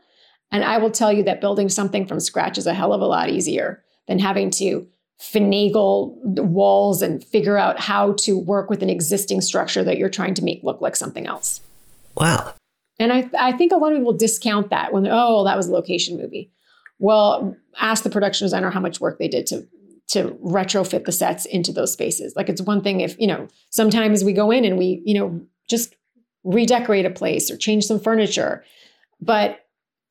And 0.52 0.62
I 0.62 0.78
will 0.78 0.90
tell 0.90 1.12
you 1.12 1.24
that 1.24 1.40
building 1.40 1.68
something 1.68 2.06
from 2.06 2.20
scratch 2.20 2.58
is 2.58 2.66
a 2.66 2.74
hell 2.74 2.92
of 2.92 3.00
a 3.00 3.06
lot 3.06 3.30
easier 3.30 3.82
than 4.06 4.18
having 4.18 4.50
to 4.50 4.86
finagle 5.20 6.16
the 6.22 6.42
walls 6.42 7.02
and 7.02 7.24
figure 7.24 7.56
out 7.56 7.80
how 7.80 8.12
to 8.12 8.38
work 8.38 8.68
with 8.68 8.82
an 8.82 8.90
existing 8.90 9.40
structure 9.40 9.82
that 9.82 9.96
you're 9.96 10.08
trying 10.08 10.34
to 10.34 10.44
make 10.44 10.62
look 10.62 10.80
like 10.80 10.96
something 10.96 11.26
else. 11.26 11.60
Wow. 12.16 12.54
And 12.98 13.12
I, 13.12 13.28
I 13.38 13.52
think 13.52 13.72
a 13.72 13.76
lot 13.76 13.92
of 13.92 13.98
people 13.98 14.16
discount 14.16 14.70
that 14.70 14.92
when, 14.92 15.08
oh, 15.10 15.44
that 15.44 15.56
was 15.56 15.68
a 15.68 15.72
location 15.72 16.16
movie. 16.16 16.52
Well, 16.98 17.56
ask 17.80 18.04
the 18.04 18.10
production 18.10 18.44
designer 18.44 18.70
how 18.70 18.80
much 18.80 19.00
work 19.00 19.18
they 19.18 19.28
did 19.28 19.46
to 19.48 19.66
to 20.14 20.30
retrofit 20.42 21.04
the 21.04 21.12
sets 21.12 21.44
into 21.44 21.72
those 21.72 21.92
spaces. 21.92 22.34
Like 22.34 22.48
it's 22.48 22.62
one 22.62 22.82
thing 22.82 23.00
if, 23.00 23.18
you 23.18 23.26
know, 23.26 23.48
sometimes 23.70 24.24
we 24.24 24.32
go 24.32 24.50
in 24.50 24.64
and 24.64 24.78
we, 24.78 25.02
you 25.04 25.14
know, 25.14 25.40
just 25.68 25.94
redecorate 26.42 27.06
a 27.06 27.10
place 27.10 27.50
or 27.50 27.56
change 27.56 27.84
some 27.84 28.00
furniture. 28.00 28.64
But 29.20 29.60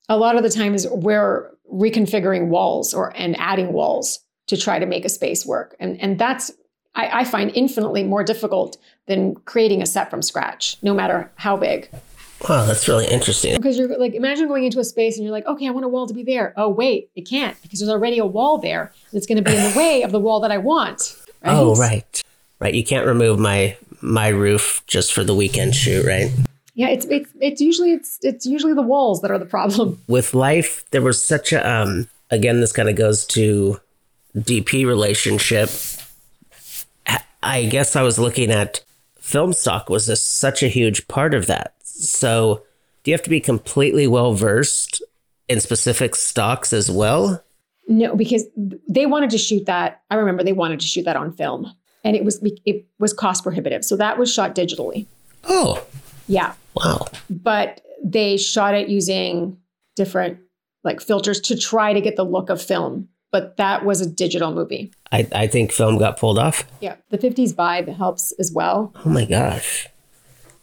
a 0.10 0.18
lot 0.18 0.36
of 0.36 0.44
the 0.44 0.50
times 0.50 0.88
we're 0.88 1.52
reconfiguring 1.72 2.48
walls 2.48 2.94
or 2.94 3.16
and 3.16 3.36
adding 3.40 3.74
walls 3.74 4.20
to 4.48 4.58
try 4.58 4.80
to 4.80 4.86
make 4.86 5.06
a 5.06 5.10
space 5.10 5.46
work. 5.46 5.76
And 5.80 6.00
and 6.02 6.20
that's 6.20 6.52
I, 6.96 7.22
I 7.22 7.24
find 7.24 7.52
infinitely 7.56 8.04
more 8.04 8.24
difficult 8.24 8.78
than 9.08 9.36
creating 9.36 9.82
a 9.82 9.86
set 9.86 10.10
from 10.10 10.22
scratch, 10.22 10.78
no 10.82 10.94
matter 10.94 11.32
how 11.36 11.58
big. 11.58 11.90
Wow, 12.48 12.66
that's 12.66 12.88
really 12.88 13.08
interesting. 13.08 13.56
Because 13.56 13.78
you're 13.78 13.98
like, 13.98 14.14
imagine 14.14 14.48
going 14.48 14.66
into 14.66 14.80
a 14.80 14.84
space 14.84 15.16
and 15.18 15.24
you're 15.24 15.32
like, 15.32 15.46
okay, 15.46 15.68
I 15.68 15.72
want 15.72 15.86
a 15.86 15.90
wall 15.90 16.08
to 16.08 16.14
be 16.14 16.24
there. 16.24 16.54
Oh, 16.58 16.68
wait, 16.68 17.10
it 17.16 17.22
can't 17.22 17.60
because 17.62 17.80
there's 17.80 17.90
already 17.90 18.20
a 18.20 18.26
wall 18.26 18.58
there 18.58 18.92
that's 19.14 19.26
going 19.26 19.42
to 19.42 19.50
be 19.50 19.56
in 19.56 19.72
the 19.72 19.78
way 19.78 20.04
of 20.04 20.12
the 20.12 20.20
wall 20.20 20.42
that 20.42 20.52
I 20.52 20.58
want. 20.58 21.16
Right? 21.44 21.54
Oh, 21.54 21.76
right, 21.76 22.22
right. 22.60 22.74
You 22.74 22.84
can't 22.84 23.06
remove 23.06 23.40
my 23.40 23.78
my 24.02 24.28
roof 24.28 24.84
just 24.88 25.14
for 25.14 25.24
the 25.24 25.34
weekend 25.34 25.76
shoot, 25.76 26.06
right? 26.06 26.32
Yeah, 26.76 26.90
it's 26.90 27.06
it's 27.06 27.30
it's 27.40 27.62
usually 27.62 27.94
it's 27.94 28.20
it's 28.22 28.46
usually 28.46 28.74
the 28.74 28.82
walls 28.82 29.22
that 29.22 29.32
are 29.32 29.40
the 29.40 29.46
problem. 29.46 30.02
With 30.08 30.34
life, 30.34 30.84
there 30.92 31.02
was 31.02 31.22
such 31.22 31.54
a 31.54 31.70
um. 31.70 32.08
Again, 32.32 32.62
this 32.62 32.72
kind 32.72 32.90
of 32.90 32.96
goes 32.96 33.26
to 33.28 33.80
DP 34.36 34.88
relationship. 34.88 35.70
I 37.44 37.66
guess 37.66 37.96
I 37.96 38.02
was 38.02 38.18
looking 38.18 38.50
at 38.50 38.84
film 39.18 39.54
stock 39.54 39.90
was 39.90 40.10
a, 40.10 40.16
such 40.16 40.64
a 40.64 40.68
huge 40.68 41.08
part 41.08 41.34
of 41.34 41.46
that 41.46 41.74
so, 42.04 42.64
do 43.04 43.12
you 43.12 43.14
have 43.14 43.24
to 43.24 43.30
be 43.30 43.40
completely 43.40 44.08
well 44.08 44.34
versed 44.34 45.02
in 45.48 45.60
specific 45.60 46.16
stocks 46.16 46.74
as 46.74 46.90
well? 46.90 47.44
No, 47.88 48.16
because 48.16 48.46
they 48.88 49.06
wanted 49.06 49.30
to 49.32 49.38
shoot 49.38 49.66
that. 49.66 50.02
I 50.10 50.16
remember 50.16 50.44
they 50.44 50.54
wanted 50.54 50.80
to 50.80 50.88
shoot 50.88 51.04
that 51.04 51.16
on 51.16 51.34
film, 51.34 51.72
and 52.04 52.16
it 52.16 52.24
was 52.24 52.40
it 52.66 52.86
was 53.00 53.14
cost 53.14 53.44
prohibitive. 53.44 53.84
So 53.84 53.98
that 53.98 54.18
was 54.18 54.34
shot 54.34 54.56
digitally. 54.56 55.06
Oh, 55.44 55.86
yeah. 56.28 56.54
Wow. 56.76 57.08
But 57.30 57.82
they 58.04 58.38
shot 58.38 58.74
it 58.76 58.90
using 58.90 59.58
different 59.96 60.40
like 60.84 61.02
filters 61.02 61.40
to 61.42 61.58
try 61.58 61.94
to 61.94 62.02
get 62.02 62.16
the 62.16 62.26
look 62.26 62.50
of 62.50 62.62
film. 62.62 63.10
But 63.32 63.58
that 63.58 63.84
was 63.84 64.00
a 64.00 64.06
digital 64.06 64.54
movie. 64.54 64.92
I, 65.12 65.28
I 65.34 65.48
think 65.48 65.72
film 65.72 65.98
got 65.98 66.20
pulled 66.20 66.38
off. 66.38 66.66
Yeah. 66.82 66.98
The 67.10 67.18
50s 67.18 67.54
vibe 67.54 67.96
helps 67.96 68.32
as 68.34 68.52
well. 68.52 68.94
Oh 69.04 69.10
my 69.10 69.26
gosh. 69.26 69.88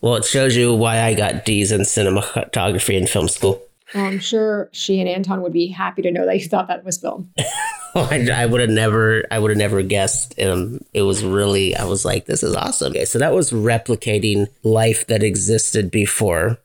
Well, 0.00 0.16
it 0.16 0.24
shows 0.24 0.56
you 0.56 0.74
why 0.74 1.02
I 1.02 1.14
got 1.14 1.44
D's 1.44 1.72
in 1.72 1.82
cinematography 1.82 2.96
in 2.96 3.06
film 3.06 3.28
school. 3.28 3.62
Well, 3.94 4.04
I'm 4.04 4.18
sure 4.18 4.68
she 4.72 5.00
and 5.00 5.08
Anton 5.08 5.42
would 5.42 5.52
be 5.52 5.66
happy 5.66 6.02
to 6.02 6.10
know 6.10 6.24
that 6.24 6.38
you 6.38 6.48
thought 6.48 6.68
that 6.68 6.84
was 6.84 6.98
film. 6.98 7.32
I, 7.94 8.28
I 8.32 8.46
would 8.46 8.60
have 8.60 8.70
never, 8.70 9.24
I 9.30 9.38
would 9.38 9.50
have 9.50 9.58
never 9.58 9.82
guessed. 9.82 10.38
Um, 10.40 10.80
it 10.94 11.02
was 11.02 11.24
really, 11.24 11.74
I 11.74 11.84
was 11.84 12.04
like, 12.04 12.26
this 12.26 12.42
is 12.42 12.54
awesome. 12.54 12.92
Okay, 12.92 13.04
so 13.04 13.18
that 13.18 13.34
was 13.34 13.50
replicating 13.50 14.46
life 14.62 15.06
that 15.06 15.22
existed 15.22 15.90
before, 15.90 16.58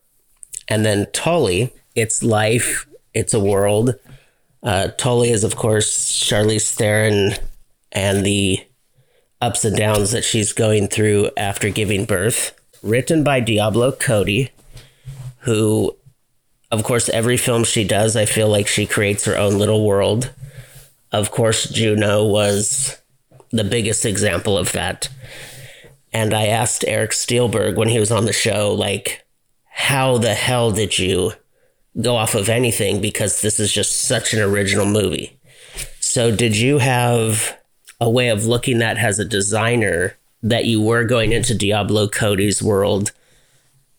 and 0.67 0.85
then 0.85 1.07
Tully, 1.13 1.73
it's 1.95 2.21
life, 2.21 2.85
it's 3.13 3.33
a 3.33 3.39
world. 3.39 3.95
Uh, 4.61 4.89
Tully 4.89 5.31
is, 5.31 5.43
of 5.43 5.55
course, 5.55 6.11
Charlize 6.11 6.71
Theron 6.73 7.33
and 7.91 8.25
the 8.25 8.65
ups 9.41 9.65
and 9.65 9.75
downs 9.75 10.11
that 10.11 10.23
she's 10.23 10.53
going 10.53 10.87
through 10.87 11.29
after 11.37 11.69
giving 11.69 12.05
birth 12.05 12.53
written 12.85 13.23
by 13.23 13.39
Diablo 13.39 13.91
Cody, 13.91 14.51
who, 15.39 15.95
of 16.71 16.83
course, 16.83 17.09
every 17.09 17.35
film 17.35 17.63
she 17.63 17.83
does, 17.83 18.15
I 18.15 18.25
feel 18.25 18.47
like 18.47 18.67
she 18.67 18.85
creates 18.85 19.25
her 19.25 19.37
own 19.37 19.57
little 19.57 19.85
world. 19.85 20.31
Of 21.11 21.31
course, 21.31 21.67
Juno 21.67 22.23
was 22.23 23.01
the 23.51 23.63
biggest 23.63 24.05
example 24.05 24.57
of 24.57 24.71
that. 24.73 25.09
And 26.13 26.33
I 26.33 26.47
asked 26.47 26.85
Eric 26.87 27.11
Steelberg 27.11 27.75
when 27.75 27.89
he 27.89 27.99
was 27.99 28.11
on 28.11 28.25
the 28.25 28.33
show, 28.33 28.71
like, 28.73 29.25
how 29.65 30.17
the 30.17 30.35
hell 30.35 30.71
did 30.71 30.97
you 30.97 31.33
go 31.99 32.15
off 32.15 32.35
of 32.35 32.49
anything? 32.49 33.01
Because 33.01 33.41
this 33.41 33.59
is 33.59 33.73
just 33.73 34.01
such 34.01 34.33
an 34.33 34.41
original 34.41 34.85
movie. 34.85 35.39
So, 35.99 36.33
did 36.33 36.55
you 36.55 36.77
have 36.77 37.57
a 37.99 38.09
way 38.09 38.29
of 38.29 38.45
looking 38.45 38.81
at 38.81 38.97
as 38.97 39.19
a 39.19 39.25
designer 39.25 40.15
that 40.41 40.65
you 40.65 40.81
were 40.81 41.03
going 41.03 41.31
into 41.31 41.55
Diablo 41.55 42.07
Cody's 42.07 42.61
world 42.61 43.11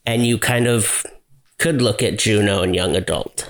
and 0.05 0.25
you 0.25 0.37
kind 0.37 0.67
of 0.67 1.05
could 1.57 1.81
look 1.81 2.01
at 2.01 2.17
Juno 2.17 2.61
and 2.61 2.75
young 2.75 2.95
adult. 2.95 3.49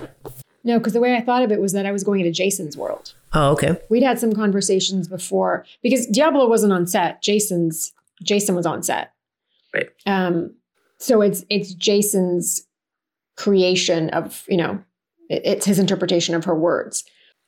No, 0.63 0.79
because 0.79 0.93
the 0.93 0.99
way 0.99 1.15
I 1.15 1.21
thought 1.21 1.43
of 1.43 1.51
it 1.51 1.61
was 1.61 1.73
that 1.73 1.85
I 1.85 1.91
was 1.91 2.03
going 2.03 2.19
into 2.19 2.31
Jason's 2.31 2.75
world. 2.75 3.13
Oh, 3.33 3.51
okay. 3.51 3.77
We'd 3.89 4.03
had 4.03 4.19
some 4.19 4.33
conversations 4.33 5.07
before 5.07 5.65
because 5.81 6.07
Diablo 6.07 6.47
wasn't 6.47 6.73
on 6.73 6.87
set. 6.87 7.21
Jason's 7.21 7.93
Jason 8.23 8.55
was 8.55 8.65
on 8.65 8.83
set. 8.83 9.13
Right. 9.73 9.89
Um, 10.05 10.55
so 10.97 11.21
it's 11.21 11.45
it's 11.49 11.73
Jason's 11.73 12.65
creation 13.35 14.09
of, 14.09 14.43
you 14.47 14.57
know, 14.57 14.83
it's 15.29 15.65
his 15.65 15.79
interpretation 15.79 16.35
of 16.35 16.45
her 16.45 16.55
words. 16.55 17.03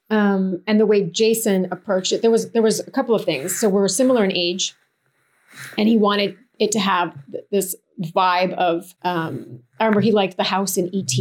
Um, 0.09 0.61
and 0.67 0.79
the 0.79 0.85
way 0.85 1.03
Jason 1.03 1.67
approached 1.71 2.11
it, 2.11 2.21
there 2.21 2.31
was 2.31 2.51
there 2.51 2.61
was 2.61 2.79
a 2.79 2.91
couple 2.91 3.15
of 3.15 3.25
things. 3.25 3.57
So 3.59 3.69
we're 3.69 3.87
similar 3.87 4.23
in 4.23 4.31
age 4.31 4.75
and 5.78 5.88
he 5.88 5.97
wanted 5.97 6.38
it 6.60 6.72
to 6.74 6.80
have 6.80 7.16
this 7.51 7.76
vibe 8.01 8.53
of 8.53 8.93
um, 9.03 9.60
I 9.80 9.86
remember 9.86 10.01
he 10.01 10.12
liked 10.12 10.38
the 10.38 10.43
house 10.43 10.78
in 10.78 10.88
ET. 10.93 11.14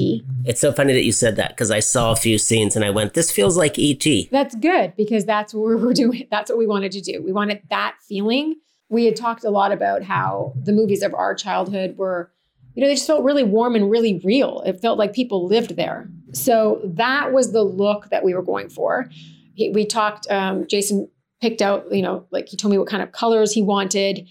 It's 0.45 0.61
so 0.61 0.73
funny 0.73 0.93
that 0.93 1.05
you 1.05 1.13
said 1.13 1.37
that 1.37 1.51
because 1.51 1.71
I 1.71 1.81
saw 1.81 2.13
a 2.13 2.17
few 2.17 2.39
scenes 2.39 2.77
and 2.77 2.85
I 2.85 2.91
went, 2.91 3.15
"This 3.15 3.31
feels 3.31 3.57
like 3.57 3.79
ET." 3.79 4.05
That's 4.31 4.55
good 4.55 4.95
because 4.97 5.25
that's 5.25 5.55
what 5.55 5.69
we 5.69 5.75
were 5.77 5.93
doing. 6.05 6.27
That's 6.31 6.51
what 6.51 6.59
we 6.59 6.67
wanted 6.67 6.93
to 6.93 7.01
do. 7.01 7.23
We 7.23 7.33
wanted 7.33 7.63
that 7.71 7.97
feeling. 8.07 8.57
We 8.89 9.05
had 9.05 9.17
talked 9.17 9.45
a 9.45 9.51
lot 9.51 9.73
about 9.73 10.03
how 10.03 10.55
the 10.57 10.73
movies 10.73 11.03
of 11.03 11.15
our 11.15 11.35
childhood 11.35 11.99
were, 11.99 12.33
you 12.75 12.81
know, 12.81 12.89
they 12.89 12.95
just 12.95 13.07
felt 13.07 13.23
really 13.23 13.45
warm 13.45 13.75
and 13.75 13.91
really 13.91 14.19
real. 14.25 14.63
It 14.63 14.81
felt 14.81 14.99
like 14.99 15.13
people 15.13 15.47
lived 15.47 15.77
there. 15.77 16.09
So 16.33 16.81
that 16.85 17.33
was 17.33 17.53
the 17.53 17.63
look 17.63 18.09
that 18.09 18.25
we 18.25 18.33
were 18.33 18.43
going 18.43 18.71
for. 18.71 19.11
He, 19.55 19.71
we 19.71 19.85
talked. 19.85 20.31
Um, 20.31 20.67
Jason 20.67 21.11
picked 21.41 21.63
out, 21.63 21.93
you 21.93 22.03
know, 22.03 22.27
like 22.31 22.49
he 22.49 22.57
told 22.57 22.73
me 22.73 22.79
what 22.79 22.89
kind 22.89 23.03
of 23.03 23.13
colors 23.13 23.53
he 23.53 23.63
wanted. 23.63 24.27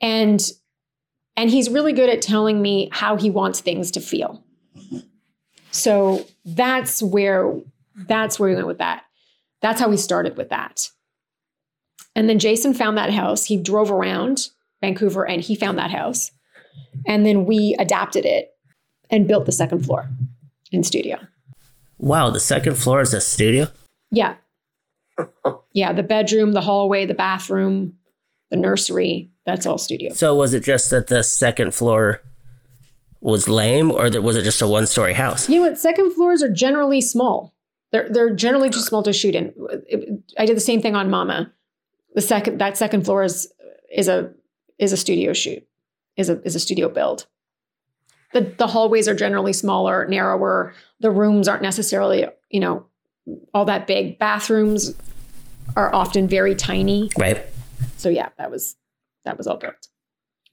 And 0.00 0.42
and 1.36 1.50
he's 1.50 1.70
really 1.70 1.92
good 1.92 2.10
at 2.10 2.22
telling 2.22 2.60
me 2.60 2.88
how 2.92 3.16
he 3.16 3.30
wants 3.30 3.60
things 3.60 3.90
to 3.92 4.00
feel. 4.00 4.44
So 5.70 6.26
that's 6.44 7.02
where 7.02 7.52
that's 7.94 8.38
where 8.38 8.50
we 8.50 8.54
went 8.54 8.66
with 8.66 8.78
that. 8.78 9.04
That's 9.60 9.80
how 9.80 9.88
we 9.88 9.96
started 9.96 10.36
with 10.36 10.48
that. 10.50 10.88
And 12.16 12.28
then 12.28 12.38
Jason 12.38 12.74
found 12.74 12.98
that 12.98 13.12
house. 13.12 13.44
He 13.44 13.56
drove 13.56 13.90
around 13.90 14.48
Vancouver 14.80 15.26
and 15.26 15.42
he 15.42 15.54
found 15.54 15.78
that 15.78 15.90
house. 15.90 16.30
And 17.06 17.24
then 17.24 17.44
we 17.44 17.76
adapted 17.78 18.24
it 18.26 18.50
and 19.10 19.28
built 19.28 19.46
the 19.46 19.52
second 19.52 19.84
floor 19.84 20.08
in 20.72 20.82
studio. 20.82 21.18
Wow, 21.98 22.30
the 22.30 22.40
second 22.40 22.76
floor 22.76 23.00
is 23.02 23.14
a 23.14 23.20
studio? 23.20 23.68
Yeah 24.10 24.36
yeah, 25.72 25.92
the 25.92 26.02
bedroom, 26.02 26.52
the 26.52 26.60
hallway, 26.60 27.06
the 27.06 27.14
bathroom, 27.14 27.94
the 28.50 28.56
nursery, 28.56 29.30
that's 29.46 29.66
all 29.66 29.78
studio. 29.78 30.12
So 30.12 30.34
was 30.34 30.54
it 30.54 30.62
just 30.62 30.90
that 30.90 31.06
the 31.08 31.22
second 31.22 31.74
floor 31.74 32.20
was 33.20 33.48
lame 33.48 33.90
or 33.90 34.08
was 34.20 34.36
it 34.36 34.42
just 34.42 34.62
a 34.62 34.66
one 34.66 34.86
story 34.86 35.12
house? 35.12 35.48
You 35.48 35.56
know 35.56 35.68
what? 35.68 35.78
Second 35.78 36.12
floors 36.12 36.42
are 36.42 36.48
generally 36.48 37.00
small. 37.00 37.54
They're, 37.92 38.08
they're 38.08 38.34
generally 38.34 38.70
too 38.70 38.80
small 38.80 39.02
to 39.02 39.12
shoot 39.12 39.34
in. 39.34 39.52
I 40.38 40.46
did 40.46 40.56
the 40.56 40.60
same 40.60 40.80
thing 40.80 40.94
on 40.94 41.10
Mama. 41.10 41.52
The 42.14 42.20
second 42.20 42.58
that 42.58 42.76
second 42.76 43.04
floor 43.04 43.22
is 43.22 43.52
is 43.94 44.08
a 44.08 44.32
is 44.78 44.92
a 44.92 44.96
studio 44.96 45.32
shoot, 45.32 45.66
is 46.16 46.28
a 46.28 46.40
is 46.42 46.54
a 46.54 46.60
studio 46.60 46.88
build. 46.88 47.26
the, 48.32 48.42
the 48.58 48.66
hallways 48.66 49.08
are 49.08 49.14
generally 49.14 49.52
smaller, 49.52 50.06
narrower. 50.08 50.72
The 51.00 51.10
rooms 51.10 51.48
aren't 51.48 51.62
necessarily, 51.62 52.26
you 52.48 52.60
know, 52.60 52.86
all 53.54 53.64
that 53.66 53.86
big. 53.86 54.18
Bathrooms 54.18 54.94
are 55.76 55.94
often 55.94 56.28
very 56.28 56.54
tiny. 56.54 57.10
Right. 57.18 57.44
So 57.96 58.08
yeah, 58.08 58.30
that 58.38 58.50
was 58.50 58.76
that 59.24 59.38
was 59.38 59.46
all 59.46 59.56
built. 59.56 59.88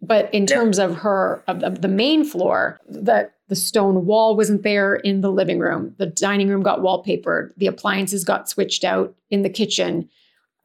But 0.02 0.32
in 0.34 0.46
terms 0.46 0.78
of 0.78 0.98
her 0.98 1.44
of, 1.48 1.82
the 1.82 1.88
main 1.88 2.24
floor, 2.24 2.80
the 2.88 3.32
the 3.48 3.56
stone 3.56 4.06
wall 4.06 4.36
wasn't 4.36 4.64
there 4.64 4.96
in 4.96 5.22
the 5.22 5.32
living 5.32 5.60
room. 5.60 5.96
The 5.98 6.06
dining 6.06 6.50
room 6.50 6.62
got 6.62 6.80
wallpapered. 6.80 7.52
The 7.58 7.68
appliances 7.68 8.24
got 8.24 8.50
switched 8.50 8.84
out 8.84 9.16
in 9.30 9.42
the 9.42 9.50
kitchen. 9.50 10.10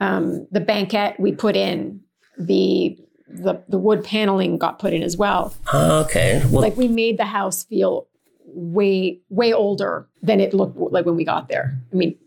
Um, 0.00 0.46
the 0.50 0.60
banquette 0.60 1.18
we 1.18 1.32
put 1.32 1.56
in. 1.56 2.00
The 2.38 2.98
the 3.28 3.62
the 3.68 3.78
wood 3.78 4.04
paneling 4.04 4.58
got 4.58 4.78
put 4.78 4.92
in 4.92 5.02
as 5.02 5.16
well. 5.16 5.54
Okay. 5.72 6.42
Well, 6.50 6.60
Like 6.60 6.76
we 6.76 6.88
made 6.88 7.18
the 7.18 7.24
house 7.24 7.64
feel 7.64 8.08
way 8.44 9.20
way 9.30 9.52
older 9.52 10.08
than 10.22 10.40
it 10.40 10.52
looked 10.52 10.76
like 10.76 11.06
when 11.06 11.16
we 11.16 11.24
got 11.24 11.48
there. 11.48 11.80
I 11.92 11.96
mean, 11.96 12.18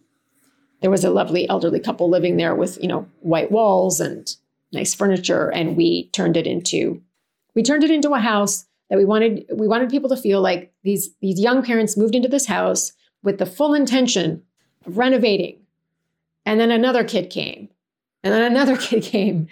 there 0.81 0.91
was 0.91 1.03
a 1.03 1.09
lovely 1.09 1.47
elderly 1.49 1.79
couple 1.79 2.09
living 2.09 2.37
there 2.37 2.55
with 2.55 2.77
you 2.81 2.87
know 2.87 3.07
white 3.21 3.51
walls 3.51 3.99
and 3.99 4.35
nice 4.71 4.93
furniture, 4.93 5.51
and 5.51 5.75
we 5.75 6.09
turned 6.09 6.37
it 6.37 6.47
into 6.47 7.01
we 7.55 7.63
turned 7.63 7.83
it 7.83 7.91
into 7.91 8.13
a 8.13 8.19
house 8.19 8.65
that 8.89 8.97
we 8.97 9.05
wanted 9.05 9.45
we 9.53 9.67
wanted 9.67 9.89
people 9.89 10.09
to 10.09 10.17
feel 10.17 10.41
like 10.41 10.73
these 10.83 11.09
these 11.21 11.39
young 11.39 11.63
parents 11.63 11.97
moved 11.97 12.15
into 12.15 12.27
this 12.27 12.45
house 12.45 12.91
with 13.23 13.39
the 13.39 13.45
full 13.45 13.73
intention 13.73 14.43
of 14.85 14.97
renovating, 14.97 15.59
and 16.45 16.59
then 16.59 16.71
another 16.71 17.03
kid 17.03 17.29
came, 17.29 17.69
and 18.23 18.33
then 18.33 18.43
another 18.43 18.77
kid 18.87 19.03
came, 19.03 19.47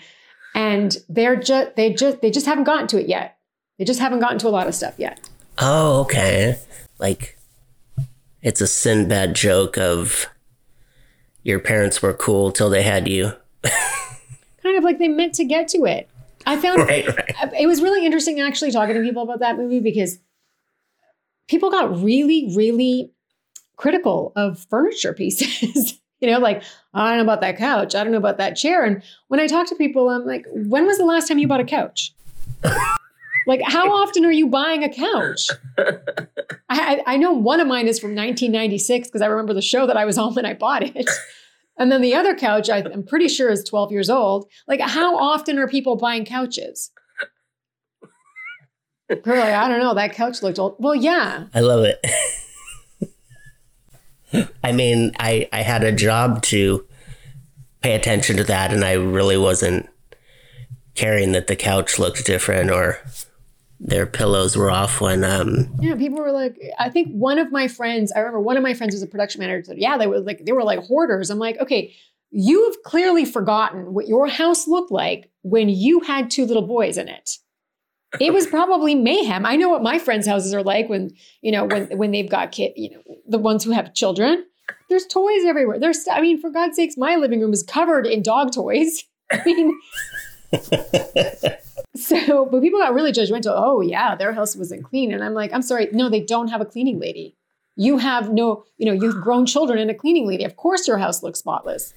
and 0.53 0.97
they're 1.09 1.35
just 1.35 1.75
they 1.75 1.93
just 1.93 2.21
they 2.21 2.31
just 2.31 2.45
haven't 2.45 2.65
gotten 2.65 2.87
to 2.87 2.99
it 2.99 3.07
yet. 3.07 3.37
They 3.79 3.85
just 3.85 3.99
haven't 3.99 4.19
gotten 4.19 4.37
to 4.39 4.47
a 4.47 4.49
lot 4.49 4.67
of 4.67 4.75
stuff 4.75 4.93
yet. 4.97 5.19
oh, 5.57 6.01
okay. 6.01 6.59
Like, 6.99 7.37
it's 8.41 8.61
a 8.61 8.67
Sinbad 8.67 9.33
joke 9.33 9.77
of 9.77 10.27
your 11.43 11.59
parents 11.59 12.01
were 12.01 12.13
cool 12.13 12.51
till 12.51 12.69
they 12.69 12.83
had 12.83 13.07
you. 13.07 13.33
kind 14.61 14.77
of 14.77 14.83
like 14.83 14.99
they 14.99 15.07
meant 15.07 15.35
to 15.35 15.45
get 15.45 15.67
to 15.69 15.85
it. 15.85 16.09
I 16.45 16.57
found 16.57 16.79
Right, 16.87 17.07
right. 17.07 17.35
Uh, 17.41 17.49
it 17.59 17.67
was 17.67 17.81
really 17.81 18.05
interesting 18.05 18.39
actually 18.39 18.71
talking 18.71 18.95
to 18.95 19.01
people 19.01 19.23
about 19.23 19.39
that 19.39 19.57
movie 19.57 19.79
because 19.79 20.19
people 21.47 21.69
got 21.69 22.01
really, 22.01 22.51
really 22.55 23.11
critical 23.75 24.31
of 24.35 24.59
furniture 24.69 25.13
pieces. 25.17 25.99
you 26.19 26.29
know, 26.31 26.39
like, 26.39 26.63
oh, 26.93 27.01
I 27.01 27.09
don't 27.09 27.17
know 27.17 27.23
about 27.23 27.41
that 27.41 27.57
couch. 27.57 27.95
I 27.95 28.03
don't 28.03 28.11
know 28.11 28.17
about 28.17 28.37
that 28.37 28.55
chair. 28.55 28.83
And 28.83 29.03
when 29.27 29.39
I 29.39 29.47
talk 29.47 29.67
to 29.67 29.75
people, 29.75 30.09
I'm 30.09 30.25
like, 30.25 30.45
when 30.51 30.85
was 30.85 30.97
the 30.97 31.05
last 31.05 31.27
time 31.27 31.39
you 31.39 31.47
bought 31.47 31.59
a 31.59 31.65
couch? 31.65 32.13
Like, 33.47 33.61
how 33.63 33.91
often 33.91 34.25
are 34.25 34.31
you 34.31 34.47
buying 34.47 34.83
a 34.83 34.89
couch? 34.89 35.49
I, 35.77 35.89
I 36.69 37.03
I 37.07 37.17
know 37.17 37.33
one 37.33 37.59
of 37.59 37.67
mine 37.67 37.87
is 37.87 37.99
from 37.99 38.11
1996 38.11 39.07
because 39.07 39.21
I 39.21 39.27
remember 39.27 39.53
the 39.53 39.61
show 39.61 39.85
that 39.87 39.97
I 39.97 40.05
was 40.05 40.17
on 40.17 40.33
when 40.33 40.45
I 40.45 40.53
bought 40.53 40.83
it. 40.83 41.09
And 41.77 41.91
then 41.91 42.01
the 42.01 42.13
other 42.13 42.35
couch, 42.35 42.69
I, 42.69 42.77
I'm 42.79 43.03
pretty 43.03 43.27
sure, 43.27 43.49
is 43.49 43.63
12 43.63 43.91
years 43.91 44.09
old. 44.09 44.47
Like, 44.67 44.79
how 44.79 45.17
often 45.17 45.57
are 45.57 45.67
people 45.67 45.95
buying 45.95 46.23
couches? 46.23 46.91
They're 49.09 49.17
like, 49.39 49.53
I 49.53 49.67
don't 49.67 49.79
know. 49.79 49.93
That 49.93 50.13
couch 50.13 50.41
looked 50.41 50.59
old. 50.59 50.75
Well, 50.79 50.95
yeah. 50.95 51.47
I 51.53 51.59
love 51.59 51.85
it. 51.85 51.99
I 54.63 54.71
mean, 54.71 55.11
I 55.19 55.47
I 55.51 55.61
had 55.61 55.83
a 55.83 55.91
job 55.91 56.41
to 56.43 56.85
pay 57.81 57.93
attention 57.93 58.37
to 58.37 58.43
that, 58.45 58.73
and 58.73 58.83
I 58.83 58.93
really 58.93 59.37
wasn't 59.37 59.89
caring 60.95 61.33
that 61.33 61.47
the 61.47 61.55
couch 61.55 61.99
looked 61.99 62.25
different 62.25 62.71
or 62.71 62.99
their 63.83 64.05
pillows 64.05 64.55
were 64.55 64.71
off 64.71 65.01
when 65.01 65.23
um 65.23 65.69
Yeah, 65.79 65.95
people 65.95 66.19
were 66.19 66.31
like, 66.31 66.57
I 66.79 66.89
think 66.89 67.09
one 67.11 67.37
of 67.37 67.51
my 67.51 67.67
friends, 67.67 68.11
I 68.13 68.19
remember 68.19 68.39
one 68.39 68.57
of 68.57 68.63
my 68.63 68.73
friends 68.73 68.93
was 68.93 69.03
a 69.03 69.07
production 69.07 69.39
manager. 69.41 69.65
Said, 69.65 69.77
yeah, 69.77 69.97
they 69.97 70.07
were 70.07 70.21
like, 70.21 70.45
they 70.45 70.53
were 70.53 70.63
like 70.63 70.79
hoarders. 70.85 71.29
I'm 71.29 71.39
like, 71.39 71.59
okay, 71.59 71.93
you 72.31 72.65
have 72.65 72.81
clearly 72.83 73.25
forgotten 73.25 73.93
what 73.93 74.07
your 74.07 74.27
house 74.27 74.67
looked 74.67 74.91
like 74.91 75.29
when 75.43 75.69
you 75.69 75.99
had 75.99 76.31
two 76.31 76.45
little 76.45 76.65
boys 76.65 76.97
in 76.97 77.07
it. 77.07 77.37
It 78.19 78.31
was 78.31 78.47
probably 78.47 78.95
mayhem. 78.95 79.45
I 79.45 79.55
know 79.55 79.69
what 79.69 79.83
my 79.83 79.99
friends' 79.99 80.27
houses 80.27 80.53
are 80.53 80.63
like 80.63 80.87
when, 80.87 81.11
you 81.41 81.51
know, 81.51 81.65
when 81.65 81.97
when 81.97 82.11
they've 82.11 82.29
got 82.29 82.51
kid, 82.51 82.73
you 82.75 82.91
know, 82.91 83.01
the 83.27 83.39
ones 83.39 83.63
who 83.63 83.71
have 83.71 83.93
children. 83.93 84.45
There's 84.87 85.05
toys 85.07 85.43
everywhere. 85.45 85.79
There's, 85.79 86.07
I 86.09 86.21
mean, 86.21 86.39
for 86.39 86.49
God's 86.49 86.75
sakes, 86.75 86.95
my 86.95 87.15
living 87.15 87.41
room 87.41 87.51
is 87.51 87.63
covered 87.63 88.05
in 88.05 88.21
dog 88.21 88.53
toys. 88.53 89.03
I 89.31 89.43
mean, 89.45 89.77
so, 91.95 92.45
but 92.45 92.61
people 92.61 92.79
got 92.79 92.93
really 92.93 93.11
judgmental. 93.11 93.53
Oh, 93.55 93.81
yeah, 93.81 94.15
their 94.15 94.33
house 94.33 94.55
wasn't 94.55 94.83
clean. 94.83 95.13
And 95.13 95.23
I'm 95.23 95.33
like, 95.33 95.53
I'm 95.53 95.61
sorry. 95.61 95.89
No, 95.91 96.09
they 96.09 96.21
don't 96.21 96.47
have 96.49 96.61
a 96.61 96.65
cleaning 96.65 96.99
lady. 96.99 97.35
You 97.75 97.97
have 97.97 98.31
no, 98.31 98.65
you 98.77 98.85
know, 98.85 98.91
you've 98.93 99.21
grown 99.21 99.45
children 99.45 99.79
and 99.79 99.89
a 99.89 99.95
cleaning 99.95 100.27
lady. 100.27 100.43
Of 100.43 100.55
course 100.57 100.87
your 100.87 100.97
house 100.97 101.23
looks 101.23 101.39
spotless. 101.39 101.93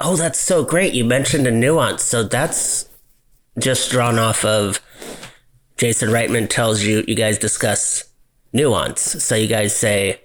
oh 0.00 0.16
that's 0.16 0.38
so 0.38 0.64
great 0.64 0.94
you 0.94 1.04
mentioned 1.04 1.46
a 1.46 1.50
nuance 1.50 2.02
so 2.02 2.22
that's 2.22 2.88
just 3.58 3.90
drawn 3.90 4.18
off 4.18 4.42
of 4.42 4.80
Jason 5.76 6.08
Reitman 6.08 6.48
tells 6.48 6.82
you 6.82 7.04
you 7.06 7.14
guys 7.14 7.36
discuss 7.38 8.04
nuance 8.54 9.02
so 9.22 9.34
you 9.34 9.46
guys 9.48 9.76
say 9.76 10.18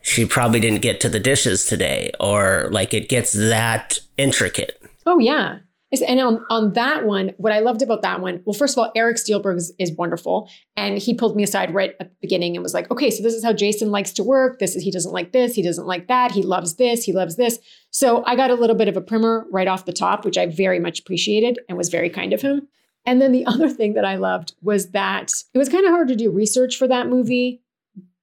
she 0.00 0.24
probably 0.24 0.58
didn't 0.58 0.80
get 0.80 1.00
to 1.00 1.08
the 1.10 1.20
dishes 1.20 1.66
today 1.66 2.10
or 2.18 2.68
like 2.72 2.94
it 2.94 3.10
gets 3.10 3.34
that 3.34 3.98
intricate 4.16 4.80
Oh, 5.04 5.18
yeah. 5.18 5.58
And 6.06 6.20
on, 6.20 6.44
on 6.50 6.74
that 6.74 7.06
one, 7.06 7.32
what 7.38 7.52
I 7.52 7.60
loved 7.60 7.80
about 7.80 8.02
that 8.02 8.20
one, 8.20 8.42
well, 8.44 8.52
first 8.52 8.76
of 8.76 8.82
all, 8.82 8.92
Eric 8.94 9.16
Steelberg 9.16 9.56
is, 9.56 9.72
is 9.78 9.92
wonderful. 9.92 10.50
And 10.76 10.98
he 10.98 11.14
pulled 11.14 11.34
me 11.34 11.42
aside 11.42 11.72
right 11.72 11.94
at 11.98 12.10
the 12.10 12.16
beginning 12.20 12.56
and 12.56 12.62
was 12.62 12.74
like, 12.74 12.90
okay, 12.90 13.10
so 13.10 13.22
this 13.22 13.32
is 13.32 13.42
how 13.42 13.54
Jason 13.54 13.90
likes 13.90 14.12
to 14.12 14.22
work. 14.22 14.58
This 14.58 14.76
is, 14.76 14.82
he 14.82 14.90
doesn't 14.90 15.12
like 15.12 15.32
this. 15.32 15.54
He 15.54 15.62
doesn't 15.62 15.86
like 15.86 16.08
that. 16.08 16.32
He 16.32 16.42
loves 16.42 16.76
this. 16.76 17.04
He 17.04 17.12
loves 17.12 17.36
this. 17.36 17.58
So 17.90 18.22
I 18.26 18.36
got 18.36 18.50
a 18.50 18.54
little 18.54 18.76
bit 18.76 18.88
of 18.88 18.98
a 18.98 19.00
primer 19.00 19.46
right 19.50 19.66
off 19.66 19.86
the 19.86 19.92
top, 19.94 20.26
which 20.26 20.36
I 20.36 20.44
very 20.46 20.78
much 20.78 21.00
appreciated 21.00 21.58
and 21.68 21.78
was 21.78 21.88
very 21.88 22.10
kind 22.10 22.34
of 22.34 22.42
him. 22.42 22.68
And 23.06 23.22
then 23.22 23.32
the 23.32 23.46
other 23.46 23.70
thing 23.70 23.94
that 23.94 24.04
I 24.04 24.16
loved 24.16 24.54
was 24.60 24.90
that 24.90 25.32
it 25.54 25.58
was 25.58 25.70
kind 25.70 25.86
of 25.86 25.90
hard 25.90 26.08
to 26.08 26.16
do 26.16 26.30
research 26.30 26.76
for 26.76 26.86
that 26.88 27.08
movie 27.08 27.62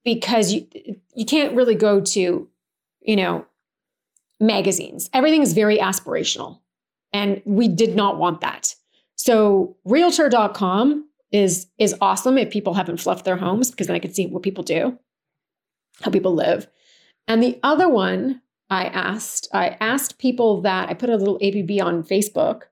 because 0.03 0.53
you 0.53 0.67
you 1.15 1.25
can't 1.25 1.55
really 1.55 1.73
go 1.73 1.99
to, 1.99 2.47
you 3.01 3.15
know, 3.15 3.45
magazines. 4.39 5.09
Everything 5.13 5.41
is 5.41 5.53
very 5.53 5.79
aspirational. 5.79 6.59
And 7.15 7.41
we 7.45 7.69
did 7.69 7.95
not 7.95 8.17
want 8.17 8.41
that. 8.41 8.75
So 9.15 9.77
realtor.com 9.85 11.07
is 11.31 11.67
is 11.77 11.95
awesome 12.01 12.37
if 12.37 12.49
people 12.49 12.73
haven't 12.73 12.99
fluffed 12.99 13.23
their 13.23 13.37
homes 13.37 13.71
because 13.71 13.87
then 13.87 13.95
I 13.95 13.99
can 13.99 14.13
see 14.13 14.27
what 14.27 14.43
people 14.43 14.65
do, 14.65 14.99
how 16.01 16.11
people 16.11 16.35
live. 16.35 16.67
And 17.25 17.41
the 17.41 17.57
other 17.63 17.87
one 17.87 18.41
I 18.69 18.87
asked, 18.87 19.47
I 19.53 19.77
asked 19.79 20.17
people 20.17 20.61
that 20.63 20.89
I 20.89 20.93
put 20.93 21.09
a 21.09 21.15
little 21.15 21.39
APB 21.39 21.81
on 21.81 22.03
Facebook 22.03 22.63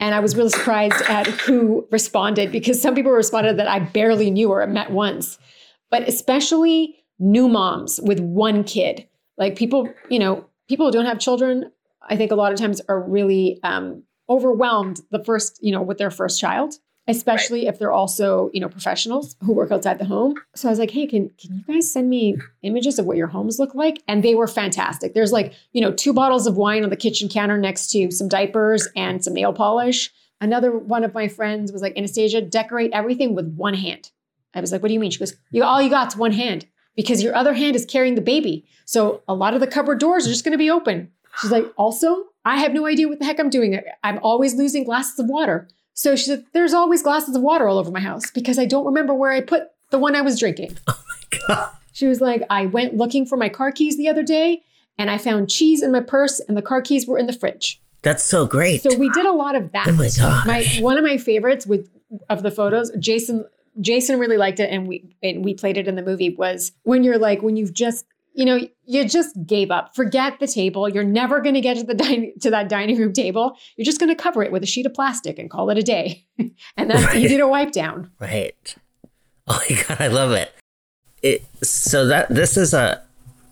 and 0.00 0.16
I 0.16 0.20
was 0.20 0.36
really 0.36 0.50
surprised 0.50 1.00
at 1.08 1.28
who 1.28 1.86
responded 1.92 2.50
because 2.50 2.82
some 2.82 2.96
people 2.96 3.12
responded 3.12 3.56
that 3.58 3.68
I 3.68 3.78
barely 3.78 4.32
knew 4.32 4.50
or 4.50 4.66
met 4.66 4.90
once, 4.90 5.38
but 5.92 6.08
especially 6.08 6.96
new 7.20 7.46
moms 7.46 8.00
with 8.02 8.18
one 8.18 8.64
kid. 8.64 9.06
Like 9.38 9.54
people, 9.54 9.88
you 10.10 10.18
know, 10.18 10.44
people 10.68 10.86
who 10.86 10.92
don't 10.92 11.06
have 11.06 11.20
children, 11.20 11.70
I 12.08 12.16
think 12.16 12.30
a 12.30 12.36
lot 12.36 12.52
of 12.52 12.58
times 12.58 12.80
are 12.88 13.00
really 13.00 13.60
um, 13.62 14.02
overwhelmed 14.28 15.00
the 15.10 15.22
first, 15.24 15.58
you 15.62 15.72
know, 15.72 15.82
with 15.82 15.98
their 15.98 16.10
first 16.10 16.40
child, 16.40 16.74
especially 17.08 17.66
if 17.66 17.78
they're 17.78 17.92
also, 17.92 18.50
you 18.52 18.60
know, 18.60 18.68
professionals 18.68 19.36
who 19.44 19.52
work 19.52 19.70
outside 19.70 19.98
the 19.98 20.04
home. 20.04 20.34
So 20.54 20.68
I 20.68 20.72
was 20.72 20.78
like, 20.78 20.90
hey, 20.90 21.06
can 21.06 21.30
can 21.38 21.56
you 21.56 21.74
guys 21.74 21.90
send 21.92 22.10
me 22.10 22.36
images 22.62 22.98
of 22.98 23.06
what 23.06 23.16
your 23.16 23.28
homes 23.28 23.58
look 23.58 23.74
like? 23.74 24.02
And 24.08 24.22
they 24.22 24.34
were 24.34 24.48
fantastic. 24.48 25.14
There's 25.14 25.32
like, 25.32 25.52
you 25.72 25.80
know, 25.80 25.92
two 25.92 26.12
bottles 26.12 26.46
of 26.46 26.56
wine 26.56 26.82
on 26.82 26.90
the 26.90 26.96
kitchen 26.96 27.28
counter 27.28 27.58
next 27.58 27.90
to 27.92 28.10
some 28.10 28.28
diapers 28.28 28.88
and 28.96 29.22
some 29.22 29.34
nail 29.34 29.52
polish. 29.52 30.10
Another 30.40 30.76
one 30.76 31.04
of 31.04 31.14
my 31.14 31.28
friends 31.28 31.72
was 31.72 31.80
like, 31.80 31.96
Anastasia, 31.96 32.40
decorate 32.42 32.90
everything 32.92 33.34
with 33.34 33.54
one 33.54 33.74
hand. 33.74 34.10
I 34.54 34.60
was 34.60 34.72
like, 34.72 34.82
what 34.82 34.88
do 34.88 34.94
you 34.94 35.00
mean? 35.00 35.10
She 35.10 35.18
goes, 35.18 35.34
you 35.50 35.62
all 35.62 35.80
you 35.80 35.90
got's 35.90 36.16
one 36.16 36.32
hand 36.32 36.66
because 36.96 37.22
your 37.22 37.36
other 37.36 37.52
hand 37.52 37.76
is 37.76 37.84
carrying 37.84 38.14
the 38.14 38.20
baby. 38.20 38.64
So 38.86 39.22
a 39.28 39.34
lot 39.34 39.54
of 39.54 39.60
the 39.60 39.66
cupboard 39.66 40.00
doors 40.00 40.26
are 40.26 40.30
just 40.30 40.44
going 40.44 40.52
to 40.52 40.58
be 40.58 40.70
open. 40.70 41.12
She's 41.40 41.50
like, 41.50 41.72
also, 41.76 42.24
I 42.44 42.58
have 42.58 42.72
no 42.72 42.86
idea 42.86 43.08
what 43.08 43.18
the 43.18 43.24
heck 43.24 43.38
I'm 43.40 43.50
doing. 43.50 43.80
I'm 44.04 44.18
always 44.22 44.54
losing 44.54 44.84
glasses 44.84 45.18
of 45.18 45.26
water. 45.26 45.68
So 45.94 46.14
she 46.14 46.24
said, 46.26 46.44
there's 46.52 46.74
always 46.74 47.02
glasses 47.02 47.34
of 47.34 47.42
water 47.42 47.68
all 47.68 47.78
over 47.78 47.90
my 47.90 48.00
house 48.00 48.30
because 48.30 48.58
I 48.58 48.66
don't 48.66 48.84
remember 48.84 49.14
where 49.14 49.32
I 49.32 49.40
put 49.40 49.68
the 49.90 49.98
one 49.98 50.14
I 50.14 50.22
was 50.22 50.38
drinking. 50.38 50.76
Oh 50.88 51.02
my 51.32 51.38
God. 51.48 51.70
She 51.92 52.06
was 52.06 52.20
like, 52.20 52.42
I 52.50 52.66
went 52.66 52.94
looking 52.94 53.26
for 53.26 53.36
my 53.36 53.48
car 53.48 53.72
keys 53.72 53.96
the 53.96 54.08
other 54.08 54.22
day 54.22 54.62
and 54.96 55.10
I 55.10 55.18
found 55.18 55.50
cheese 55.50 55.82
in 55.82 55.90
my 55.90 56.00
purse 56.00 56.40
and 56.40 56.56
the 56.56 56.62
car 56.62 56.80
keys 56.80 57.06
were 57.06 57.18
in 57.18 57.26
the 57.26 57.32
fridge. 57.32 57.80
That's 58.02 58.22
so 58.22 58.46
great. 58.46 58.82
So 58.82 58.96
we 58.96 59.08
did 59.10 59.26
a 59.26 59.32
lot 59.32 59.56
of 59.56 59.72
that. 59.72 59.88
Oh 59.88 59.92
my 59.92 60.08
gosh. 60.16 60.46
My 60.46 60.64
one 60.80 60.96
of 60.98 61.04
my 61.04 61.18
favorites 61.18 61.66
with 61.66 61.88
of 62.28 62.42
the 62.44 62.50
photos, 62.52 62.92
Jason 62.98 63.44
Jason 63.80 64.18
really 64.18 64.36
liked 64.36 64.60
it 64.60 64.70
and 64.70 64.86
we 64.86 65.16
and 65.22 65.44
we 65.44 65.54
played 65.54 65.76
it 65.76 65.88
in 65.88 65.96
the 65.96 66.02
movie 66.02 66.30
was 66.30 66.70
when 66.84 67.02
you're 67.02 67.18
like 67.18 67.42
when 67.42 67.56
you've 67.56 67.74
just 67.74 68.04
you 68.36 68.44
know 68.44 68.60
you 68.84 69.04
just 69.08 69.34
gave 69.46 69.70
up. 69.70 69.94
Forget 69.96 70.38
the 70.38 70.46
table. 70.46 70.88
You're 70.88 71.02
never 71.04 71.40
going 71.40 71.54
to 71.54 71.60
get 71.60 71.76
to 71.78 71.82
the 71.84 71.94
dining 71.94 72.32
to 72.42 72.50
that 72.50 72.68
dining 72.68 72.98
room 72.98 73.12
table. 73.12 73.56
You're 73.76 73.84
just 73.84 73.98
going 73.98 74.14
to 74.14 74.22
cover 74.22 74.42
it 74.44 74.52
with 74.52 74.62
a 74.62 74.66
sheet 74.66 74.86
of 74.86 74.94
plastic 74.94 75.38
and 75.38 75.50
call 75.50 75.70
it 75.70 75.78
a 75.78 75.82
day. 75.82 76.24
and 76.76 76.90
that's 76.90 77.02
Right. 77.06 77.16
easy 77.16 77.36
to 77.38 77.48
wipe 77.48 77.72
down. 77.72 78.10
right. 78.20 78.76
Oh 79.48 79.60
my 79.70 79.82
god, 79.88 80.00
I 80.00 80.08
love 80.08 80.32
it. 80.32 80.52
It 81.22 81.42
so 81.62 82.06
that 82.08 82.28
this 82.28 82.56
is 82.56 82.74
a 82.74 83.02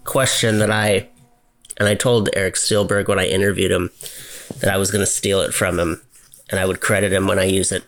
question 0.04 0.58
that 0.58 0.70
I 0.70 1.08
and 1.78 1.88
I 1.88 1.94
told 1.94 2.28
Eric 2.34 2.54
Steelberg 2.54 3.08
when 3.08 3.18
I 3.18 3.26
interviewed 3.26 3.70
him 3.72 3.90
that 4.60 4.72
I 4.72 4.76
was 4.76 4.90
going 4.90 5.00
to 5.02 5.10
steal 5.10 5.40
it 5.40 5.54
from 5.54 5.78
him 5.80 6.00
and 6.50 6.60
I 6.60 6.66
would 6.66 6.80
credit 6.80 7.12
him 7.12 7.26
when 7.26 7.38
I 7.38 7.44
use 7.44 7.72
it. 7.72 7.84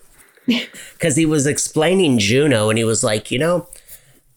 Cuz 0.99 1.17
he 1.17 1.27
was 1.27 1.47
explaining 1.47 2.19
Juno 2.19 2.69
and 2.71 2.79
he 2.79 2.85
was 2.85 3.05
like, 3.05 3.31
you 3.31 3.39
know, 3.39 3.69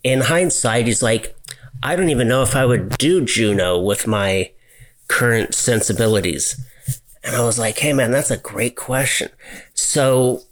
in 0.04 0.22
hindsight 0.22 0.86
he's 0.88 1.02
like 1.02 1.36
I 1.82 1.96
don't 1.96 2.10
even 2.10 2.28
know 2.28 2.42
if 2.42 2.56
I 2.56 2.66
would 2.66 2.98
do 2.98 3.24
Juno 3.24 3.80
with 3.80 4.08
my 4.08 4.52
current 5.08 5.54
sensibilities. 5.54 6.60
And 7.24 7.36
I 7.36 7.44
was 7.44 7.60
like, 7.60 7.80
hey 7.80 7.94
man, 7.94 8.12
that's 8.12 8.32
a 8.32 8.38
great 8.38 8.76
question. 8.76 9.30
So 9.74 10.44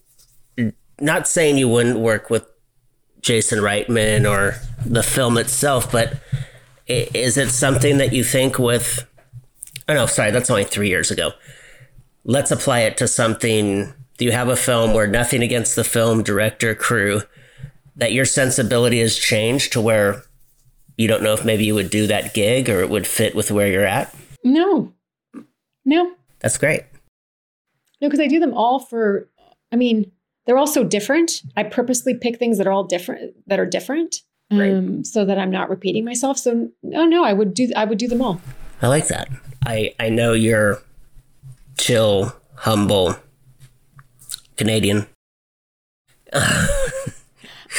not 0.99 1.27
saying 1.27 1.57
you 1.57 1.69
wouldn't 1.69 1.99
work 1.99 2.29
with 2.29 2.45
Jason 3.21 3.59
Reitman 3.59 4.29
or 4.29 4.55
the 4.85 5.03
film 5.03 5.37
itself, 5.37 5.91
but 5.91 6.19
is 6.87 7.37
it 7.37 7.49
something 7.49 7.97
that 7.97 8.13
you 8.13 8.23
think 8.23 8.57
with? 8.57 9.05
Oh 9.89 9.93
no, 9.93 10.05
sorry, 10.05 10.31
that's 10.31 10.49
only 10.49 10.63
three 10.63 10.89
years 10.89 11.11
ago. 11.11 11.31
Let's 12.23 12.51
apply 12.51 12.81
it 12.81 12.97
to 12.97 13.07
something. 13.07 13.93
Do 14.17 14.25
you 14.25 14.31
have 14.31 14.49
a 14.49 14.55
film 14.55 14.93
where 14.93 15.07
nothing 15.07 15.43
against 15.43 15.75
the 15.75 15.83
film, 15.83 16.23
director, 16.23 16.73
crew, 16.73 17.21
that 17.95 18.13
your 18.13 18.25
sensibility 18.25 18.99
has 18.99 19.17
changed 19.17 19.73
to 19.73 19.81
where 19.81 20.23
you 20.97 21.07
don't 21.07 21.23
know 21.23 21.33
if 21.33 21.45
maybe 21.45 21.65
you 21.65 21.75
would 21.75 21.89
do 21.89 22.07
that 22.07 22.33
gig 22.33 22.69
or 22.69 22.81
it 22.81 22.89
would 22.89 23.07
fit 23.07 23.35
with 23.35 23.51
where 23.51 23.67
you're 23.67 23.85
at? 23.85 24.13
No, 24.43 24.93
no. 25.85 26.13
That's 26.39 26.57
great. 26.57 26.83
No, 28.01 28.07
because 28.07 28.19
I 28.19 28.27
do 28.27 28.39
them 28.39 28.53
all 28.53 28.79
for. 28.79 29.27
I 29.71 29.75
mean, 29.75 30.11
they're 30.45 30.57
all 30.57 30.67
so 30.67 30.83
different. 30.83 31.41
I 31.55 31.63
purposely 31.63 32.15
pick 32.15 32.37
things 32.37 32.57
that 32.57 32.67
are 32.67 32.71
all 32.71 32.83
different 32.83 33.33
that 33.47 33.59
are 33.59 33.65
different. 33.65 34.17
Right. 34.49 34.73
Um, 34.73 35.03
so 35.03 35.25
that 35.25 35.37
I'm 35.37 35.51
not 35.51 35.69
repeating 35.69 36.05
myself. 36.05 36.37
So 36.37 36.69
no, 36.81 37.05
no, 37.05 37.23
I 37.23 37.33
would 37.33 37.53
do 37.53 37.69
I 37.75 37.85
would 37.85 37.97
do 37.97 38.07
them 38.07 38.21
all. 38.21 38.41
I 38.81 38.87
like 38.87 39.07
that. 39.07 39.29
I 39.65 39.93
I 39.99 40.09
know 40.09 40.33
you're 40.33 40.81
chill, 41.77 42.33
humble, 42.55 43.15
Canadian. 44.55 45.07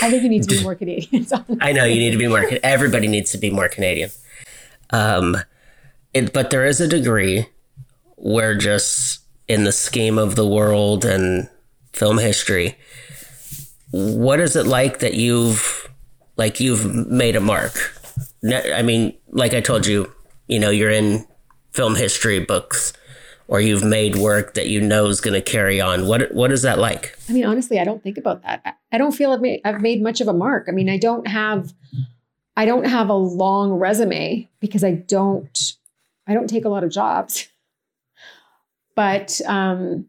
I 0.03 0.11
think 0.11 0.23
you 0.23 0.29
need 0.29 0.43
to 0.45 0.49
be 0.49 0.63
more 0.69 0.75
Canadian. 0.75 1.27
I 1.61 1.73
know 1.73 1.85
you 1.85 1.97
need 1.97 2.13
to 2.13 2.19
be 2.19 2.29
more. 2.29 2.45
Everybody 2.63 3.09
needs 3.09 3.33
to 3.33 3.39
be 3.39 3.51
more 3.51 3.69
Canadian. 3.69 4.11
Um, 4.91 5.37
it, 6.15 6.33
but 6.33 6.51
there 6.51 6.65
is 6.65 6.81
a 6.81 6.89
degree 6.89 7.47
where 8.17 8.57
just 8.57 9.21
in 9.47 9.65
the 9.65 9.73
scheme 9.73 10.19
of 10.19 10.37
the 10.37 10.47
world 10.47 11.05
and 11.05 11.49
film 11.93 12.19
history. 12.19 12.77
What 13.91 14.41
is 14.41 14.55
it 14.55 14.67
like 14.67 14.99
that 14.99 15.15
you've 15.15 15.89
like 16.37 16.61
you've 16.61 17.09
made 17.09 17.37
a 17.37 17.41
mark? 17.41 17.95
I 18.45 18.83
mean, 18.83 19.17
like 19.31 19.55
I 19.55 19.61
told 19.61 19.87
you, 19.87 20.13
you 20.47 20.59
know, 20.59 20.71
you're 20.71 20.91
in 20.91 21.27
film 21.73 21.97
history 21.97 22.39
books 22.41 22.93
or 23.49 23.61
you've 23.61 23.83
made 23.83 24.17
work 24.17 24.55
that 24.55 24.69
you 24.69 24.81
know 24.81 25.07
is 25.07 25.21
going 25.21 25.35
to 25.35 25.43
carry 25.43 25.81
on. 25.81 26.07
What 26.07 26.33
what 26.33 26.53
is 26.53 26.63
that 26.63 26.79
like? 26.79 27.19
I 27.29 27.33
mean, 27.33 27.45
honestly, 27.45 27.81
I 27.81 27.85
don't 27.85 28.03
think 28.03 28.19
about 28.19 28.43
that. 28.43 28.79
I 28.93 28.99
don't 28.99 29.13
feel 29.13 29.33
I've 29.33 29.41
made, 29.41 29.61
I've 29.65 29.81
made 29.81 30.03
much 30.03 30.21
of 30.21 30.29
a 30.29 30.33
mark. 30.33 30.67
I 30.69 30.73
mean, 30.73 30.89
I 30.89 30.99
don't 30.99 31.27
have 31.27 31.73
I 32.57 32.67
don't 32.67 32.87
have 32.87 33.09
a 33.09 33.15
long 33.15 33.73
resume 33.73 34.49
because 34.61 34.85
I 34.85 34.93
don't 34.93 35.73
I 36.27 36.35
don't 36.35 36.49
take 36.49 36.65
a 36.65 36.69
lot 36.69 36.85
of 36.85 36.91
jobs. 36.91 37.49
But 38.95 39.41
um, 39.47 40.07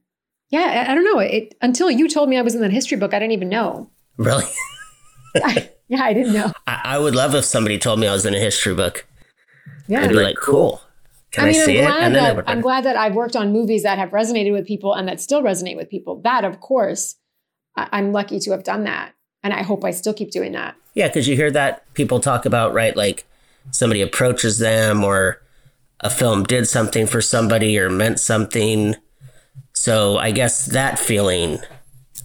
yeah, 0.49 0.85
I, 0.87 0.91
I 0.91 0.95
don't 0.95 1.05
know. 1.05 1.19
It 1.19 1.55
until 1.61 1.89
you 1.89 2.09
told 2.09 2.27
me 2.27 2.37
I 2.37 2.41
was 2.41 2.55
in 2.55 2.61
that 2.61 2.71
history 2.71 2.97
book, 2.97 3.13
I 3.13 3.19
didn't 3.19 3.33
even 3.33 3.49
know. 3.49 3.89
Really? 4.17 4.45
I, 5.35 5.69
yeah, 5.87 6.03
I 6.03 6.13
didn't 6.13 6.33
know. 6.33 6.51
I, 6.67 6.81
I, 6.83 6.97
would 6.97 7.15
love 7.15 7.35
if 7.35 7.45
somebody 7.45 7.77
told 7.77 7.99
me 7.99 8.07
I 8.07 8.11
was 8.11 8.25
in 8.25 8.33
a 8.33 8.39
history 8.39 8.73
book. 8.73 9.05
Yeah, 9.87 10.01
I'd 10.01 10.09
be 10.09 10.15
like, 10.15 10.37
cool. 10.37 10.81
Can 11.31 11.45
I, 11.45 11.49
I 11.49 11.51
mean, 11.51 11.65
see 11.65 11.79
I'm 11.79 11.83
it? 11.83 11.87
glad 11.87 12.03
And 12.03 12.15
that. 12.15 12.49
I'm 12.49 12.61
glad 12.61 12.83
that 12.85 12.97
I've 12.97 13.15
worked 13.15 13.35
on 13.35 13.51
movies 13.53 13.83
that 13.83 13.97
have 13.97 14.09
resonated 14.09 14.51
with 14.51 14.65
people 14.65 14.93
and 14.93 15.07
that 15.07 15.21
still 15.21 15.43
resonate 15.43 15.75
with 15.75 15.89
people. 15.89 16.21
That, 16.21 16.43
of 16.43 16.59
course, 16.59 17.15
I, 17.75 17.87
I'm 17.91 18.11
lucky 18.11 18.39
to 18.39 18.51
have 18.51 18.63
done 18.63 18.83
that, 18.85 19.13
and 19.43 19.53
I 19.53 19.63
hope 19.63 19.83
I 19.85 19.91
still 19.91 20.13
keep 20.13 20.31
doing 20.31 20.53
that. 20.53 20.75
Yeah, 20.95 21.07
because 21.07 21.27
you 21.27 21.35
hear 21.35 21.51
that 21.51 21.91
people 21.93 22.19
talk 22.19 22.45
about 22.45 22.73
right, 22.73 22.95
like 22.95 23.25
somebody 23.71 24.01
approaches 24.01 24.57
them 24.57 25.03
or 25.03 25.41
a 25.99 26.09
film 26.09 26.43
did 26.43 26.67
something 26.67 27.05
for 27.05 27.21
somebody 27.21 27.77
or 27.77 27.89
meant 27.89 28.19
something. 28.19 28.95
So 29.73 30.17
I 30.17 30.31
guess 30.31 30.65
that 30.65 30.97
feeling 30.97 31.59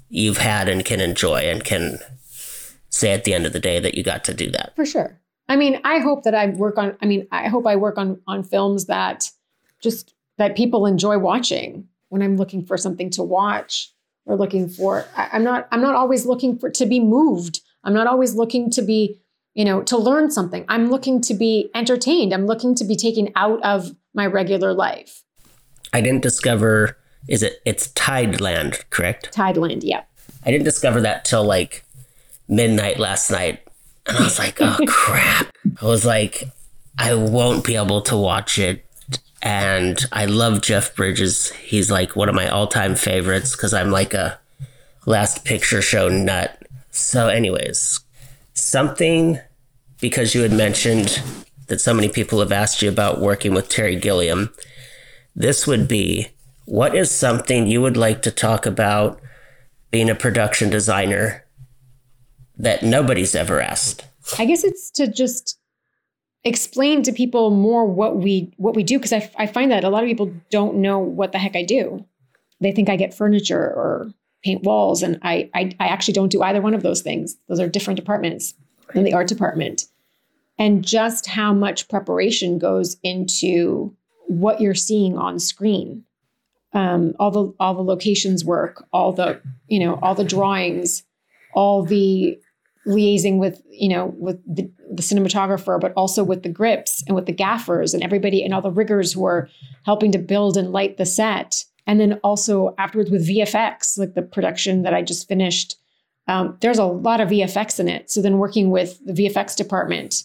you've 0.09 0.39
had 0.39 0.69
and 0.69 0.85
can 0.85 1.01
enjoy 1.01 1.41
and 1.43 1.63
can 1.63 1.99
say 2.89 3.13
at 3.13 3.25
the 3.25 3.35
end 3.35 3.47
of 3.47 3.53
the 3.53 3.61
day 3.61 3.81
that 3.81 3.95
you 3.95 4.03
got 4.03 4.25
to 4.25 4.35
do 4.35 4.51
that. 4.53 4.73
For 4.77 4.87
sure. 4.87 5.21
I 5.49 5.57
mean, 5.57 5.81
I 5.85 5.99
hope 5.99 6.25
that 6.25 6.35
I 6.35 6.47
work 6.49 6.79
on 6.79 6.97
I 7.03 7.07
mean, 7.07 7.27
I 7.31 7.49
hope 7.49 7.67
I 7.67 7.77
work 7.77 7.99
on 7.99 8.21
on 8.27 8.43
films 8.43 8.87
that 8.87 9.31
just 9.81 10.15
that 10.39 10.57
people 10.57 10.87
enjoy 10.87 11.19
watching 11.19 11.89
when 12.09 12.23
I'm 12.23 12.37
looking 12.37 12.65
for 12.65 12.77
something 12.77 13.11
to 13.11 13.23
watch 13.23 13.91
or 14.27 14.37
looking 14.37 14.69
for 14.69 15.05
I, 15.17 15.29
I'm 15.33 15.45
not 15.45 15.69
I'm 15.71 15.83
not 15.83 15.95
always 15.95 16.27
looking 16.27 16.59
for 16.59 16.71
to 16.71 16.87
be 16.87 17.01
moved. 17.01 17.61
I'm 17.85 17.95
not 17.95 18.07
always 18.07 18.35
looking 18.35 18.71
to 18.71 18.83
be, 18.83 19.21
you 19.55 19.65
know, 19.65 19.83
to 19.83 19.99
learn 19.99 20.31
something. 20.31 20.65
I'm 20.69 20.91
looking 20.91 21.21
to 21.23 21.35
be 21.35 21.71
entertained. 21.75 22.33
I'm 22.33 22.47
looking 22.47 22.75
to 22.77 22.85
be 22.85 22.97
taken 22.97 23.31
out 23.37 23.63
of 23.63 23.95
my 24.15 24.27
regular 24.27 24.73
life. 24.73 25.23
I 25.93 26.01
didn't 26.01 26.23
discover 26.23 26.97
is 27.29 27.43
it 27.43 27.61
it's 27.65 27.89
Tideland, 27.89 28.89
correct? 28.91 29.35
Tideland, 29.35 29.81
yeah. 29.83 30.03
I 30.45 30.51
didn't 30.51 30.65
discover 30.65 31.01
that 31.03 31.25
till 31.25 31.45
like 31.45 31.85
midnight 32.49 32.99
last 32.99 33.31
night. 33.31 33.64
And 34.07 34.19
I 34.19 34.23
was 34.23 34.39
like, 34.39 34.61
oh 34.61 34.79
crap. 34.87 35.55
I 35.81 35.87
was 35.87 36.05
like, 36.05 36.51
I 36.99 37.15
won't 37.15 37.65
be 37.65 37.77
able 37.77 38.03
to 38.03 38.17
watch 38.17 38.59
it. 38.59 38.85
And 39.43 39.99
I 40.13 40.27
love 40.27 40.63
Jeff 40.63 40.95
Bridges. 40.97 41.51
He's 41.53 41.91
like 41.91 42.17
one 42.17 42.29
of 42.29 42.35
my 42.35 42.49
all 42.49 42.67
time 42.67 42.95
favorites 42.95 43.53
because 43.55 43.75
I'm 43.75 43.91
like 43.91 44.15
a 44.15 44.39
last 45.07 45.45
picture 45.45 45.83
show 45.83 46.09
nut. 46.09 46.63
So, 46.91 47.29
anyways, 47.29 48.01
something 48.55 49.39
because 50.01 50.35
you 50.35 50.43
had 50.43 50.53
mentioned 50.53 51.23
that 51.67 51.81
so 51.81 51.95
many 51.95 52.09
people 52.09 52.41
have 52.41 52.53
asked 52.53 52.83
you 52.83 52.89
about 52.89 53.21
working 53.21 53.55
with 53.55 53.69
Terry 53.69 53.97
Gilliam. 53.97 54.53
This 55.35 55.67
would 55.67 55.89
be 55.89 56.29
what 56.65 56.95
is 56.95 57.11
something 57.11 57.67
you 57.67 57.83
would 57.83 57.97
like 57.97 58.23
to 58.23 58.31
talk 58.31 58.67
about 58.67 59.21
being 59.91 60.09
a 60.09 60.15
production 60.15 60.71
designer 60.71 61.44
that 62.59 62.83
nobody's 62.83 63.35
ever 63.35 63.61
asked? 63.61 64.05
I 64.39 64.47
guess 64.47 64.65
it's 64.65 64.91
to 64.93 65.07
just 65.07 65.59
explain 66.45 67.03
to 67.03 67.13
people 67.13 67.51
more 67.51 67.87
what 67.87 68.17
we 68.17 68.53
what 68.57 68.77
we 68.77 68.83
do 68.83 68.99
because 68.99 69.13
I, 69.13 69.31
I 69.37 69.47
find 69.47 69.71
that 69.71 69.85
a 69.85 69.89
lot 69.89 70.03
of 70.03 70.09
people 70.09 70.33
don't 70.51 70.77
know 70.77 70.99
what 70.99 71.33
the 71.33 71.39
heck 71.39 71.57
I 71.57 71.63
do. 71.63 72.05
They 72.61 72.73
think 72.73 72.89
I 72.89 72.97
get 72.97 73.15
furniture 73.15 73.61
or 73.61 74.13
paint 74.43 74.63
walls, 74.63 75.03
and 75.03 75.19
I 75.23 75.51
I, 75.55 75.73
I 75.81 75.87
actually 75.87 76.15
don't 76.15 76.31
do 76.33 76.43
either 76.43 76.61
one 76.61 76.75
of 76.75 76.83
those 76.83 77.03
things. 77.03 77.37
Those 77.49 77.61
are 77.61 77.69
different 77.69 77.99
departments 77.99 78.55
than 78.93 79.05
the 79.05 79.15
art 79.15 79.29
department. 79.29 79.85
And 80.57 80.85
just 80.85 81.27
how 81.27 81.53
much 81.53 81.89
preparation 81.89 82.59
goes 82.59 82.97
into 83.03 83.97
what 84.29 84.61
you're 84.61 84.75
seeing 84.75 85.19
on 85.19 85.41
screen. 85.41 86.05
Um, 86.73 87.15
all 87.19 87.31
the 87.31 87.53
all 87.59 87.75
the 87.75 87.83
locations 87.83 88.45
work, 88.45 88.85
all 88.93 89.13
the 89.13 89.41
you 89.69 89.81
know 89.81 89.99
all 90.03 90.15
the 90.15 90.25
drawings, 90.25 91.05
all 91.55 91.83
the 91.83 92.39
liaising 92.87 93.39
with 93.39 93.63
you 93.69 93.89
know 93.89 94.15
with 94.19 94.39
the, 94.47 94.71
the 94.93 95.03
cinematographer 95.03 95.81
but 95.81 95.93
also 95.97 96.23
with 96.23 96.43
the 96.43 96.49
grips 96.49 97.03
and 97.07 97.15
with 97.15 97.27
the 97.27 97.33
gaffers 97.33 97.95
and 97.95 98.03
everybody 98.03 98.43
and 98.43 98.53
all 98.53 98.61
the 98.61 98.71
riggers 98.71 99.13
who 99.13 99.25
are 99.25 99.49
helping 99.85 100.13
to 100.13 100.19
build 100.19 100.57
and 100.57 100.73
light 100.73 100.97
the 100.97 101.07
set. 101.07 101.65
And 101.87 102.01
then 102.01 102.19
also 102.25 102.75
afterwards 102.79 103.11
with 103.11 103.29
vfx 103.29 103.99
like 103.99 104.15
the 104.15 104.23
production 104.23 104.83
that 104.83 104.95
i 104.95 105.03
just 105.03 105.29
finished 105.29 105.77
um, 106.27 106.57
there's 106.61 106.79
a 106.79 106.85
lot 106.85 107.21
of 107.21 107.29
vfx 107.29 107.79
in 107.79 107.89
it. 107.89 108.11
So 108.11 108.23
then 108.23 108.39
working 108.39 108.71
with 108.71 108.99
the 109.05 109.13
vfx 109.13 109.57
department. 109.57 110.23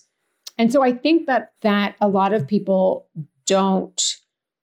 And 0.57 0.71
so 0.71 0.83
i 0.83 0.91
think 0.91 1.27
that 1.27 1.53
that 1.61 1.95
a 2.01 2.07
lot 2.07 2.33
of 2.33 2.47
people 2.47 3.07
don't 3.45 4.01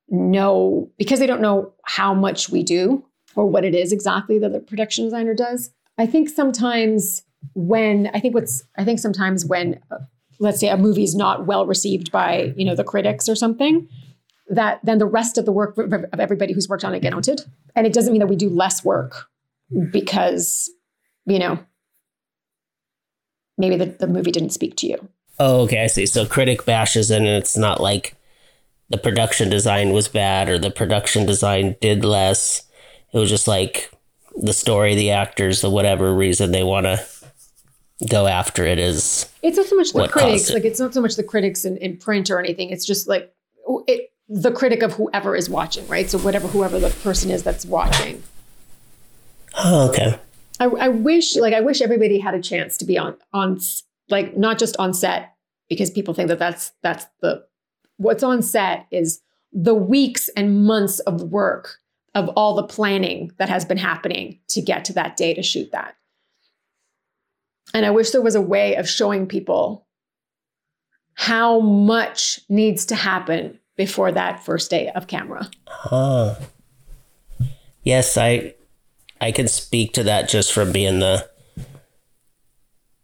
know 0.09 0.90
because 0.99 1.18
they 1.18 1.26
don't 1.26 1.40
know 1.40 1.72
how 1.84 2.14
much 2.14 2.49
we 2.49 2.62
do 2.62 3.05
or 3.34 3.47
what 3.47 3.64
it 3.64 3.74
is 3.74 3.92
exactly 3.92 4.38
that 4.38 4.53
the 4.53 4.61
production 4.61 5.05
designer 5.05 5.34
does. 5.34 5.70
I 5.99 6.07
think 6.07 6.28
sometimes 6.28 7.22
when 7.55 8.11
I 8.14 8.20
think 8.20 8.34
what's 8.34 8.64
I 8.76 8.84
think 8.84 8.99
sometimes 8.99 9.45
when 9.45 9.80
let's 10.39 10.61
say 10.61 10.68
a 10.68 10.76
movie 10.76 11.05
is 11.05 11.14
not 11.14 11.47
well 11.47 11.66
received 11.66 12.12
by 12.12 12.53
you 12.57 12.64
know 12.64 12.74
the 12.74 12.84
critics 12.84 13.28
or 13.28 13.34
something 13.34 13.89
that 14.49 14.80
then 14.84 14.99
the 14.99 15.07
rest 15.07 15.39
of 15.39 15.45
the 15.45 15.53
work 15.53 15.76
of 15.76 16.20
everybody 16.20 16.53
who's 16.53 16.68
worked 16.68 16.84
on 16.84 16.95
it 16.95 17.01
get 17.01 17.12
counted 17.12 17.43
and 17.74 17.87
it 17.87 17.93
doesn't 17.93 18.12
mean 18.12 18.20
that 18.20 18.28
we 18.28 18.37
do 18.37 18.49
less 18.49 18.84
work 18.84 19.26
because 19.91 20.70
you 21.24 21.39
know 21.39 21.59
maybe 23.59 23.76
the, 23.76 23.87
the 23.87 24.07
movie 24.07 24.30
didn't 24.30 24.51
speak 24.51 24.76
to 24.76 24.87
you. 24.87 25.09
Oh 25.39 25.62
okay 25.62 25.82
i 25.82 25.87
see. 25.87 26.07
So 26.07 26.26
critic 26.26 26.64
bashes 26.64 27.11
and 27.11 27.26
it's 27.26 27.57
not 27.57 27.80
like 27.80 28.14
the 28.89 28.99
production 28.99 29.51
design 29.51 29.93
was 29.93 30.09
bad 30.09 30.49
or 30.49 30.59
the 30.59 30.70
production 30.70 31.26
design 31.26 31.74
did 31.80 32.05
less. 32.05 32.62
It 33.12 33.18
was 33.18 33.30
just 33.30 33.49
like 33.49 33.91
the 34.37 34.53
story 34.53 34.95
the 34.95 35.11
actors 35.11 35.62
the 35.62 35.70
whatever 35.70 36.14
reason 36.14 36.53
they 36.53 36.62
want 36.62 36.84
to 36.84 37.05
go 38.09 38.26
after 38.26 38.64
it 38.64 38.78
is 38.78 39.30
It's 39.42 39.57
not 39.57 39.66
so 39.66 39.76
much 39.76 39.92
the 39.92 40.09
critics, 40.09 40.51
it? 40.51 40.55
like 40.55 40.64
it's 40.64 40.80
not 40.80 40.94
so 40.94 41.01
much 41.01 41.16
the 41.16 41.22
critics 41.22 41.64
in, 41.64 41.76
in 41.78 41.97
print 41.97 42.30
or 42.30 42.38
anything. 42.38 42.70
It's 42.70 42.84
just 42.84 43.09
like 43.09 43.32
it, 43.86 44.11
the 44.28 44.53
critic 44.53 44.82
of 44.82 44.94
whoever 44.94 45.34
is 45.36 45.49
watching, 45.49 45.86
right? 45.88 46.11
So 46.11 46.18
whatever 46.18 46.49
whoever 46.49 46.78
the 46.78 46.90
person 46.90 47.30
is 47.30 47.42
that's 47.42 47.64
watching. 47.64 48.22
oh 49.59 49.88
okay 49.88 50.18
I, 50.61 50.64
I 50.66 50.88
wish 50.88 51.36
like 51.36 51.55
I 51.55 51.61
wish 51.61 51.80
everybody 51.80 52.18
had 52.18 52.34
a 52.34 52.42
chance 52.42 52.76
to 52.78 52.84
be 52.84 52.99
on 52.99 53.16
on 53.32 53.61
like 54.09 54.36
not 54.36 54.59
just 54.59 54.76
on 54.78 54.94
set 54.94 55.34
because 55.68 55.90
people 55.90 56.14
think 56.14 56.28
that 56.28 56.38
that's 56.38 56.72
that's 56.82 57.07
the 57.20 57.44
what's 57.97 58.22
on 58.22 58.42
set 58.42 58.86
is 58.90 59.20
the 59.53 59.74
weeks 59.74 60.28
and 60.36 60.64
months 60.64 60.99
of 61.01 61.22
work 61.22 61.78
of 62.14 62.28
all 62.30 62.55
the 62.55 62.62
planning 62.62 63.30
that 63.38 63.49
has 63.49 63.64
been 63.64 63.76
happening 63.76 64.38
to 64.49 64.62
get 64.62 64.84
to 64.86 64.92
that 64.94 65.16
day 65.16 65.34
to 65.34 65.42
shoot 65.42 65.70
that. 65.72 65.94
And 67.74 67.84
I 67.84 67.90
wish 67.90 68.10
there 68.10 68.22
was 68.22 68.34
a 68.34 68.40
way 68.40 68.76
of 68.76 68.88
showing 68.88 69.26
people 69.26 69.86
how 71.14 71.60
much 71.60 72.40
needs 72.48 72.86
to 72.86 72.94
happen 72.94 73.58
before 73.76 74.12
that 74.12 74.44
first 74.44 74.70
day 74.70 74.90
of 74.94 75.06
camera. 75.06 75.50
Ah. 75.90 76.36
Yes, 77.82 78.16
I 78.16 78.54
I 79.20 79.32
can 79.32 79.48
speak 79.48 79.92
to 79.94 80.02
that 80.04 80.28
just 80.28 80.52
from 80.52 80.72
being 80.72 80.98
the 80.98 81.28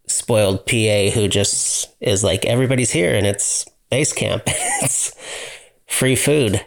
spoiled 0.07 0.67
PA 0.67 1.11
who 1.15 1.29
just 1.29 1.95
is 2.01 2.23
like 2.23 2.45
everybody's 2.45 2.91
here 2.91 3.15
and 3.15 3.27
it's 3.27 3.67
base 3.91 4.13
camp. 4.13 4.43
it's 4.47 5.15
free 5.87 6.17
food. 6.17 6.65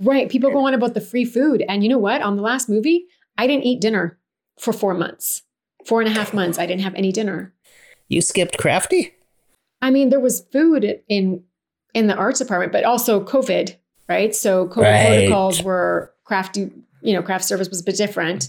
Right. 0.00 0.28
People 0.28 0.50
go 0.50 0.66
on 0.66 0.74
about 0.74 0.94
the 0.94 1.00
free 1.00 1.24
food. 1.24 1.64
And 1.68 1.82
you 1.82 1.88
know 1.88 1.98
what? 1.98 2.22
On 2.22 2.36
the 2.36 2.42
last 2.42 2.68
movie, 2.68 3.06
I 3.38 3.46
didn't 3.46 3.64
eat 3.64 3.80
dinner 3.80 4.18
for 4.58 4.72
four 4.72 4.94
months. 4.94 5.42
Four 5.86 6.00
and 6.00 6.10
a 6.10 6.12
half 6.12 6.32
months, 6.32 6.58
I 6.58 6.66
didn't 6.66 6.82
have 6.82 6.94
any 6.94 7.12
dinner. 7.12 7.52
You 8.08 8.20
skipped 8.20 8.58
crafty? 8.58 9.14
I 9.82 9.90
mean, 9.90 10.08
there 10.10 10.20
was 10.20 10.44
food 10.52 11.00
in 11.08 11.42
in 11.94 12.06
the 12.06 12.16
arts 12.16 12.38
department, 12.40 12.72
but 12.72 12.84
also 12.84 13.22
COVID, 13.24 13.76
right? 14.08 14.34
So 14.34 14.66
COVID 14.68 14.76
Right. 14.82 15.06
protocols 15.06 15.62
were 15.62 16.12
crafty, 16.24 16.70
you 17.02 17.12
know, 17.14 17.22
craft 17.22 17.44
service 17.44 17.68
was 17.68 17.80
a 17.80 17.84
bit 17.84 17.96
different. 17.96 18.48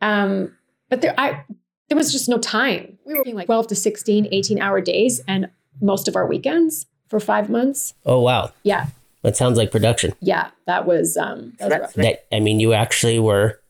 Um, 0.00 0.56
but 0.88 1.02
there 1.02 1.14
I 1.18 1.44
there 1.88 1.96
was 1.96 2.12
just 2.12 2.28
no 2.28 2.38
time. 2.38 2.98
We 3.04 3.12
were 3.14 3.20
working 3.20 3.34
like 3.34 3.46
12 3.46 3.66
to 3.68 3.74
16, 3.74 4.28
18 4.30 4.60
hour 4.62 4.80
days 4.80 5.20
and 5.26 5.48
most 5.80 6.06
of 6.08 6.14
our 6.16 6.26
weekends 6.26 6.86
for 7.08 7.18
five 7.20 7.50
months. 7.50 7.94
Oh 8.06 8.20
wow. 8.20 8.52
Yeah. 8.62 8.86
That 9.22 9.36
sounds 9.36 9.58
like 9.58 9.70
production. 9.70 10.12
Yeah. 10.20 10.50
That 10.66 10.86
was 10.86 11.16
um 11.16 11.54
that 11.58 11.68
was 11.70 11.80
rough. 11.80 11.94
That 11.94 12.26
I 12.32 12.40
mean 12.40 12.60
you 12.60 12.72
actually 12.72 13.18
were 13.18 13.60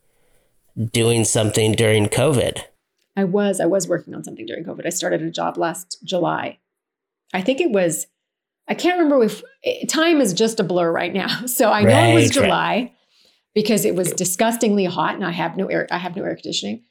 doing 0.92 1.24
something 1.24 1.72
during 1.72 2.06
COVID. 2.06 2.62
I 3.20 3.24
was. 3.24 3.60
I 3.60 3.66
was 3.66 3.86
working 3.86 4.14
on 4.14 4.24
something 4.24 4.46
during 4.46 4.64
COVID. 4.64 4.86
I 4.86 4.90
started 4.90 5.22
a 5.22 5.30
job 5.30 5.56
last 5.58 5.98
July. 6.02 6.58
I 7.32 7.42
think 7.42 7.60
it 7.60 7.70
was, 7.70 8.06
I 8.66 8.74
can't 8.74 8.98
remember 8.98 9.24
if 9.24 9.42
eh, 9.64 9.86
time 9.86 10.20
is 10.20 10.32
just 10.32 10.58
a 10.58 10.64
blur 10.64 10.90
right 10.90 11.12
now. 11.12 11.28
So 11.46 11.70
I 11.70 11.82
know 11.82 11.88
it 11.90 12.14
was 12.14 12.24
Right, 12.24 12.36
right. 12.36 12.44
July 12.44 12.92
because 13.54 13.84
it 13.84 13.94
was 13.94 14.12
disgustingly 14.12 14.84
hot 14.84 15.14
and 15.14 15.24
I 15.24 15.32
have 15.32 15.56
no 15.56 15.66
air, 15.66 15.86
I 15.90 15.98
have 15.98 16.16
no 16.16 16.22
air 16.24 16.34
conditioning. 16.34 16.82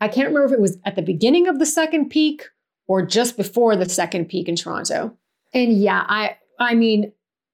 I 0.00 0.08
can't 0.08 0.28
remember 0.28 0.46
if 0.46 0.52
it 0.52 0.60
was 0.60 0.78
at 0.84 0.94
the 0.94 1.02
beginning 1.02 1.48
of 1.48 1.58
the 1.58 1.66
second 1.66 2.10
peak 2.10 2.44
or 2.86 3.04
just 3.04 3.36
before 3.36 3.76
the 3.76 3.88
second 3.88 4.26
peak 4.28 4.48
in 4.48 4.56
Toronto. 4.56 5.16
And 5.54 5.72
yeah, 5.72 6.04
I 6.08 6.36
I 6.58 6.74
mean, 6.74 7.12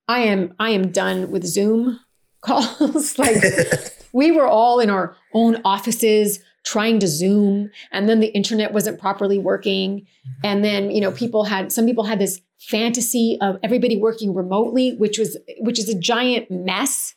I 0.09 0.20
am 0.20 0.55
I 0.59 0.70
am 0.70 0.91
done 0.91 1.30
with 1.30 1.45
Zoom 1.45 2.01
calls. 2.41 3.18
like 3.18 3.37
we 4.14 4.30
were 4.30 4.46
all 4.46 4.80
in 4.80 4.88
our 4.88 5.16
own 5.34 5.60
offices 5.64 6.38
trying 6.64 6.98
to 7.00 7.06
zoom 7.06 7.70
and 7.92 8.08
then 8.08 8.20
the 8.20 8.28
internet 8.28 8.72
wasn't 8.72 8.98
properly 8.98 9.38
working. 9.38 10.06
And 10.42 10.64
then 10.64 10.90
you 10.90 11.00
know 11.00 11.12
people 11.12 11.44
had 11.44 11.70
some 11.70 11.84
people 11.84 12.04
had 12.04 12.18
this 12.18 12.40
fantasy 12.58 13.36
of 13.42 13.56
everybody 13.62 13.98
working 13.98 14.32
remotely 14.32 14.96
which 14.96 15.18
was 15.18 15.36
which 15.58 15.78
is 15.78 15.90
a 15.90 15.98
giant 15.98 16.50
mess 16.50 17.14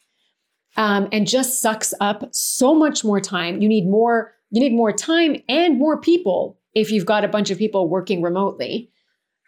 um, 0.75 1.07
and 1.13 1.25
just 1.25 1.61
sucks 1.61 1.93
up 2.01 2.27
so 2.33 2.75
much 2.75 3.05
more 3.05 3.21
time. 3.21 3.61
You 3.61 3.69
need 3.69 3.87
more 3.87 4.33
you 4.49 4.59
need 4.59 4.73
more 4.73 4.91
time 4.91 5.37
and 5.47 5.77
more 5.77 6.01
people 6.01 6.59
if 6.73 6.91
you've 6.91 7.05
got 7.05 7.23
a 7.23 7.29
bunch 7.29 7.49
of 7.49 7.57
people 7.57 7.87
working 7.87 8.21
remotely. 8.21 8.91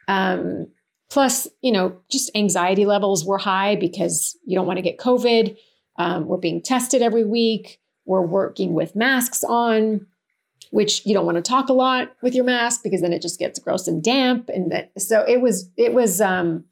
Um, 0.08 0.68
plus 1.10 1.48
you 1.62 1.72
know 1.72 1.98
just 2.10 2.32
anxiety 2.36 2.86
levels 2.86 3.26
were 3.26 3.38
high 3.38 3.76
because 3.76 4.38
you 4.46 4.56
don't 4.56 4.68
want 4.68 4.78
to 4.78 4.84
get 4.84 4.98
covid 4.98 5.58
um, 6.00 6.26
we're 6.26 6.38
being 6.38 6.62
tested 6.62 7.02
every 7.02 7.24
week 7.24 7.80
we're 8.06 8.22
working 8.22 8.74
with 8.74 8.96
masks 8.96 9.44
on 9.44 10.06
which 10.72 11.06
you 11.06 11.14
don't 11.14 11.26
want 11.26 11.36
to 11.36 11.42
talk 11.42 11.70
a 11.70 11.74
lot 11.74 12.12
with 12.22 12.34
your 12.36 12.46
mask 12.46 12.82
because 12.84 13.02
then 13.02 13.14
it 13.14 13.22
just 13.22 13.40
gets 13.40 13.60
gross 13.60 13.88
and 13.88 14.04
damp 14.04 14.50
and 14.50 14.72
that, 14.72 14.92
so 14.98 15.24
it 15.28 15.42
was 15.42 15.70
it 15.78 15.94
was 15.94 16.20
um 16.22 16.64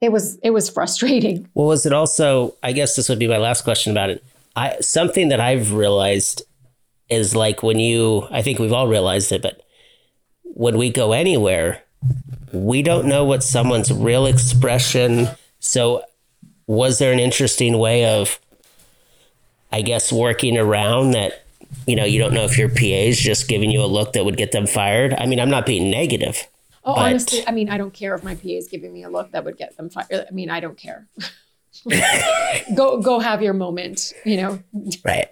it 0.00 0.12
was 0.12 0.38
it 0.42 0.50
was 0.50 0.70
frustrating 0.70 1.48
Well, 1.54 1.66
was 1.66 1.86
it 1.86 1.92
also? 1.92 2.54
I 2.62 2.72
guess 2.72 2.96
this 2.96 3.08
would 3.08 3.18
be 3.18 3.28
my 3.28 3.38
last 3.38 3.62
question 3.62 3.90
about 3.92 4.10
it. 4.10 4.24
I 4.54 4.76
something 4.80 5.28
that 5.28 5.40
I've 5.40 5.72
realized 5.72 6.42
is 7.08 7.34
like 7.34 7.62
when 7.62 7.78
you. 7.78 8.26
I 8.30 8.42
think 8.42 8.58
we've 8.58 8.72
all 8.72 8.88
realized 8.88 9.32
it, 9.32 9.42
but 9.42 9.62
when 10.42 10.76
we 10.78 10.90
go 10.90 11.12
anywhere, 11.12 11.82
we 12.52 12.82
don't 12.82 13.06
know 13.06 13.24
what 13.24 13.42
someone's 13.42 13.92
real 13.92 14.26
expression. 14.26 15.28
So, 15.58 16.02
was 16.68 16.98
there 17.00 17.12
an 17.12 17.18
interesting 17.18 17.78
way 17.78 18.04
of, 18.04 18.38
I 19.72 19.82
guess, 19.82 20.12
working 20.12 20.56
around 20.56 21.10
that? 21.12 21.42
You 21.86 21.96
know, 21.96 22.04
you 22.04 22.18
don't 22.20 22.32
know 22.32 22.44
if 22.44 22.56
your 22.56 22.68
PA 22.68 22.78
is 22.84 23.18
just 23.18 23.48
giving 23.48 23.70
you 23.72 23.82
a 23.82 23.86
look 23.86 24.12
that 24.12 24.24
would 24.24 24.36
get 24.36 24.52
them 24.52 24.66
fired. 24.66 25.12
I 25.14 25.26
mean, 25.26 25.40
I'm 25.40 25.50
not 25.50 25.66
being 25.66 25.90
negative. 25.90 26.46
oh 26.84 26.94
But- 26.94 27.06
honestly 27.06 27.42
i 27.46 27.50
mean 27.50 27.68
i 27.68 27.76
don't 27.76 27.92
care 27.92 28.14
if 28.14 28.22
my 28.24 28.34
pa 28.34 28.48
is 28.48 28.68
giving 28.68 28.92
me 28.92 29.02
a 29.02 29.10
look 29.10 29.32
that 29.32 29.44
would 29.44 29.58
get 29.58 29.76
them 29.76 29.90
fired 29.90 30.24
i 30.30 30.32
mean 30.32 30.48
i 30.48 30.58
don't 30.60 30.78
care 30.78 31.06
go 32.74 33.00
go 33.02 33.18
have 33.20 33.42
your 33.42 33.52
moment 33.52 34.12
you 34.24 34.36
know 34.36 34.58
Right. 35.04 35.28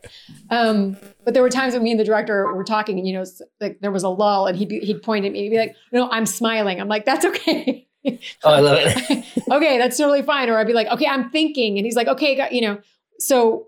Um, 0.50 0.96
but 1.24 1.32
there 1.34 1.42
were 1.42 1.50
times 1.50 1.74
when 1.74 1.82
me 1.82 1.90
and 1.92 1.98
the 2.00 2.04
director 2.04 2.52
were 2.54 2.64
talking, 2.64 2.98
and 2.98 3.06
you 3.08 3.14
know, 3.14 3.24
like 3.60 3.80
there 3.80 3.90
was 3.90 4.02
a 4.04 4.08
lull, 4.08 4.46
and 4.46 4.56
he'd 4.56 4.68
be, 4.68 4.80
he'd 4.80 5.02
point 5.02 5.24
at 5.24 5.32
me, 5.32 5.38
and 5.38 5.44
he'd 5.44 5.50
be 5.50 5.58
like, 5.58 5.74
"No, 5.92 6.08
I'm 6.10 6.26
smiling." 6.26 6.80
I'm 6.80 6.88
like, 6.88 7.04
"That's 7.04 7.24
okay." 7.24 7.85
Oh, 8.44 8.52
I 8.52 8.60
love 8.60 8.78
it. 8.80 9.24
okay, 9.50 9.78
that's 9.78 9.96
totally 9.96 10.22
fine. 10.22 10.48
Or 10.48 10.58
I'd 10.58 10.66
be 10.66 10.72
like, 10.72 10.88
"Okay, 10.88 11.06
I'm 11.06 11.30
thinking," 11.30 11.78
and 11.78 11.84
he's 11.84 11.96
like, 11.96 12.08
"Okay, 12.08 12.36
got, 12.36 12.52
you 12.52 12.60
know." 12.60 12.78
So 13.18 13.66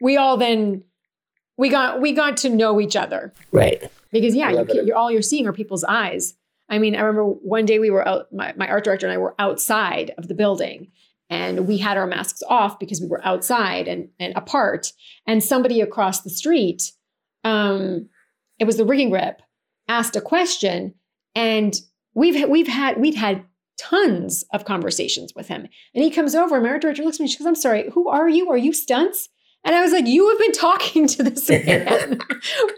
we 0.00 0.16
all 0.16 0.36
then 0.36 0.84
we 1.56 1.68
got 1.68 2.00
we 2.00 2.12
got 2.12 2.36
to 2.38 2.48
know 2.48 2.80
each 2.80 2.96
other 2.96 3.32
right. 3.52 3.82
because 4.10 4.34
yeah, 4.34 4.50
you, 4.50 4.64
can, 4.64 4.86
you're 4.86 4.96
all 4.96 5.10
you're 5.10 5.22
seeing 5.22 5.46
are 5.46 5.52
people's 5.52 5.84
eyes. 5.84 6.34
I 6.68 6.78
mean, 6.78 6.96
I 6.96 7.00
remember 7.00 7.24
one 7.24 7.64
day 7.64 7.78
we 7.78 7.90
were 7.90 8.06
out, 8.06 8.32
my, 8.32 8.52
my 8.56 8.68
art 8.68 8.84
director 8.84 9.06
and 9.06 9.14
I 9.14 9.18
were 9.18 9.34
outside 9.38 10.12
of 10.18 10.28
the 10.28 10.34
building 10.34 10.88
and 11.30 11.66
we 11.66 11.78
had 11.78 11.96
our 11.96 12.06
masks 12.06 12.42
off 12.48 12.78
because 12.78 13.00
we 13.00 13.06
were 13.06 13.24
outside 13.24 13.88
and, 13.88 14.08
and 14.18 14.36
apart. 14.36 14.92
And 15.26 15.42
somebody 15.42 15.80
across 15.80 16.22
the 16.22 16.30
street, 16.30 16.92
um, 17.44 18.08
it 18.58 18.64
was 18.64 18.76
the 18.76 18.84
rigging 18.84 19.10
rep, 19.10 19.42
asked 19.88 20.16
a 20.16 20.20
question 20.20 20.94
and 21.34 21.74
we've, 22.14 22.48
we've 22.48 22.68
had, 22.68 23.00
we'd 23.00 23.14
had 23.14 23.44
tons 23.78 24.44
of 24.52 24.64
conversations 24.64 25.32
with 25.34 25.48
him. 25.48 25.66
And 25.94 26.04
he 26.04 26.10
comes 26.10 26.34
over 26.34 26.56
and 26.56 26.64
my 26.64 26.70
art 26.70 26.82
director 26.82 27.02
looks 27.02 27.18
at 27.18 27.22
me, 27.22 27.28
she 27.28 27.38
goes, 27.38 27.46
I'm 27.46 27.54
sorry, 27.54 27.90
who 27.92 28.08
are 28.08 28.28
you? 28.28 28.50
Are 28.50 28.56
you 28.58 28.72
stunts? 28.72 29.28
And 29.64 29.74
I 29.74 29.82
was 29.82 29.90
like, 29.92 30.06
you 30.06 30.28
have 30.28 30.38
been 30.38 30.52
talking 30.52 31.08
to 31.08 31.22
this 31.24 31.48
man 31.66 32.20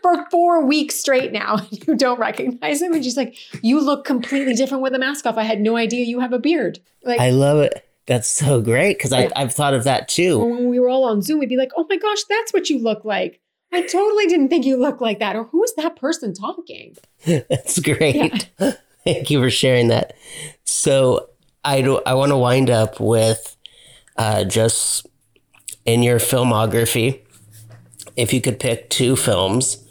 for 0.03 0.27
four 0.31 0.65
weeks 0.65 0.95
straight 0.95 1.33
now. 1.33 1.57
and 1.59 1.87
You 1.87 1.95
don't 1.97 2.19
recognize 2.19 2.81
him. 2.81 2.95
And 2.95 3.05
she's 3.05 3.17
like, 3.17 3.37
you 3.63 3.81
look 3.81 4.05
completely 4.07 4.55
different 4.55 4.83
with 4.83 4.95
a 4.95 4.99
mask 4.99 5.27
off. 5.27 5.37
I 5.37 5.43
had 5.43 5.61
no 5.61 5.77
idea 5.77 6.05
you 6.07 6.21
have 6.21 6.33
a 6.33 6.39
beard. 6.39 6.79
Like 7.05 7.21
I 7.21 7.31
love 7.31 7.59
it. 7.59 7.85
That's 8.07 8.27
so 8.29 8.63
great 8.63 8.97
because 8.97 9.13
Yeah. 9.13 9.29
I've 9.37 9.53
thought 9.53 9.75
of 9.75 9.85
that 9.85 10.09
too. 10.09 10.39
when 10.39 10.71
we 10.71 10.81
were 10.81 10.89
all 10.89 11.05
on 11.05 11.21
Zoom, 11.21 11.41
we'd 11.41 11.51
be 11.51 11.59
like, 11.59 11.73
oh 11.77 11.87
my 11.91 11.97
gosh, 11.99 12.25
that's 12.25 12.55
what 12.55 12.71
you 12.71 12.79
look 12.79 13.05
like. 13.05 13.41
I 13.71 13.83
totally 13.83 14.25
didn't 14.27 14.49
think 14.49 14.65
you 14.65 14.79
looked 14.79 15.03
like 15.03 15.19
that. 15.19 15.37
Or 15.37 15.45
who's 15.45 15.75
that 15.77 15.95
person 15.97 16.33
talking? 16.33 16.97
That's 17.27 17.79
great. 17.81 18.49
Thank 19.09 19.31
you 19.31 19.41
for 19.41 19.49
sharing 19.49 19.89
that. 19.89 20.17
So 20.65 21.31
I 21.65 21.81
do, 21.81 22.01
I 22.05 22.13
want 22.15 22.31
to 22.31 22.37
wind 22.37 22.69
up 22.69 23.01
with 23.01 23.57
uh, 24.17 24.45
just 24.45 25.07
in 25.87 26.03
your 26.03 26.19
filmography, 26.19 27.21
if 28.17 28.35
you 28.35 28.41
could 28.41 28.61
pick 28.61 28.91
two 28.91 29.17
films 29.17 29.83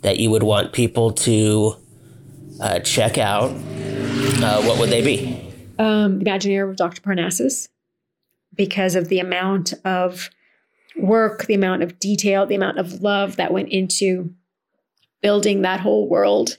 that 0.00 0.18
you 0.18 0.30
would 0.30 0.42
want 0.42 0.72
people 0.72 1.12
to 1.12 1.76
uh, 2.60 2.78
check 2.78 3.18
out, 3.18 3.50
uh, 3.50 4.62
what 4.62 4.78
would 4.78 4.88
they 4.88 5.02
be? 5.02 5.44
um, 5.78 6.18
the 6.18 6.24
Imaginarium 6.24 6.70
of 6.70 6.76
Dr. 6.76 7.02
Parnassus 7.02 7.68
because 8.54 8.94
of 8.94 9.08
the 9.08 9.18
amount 9.18 9.74
of 9.84 10.30
work, 10.96 11.46
the 11.46 11.54
amount 11.54 11.82
of 11.82 11.98
detail, 11.98 12.46
the 12.46 12.54
amount 12.54 12.78
of 12.78 13.02
love 13.02 13.36
that 13.36 13.52
went 13.52 13.70
into 13.70 14.32
building 15.20 15.62
that 15.62 15.80
whole 15.80 16.08
world. 16.08 16.58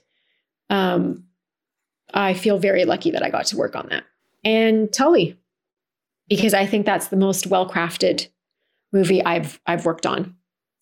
Um, 0.69 1.24
I 2.15 2.33
feel 2.33 2.57
very 2.57 2.85
lucky 2.85 3.11
that 3.11 3.23
I 3.23 3.29
got 3.29 3.45
to 3.47 3.57
work 3.57 3.75
on 3.75 3.87
that. 3.89 4.05
And 4.43 4.91
Tully, 4.91 5.37
because 6.29 6.53
I 6.53 6.65
think 6.65 6.85
that's 6.85 7.09
the 7.09 7.17
most 7.17 7.47
well 7.47 7.69
crafted 7.69 8.27
movie 8.93 9.23
I've 9.23 9.59
I've 9.67 9.85
worked 9.85 10.05
on. 10.05 10.35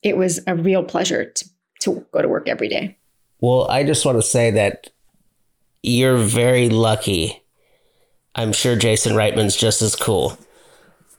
It 0.03 0.15
was 0.15 0.39
a 0.47 0.55
real 0.55 0.83
pleasure 0.83 1.25
to 1.25 1.49
to 1.81 2.05
go 2.11 2.21
to 2.21 2.29
work 2.29 2.47
every 2.47 2.69
day. 2.69 2.97
Well, 3.41 3.69
I 3.69 3.83
just 3.83 4.05
want 4.05 4.17
to 4.17 4.21
say 4.21 4.51
that 4.51 4.89
you're 5.81 6.17
very 6.17 6.69
lucky. 6.69 7.43
I'm 8.35 8.53
sure 8.53 8.75
Jason 8.75 9.13
Reitman's 9.13 9.57
just 9.57 9.81
as 9.81 9.95
cool. 9.95 10.37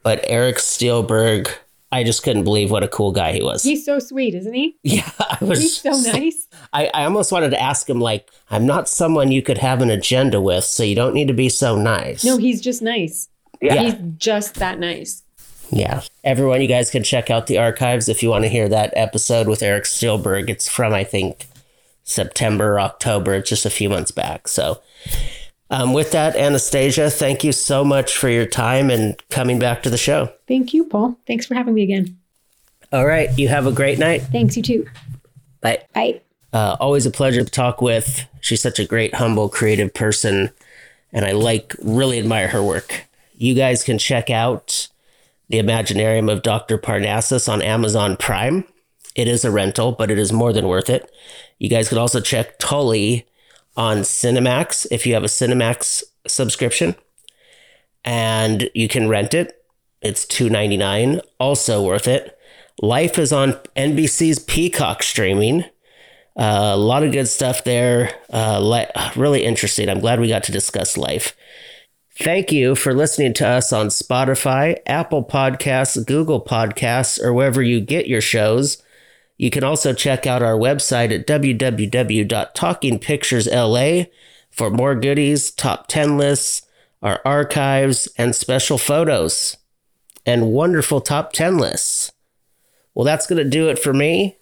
But 0.02 0.24
Eric 0.26 0.56
Steelberg, 0.56 1.54
I 1.95 2.03
just 2.03 2.24
couldn't 2.24 2.42
believe 2.42 2.72
what 2.72 2.82
a 2.82 2.88
cool 2.88 3.12
guy 3.12 3.32
he 3.32 3.40
was. 3.40 3.62
He's 3.62 3.84
so 3.84 4.01
sweet, 4.01 4.34
isn't 4.34 4.53
he? 4.53 4.76
Yeah, 4.82 5.09
I 5.20 5.38
was. 5.40 5.61
He's 5.61 5.80
so 5.80 5.92
nice. 5.92 6.49
I, 6.72 6.90
I 6.92 7.05
almost 7.05 7.30
wanted 7.30 7.51
to 7.51 7.62
ask 7.62 7.88
him, 7.88 8.01
like, 8.01 8.28
I'm 8.51 8.66
not 8.66 8.88
someone 8.88 9.30
you 9.30 9.42
could 9.42 9.59
have 9.59 9.80
an 9.80 9.90
agenda 9.90 10.40
with, 10.40 10.64
so 10.64 10.82
you 10.82 10.97
don't 10.97 11.14
need 11.14 11.28
to 11.28 11.34
be 11.34 11.49
so 11.49 11.76
nice. 11.76 12.24
No, 12.24 12.36
he's 12.36 12.61
just 12.61 12.82
nice. 12.82 13.28
Yeah. 13.62 13.80
He's 13.80 13.95
just 14.18 14.57
that 14.57 14.80
nice. 14.80 15.22
Yeah. 15.70 16.03
Everyone, 16.24 16.61
you 16.61 16.66
guys 16.66 16.90
can 16.90 17.05
check 17.05 17.30
out 17.30 17.47
the 17.47 17.59
archives 17.59 18.09
if 18.09 18.24
you 18.24 18.28
want 18.28 18.42
to 18.42 18.49
hear 18.49 18.68
that 18.68 18.92
episode 18.97 19.47
with 19.47 19.62
Eric 19.62 19.84
Steelberg. 19.84 20.51
It's 20.51 20.68
from, 20.68 20.92
I 20.92 21.05
think, 21.05 21.47
September, 22.03 22.80
October. 22.80 23.34
It's 23.34 23.49
just 23.49 23.64
a 23.64 23.70
few 23.70 23.88
months 23.88 24.11
back. 24.11 24.49
So, 24.49 24.80
um, 25.70 25.92
with 25.92 26.12
that, 26.12 26.36
Anastasia, 26.36 27.10
thank 27.10 27.42
you 27.42 27.52
so 27.52 27.84
much 27.84 28.16
for 28.16 28.28
your 28.28 28.46
time 28.46 28.90
and 28.90 29.20
coming 29.30 29.58
back 29.58 29.82
to 29.84 29.90
the 29.90 29.98
show. 29.98 30.32
Thank 30.46 30.74
you, 30.74 30.84
Paul. 30.84 31.18
Thanks 31.26 31.46
for 31.46 31.54
having 31.54 31.74
me 31.74 31.82
again. 31.82 32.18
All 32.92 33.06
right. 33.06 33.36
You 33.38 33.48
have 33.48 33.66
a 33.66 33.72
great 33.72 33.98
night. 33.98 34.22
Thanks, 34.22 34.56
you 34.56 34.62
too. 34.62 34.86
Bye. 35.60 35.84
Bye. 35.94 36.20
Uh, 36.52 36.76
always 36.78 37.06
a 37.06 37.10
pleasure 37.10 37.42
to 37.42 37.50
talk 37.50 37.82
with. 37.82 38.26
She's 38.40 38.60
such 38.60 38.78
a 38.78 38.84
great, 38.84 39.14
humble, 39.14 39.48
creative 39.48 39.92
person, 39.92 40.50
and 41.12 41.24
I 41.24 41.32
like, 41.32 41.74
really 41.82 42.18
admire 42.18 42.48
her 42.48 42.62
work. 42.62 43.06
You 43.34 43.54
guys 43.54 43.82
can 43.82 43.98
check 43.98 44.30
out 44.30 44.88
The 45.48 45.58
Imaginarium 45.58 46.30
of 46.30 46.42
Dr. 46.42 46.78
Parnassus 46.78 47.48
on 47.48 47.62
Amazon 47.62 48.16
Prime. 48.16 48.64
It 49.16 49.26
is 49.26 49.44
a 49.44 49.50
rental, 49.50 49.92
but 49.92 50.10
it 50.10 50.18
is 50.18 50.32
more 50.32 50.52
than 50.52 50.68
worth 50.68 50.90
it. 50.90 51.10
You 51.58 51.68
guys 51.68 51.88
can 51.88 51.98
also 51.98 52.20
check 52.20 52.58
Tully 52.58 53.26
on 53.77 53.99
Cinemax 53.99 54.87
if 54.91 55.07
you 55.07 55.14
have 55.14 55.25
a 55.25 55.29
Cinemax 55.29 56.03
subscription, 56.27 56.95
and 58.05 58.70
you 58.75 58.89
can 58.89 59.09
rent 59.09 59.35
it. 59.35 59.64
It's 60.03 60.27
two 60.27 60.51
ninety 60.51 60.77
nine, 60.77 61.20
also 61.39 61.83
worth 61.83 62.07
it. 62.07 62.39
Life 62.81 63.18
is 63.18 63.33
on 63.33 63.53
NBC's 63.77 64.39
Peacock 64.41 65.03
streaming. 65.03 65.64
Uh, 66.37 66.72
a 66.75 66.77
lot 66.77 67.05
of 67.05 67.12
good 67.12 67.29
stuff 67.29 67.62
there. 67.62 68.11
Uh, 68.33 68.61
li- 68.61 68.91
really 69.14 69.45
interesting. 69.45 69.89
I'm 69.89 70.01
glad 70.01 70.18
we 70.18 70.29
got 70.29 70.43
to 70.45 70.53
discuss 70.53 70.97
life. 70.97 71.37
Thank 72.18 72.53
you 72.53 72.75
for 72.75 72.95
listening 72.95 73.35
to 73.35 73.49
us 73.49 73.72
on 73.72 73.89
Spotify, 73.89 74.79
Apple 74.87 75.25
Podcasts, 75.25 76.05
Google 76.05 76.41
Podcasts, 76.41 77.20
or 77.20 77.33
wherever 77.33 77.62
you 77.62 77.81
get 77.81 78.07
your 78.07 78.20
shows. 78.20 78.83
You 79.37 79.51
can 79.51 79.64
also 79.64 79.93
check 79.93 80.26
out 80.26 80.43
our 80.43 80.55
website 80.55 81.12
at 81.12 81.26
www.talkingpicturesla 81.26 84.11
for 84.51 84.70
more 84.70 84.95
goodies, 84.95 85.51
top 85.51 85.89
10 85.89 86.16
lists, 86.16 86.62
our 87.03 87.20
archives, 87.24 88.09
and 88.16 88.35
special 88.35 88.78
photos, 88.78 89.57
and 90.24 90.53
wonderful 90.53 91.01
top 91.01 91.32
10 91.32 91.59
lists. 91.59 92.12
Well, 92.95 93.05
that's 93.05 93.26
going 93.26 93.43
to 93.43 93.51
do 93.51 93.68
it 93.68 93.78
for 93.78 93.93
me. 93.93 94.39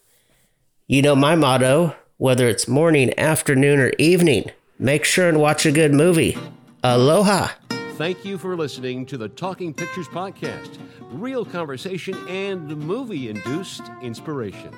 You 0.86 1.02
know 1.02 1.16
my 1.16 1.34
motto 1.34 1.96
whether 2.22 2.46
it's 2.46 2.68
morning, 2.68 3.12
afternoon, 3.18 3.80
or 3.80 3.90
evening, 3.98 4.48
make 4.78 5.04
sure 5.04 5.28
and 5.28 5.40
watch 5.40 5.66
a 5.66 5.72
good 5.72 5.92
movie. 5.92 6.38
Aloha. 6.84 7.48
Thank 7.96 8.24
you 8.24 8.38
for 8.38 8.56
listening 8.56 9.04
to 9.06 9.18
the 9.18 9.28
Talking 9.28 9.74
Pictures 9.74 10.08
Podcast 10.08 10.78
real 11.10 11.44
conversation 11.44 12.16
and 12.26 12.74
movie 12.74 13.28
induced 13.28 13.82
inspiration. 14.00 14.72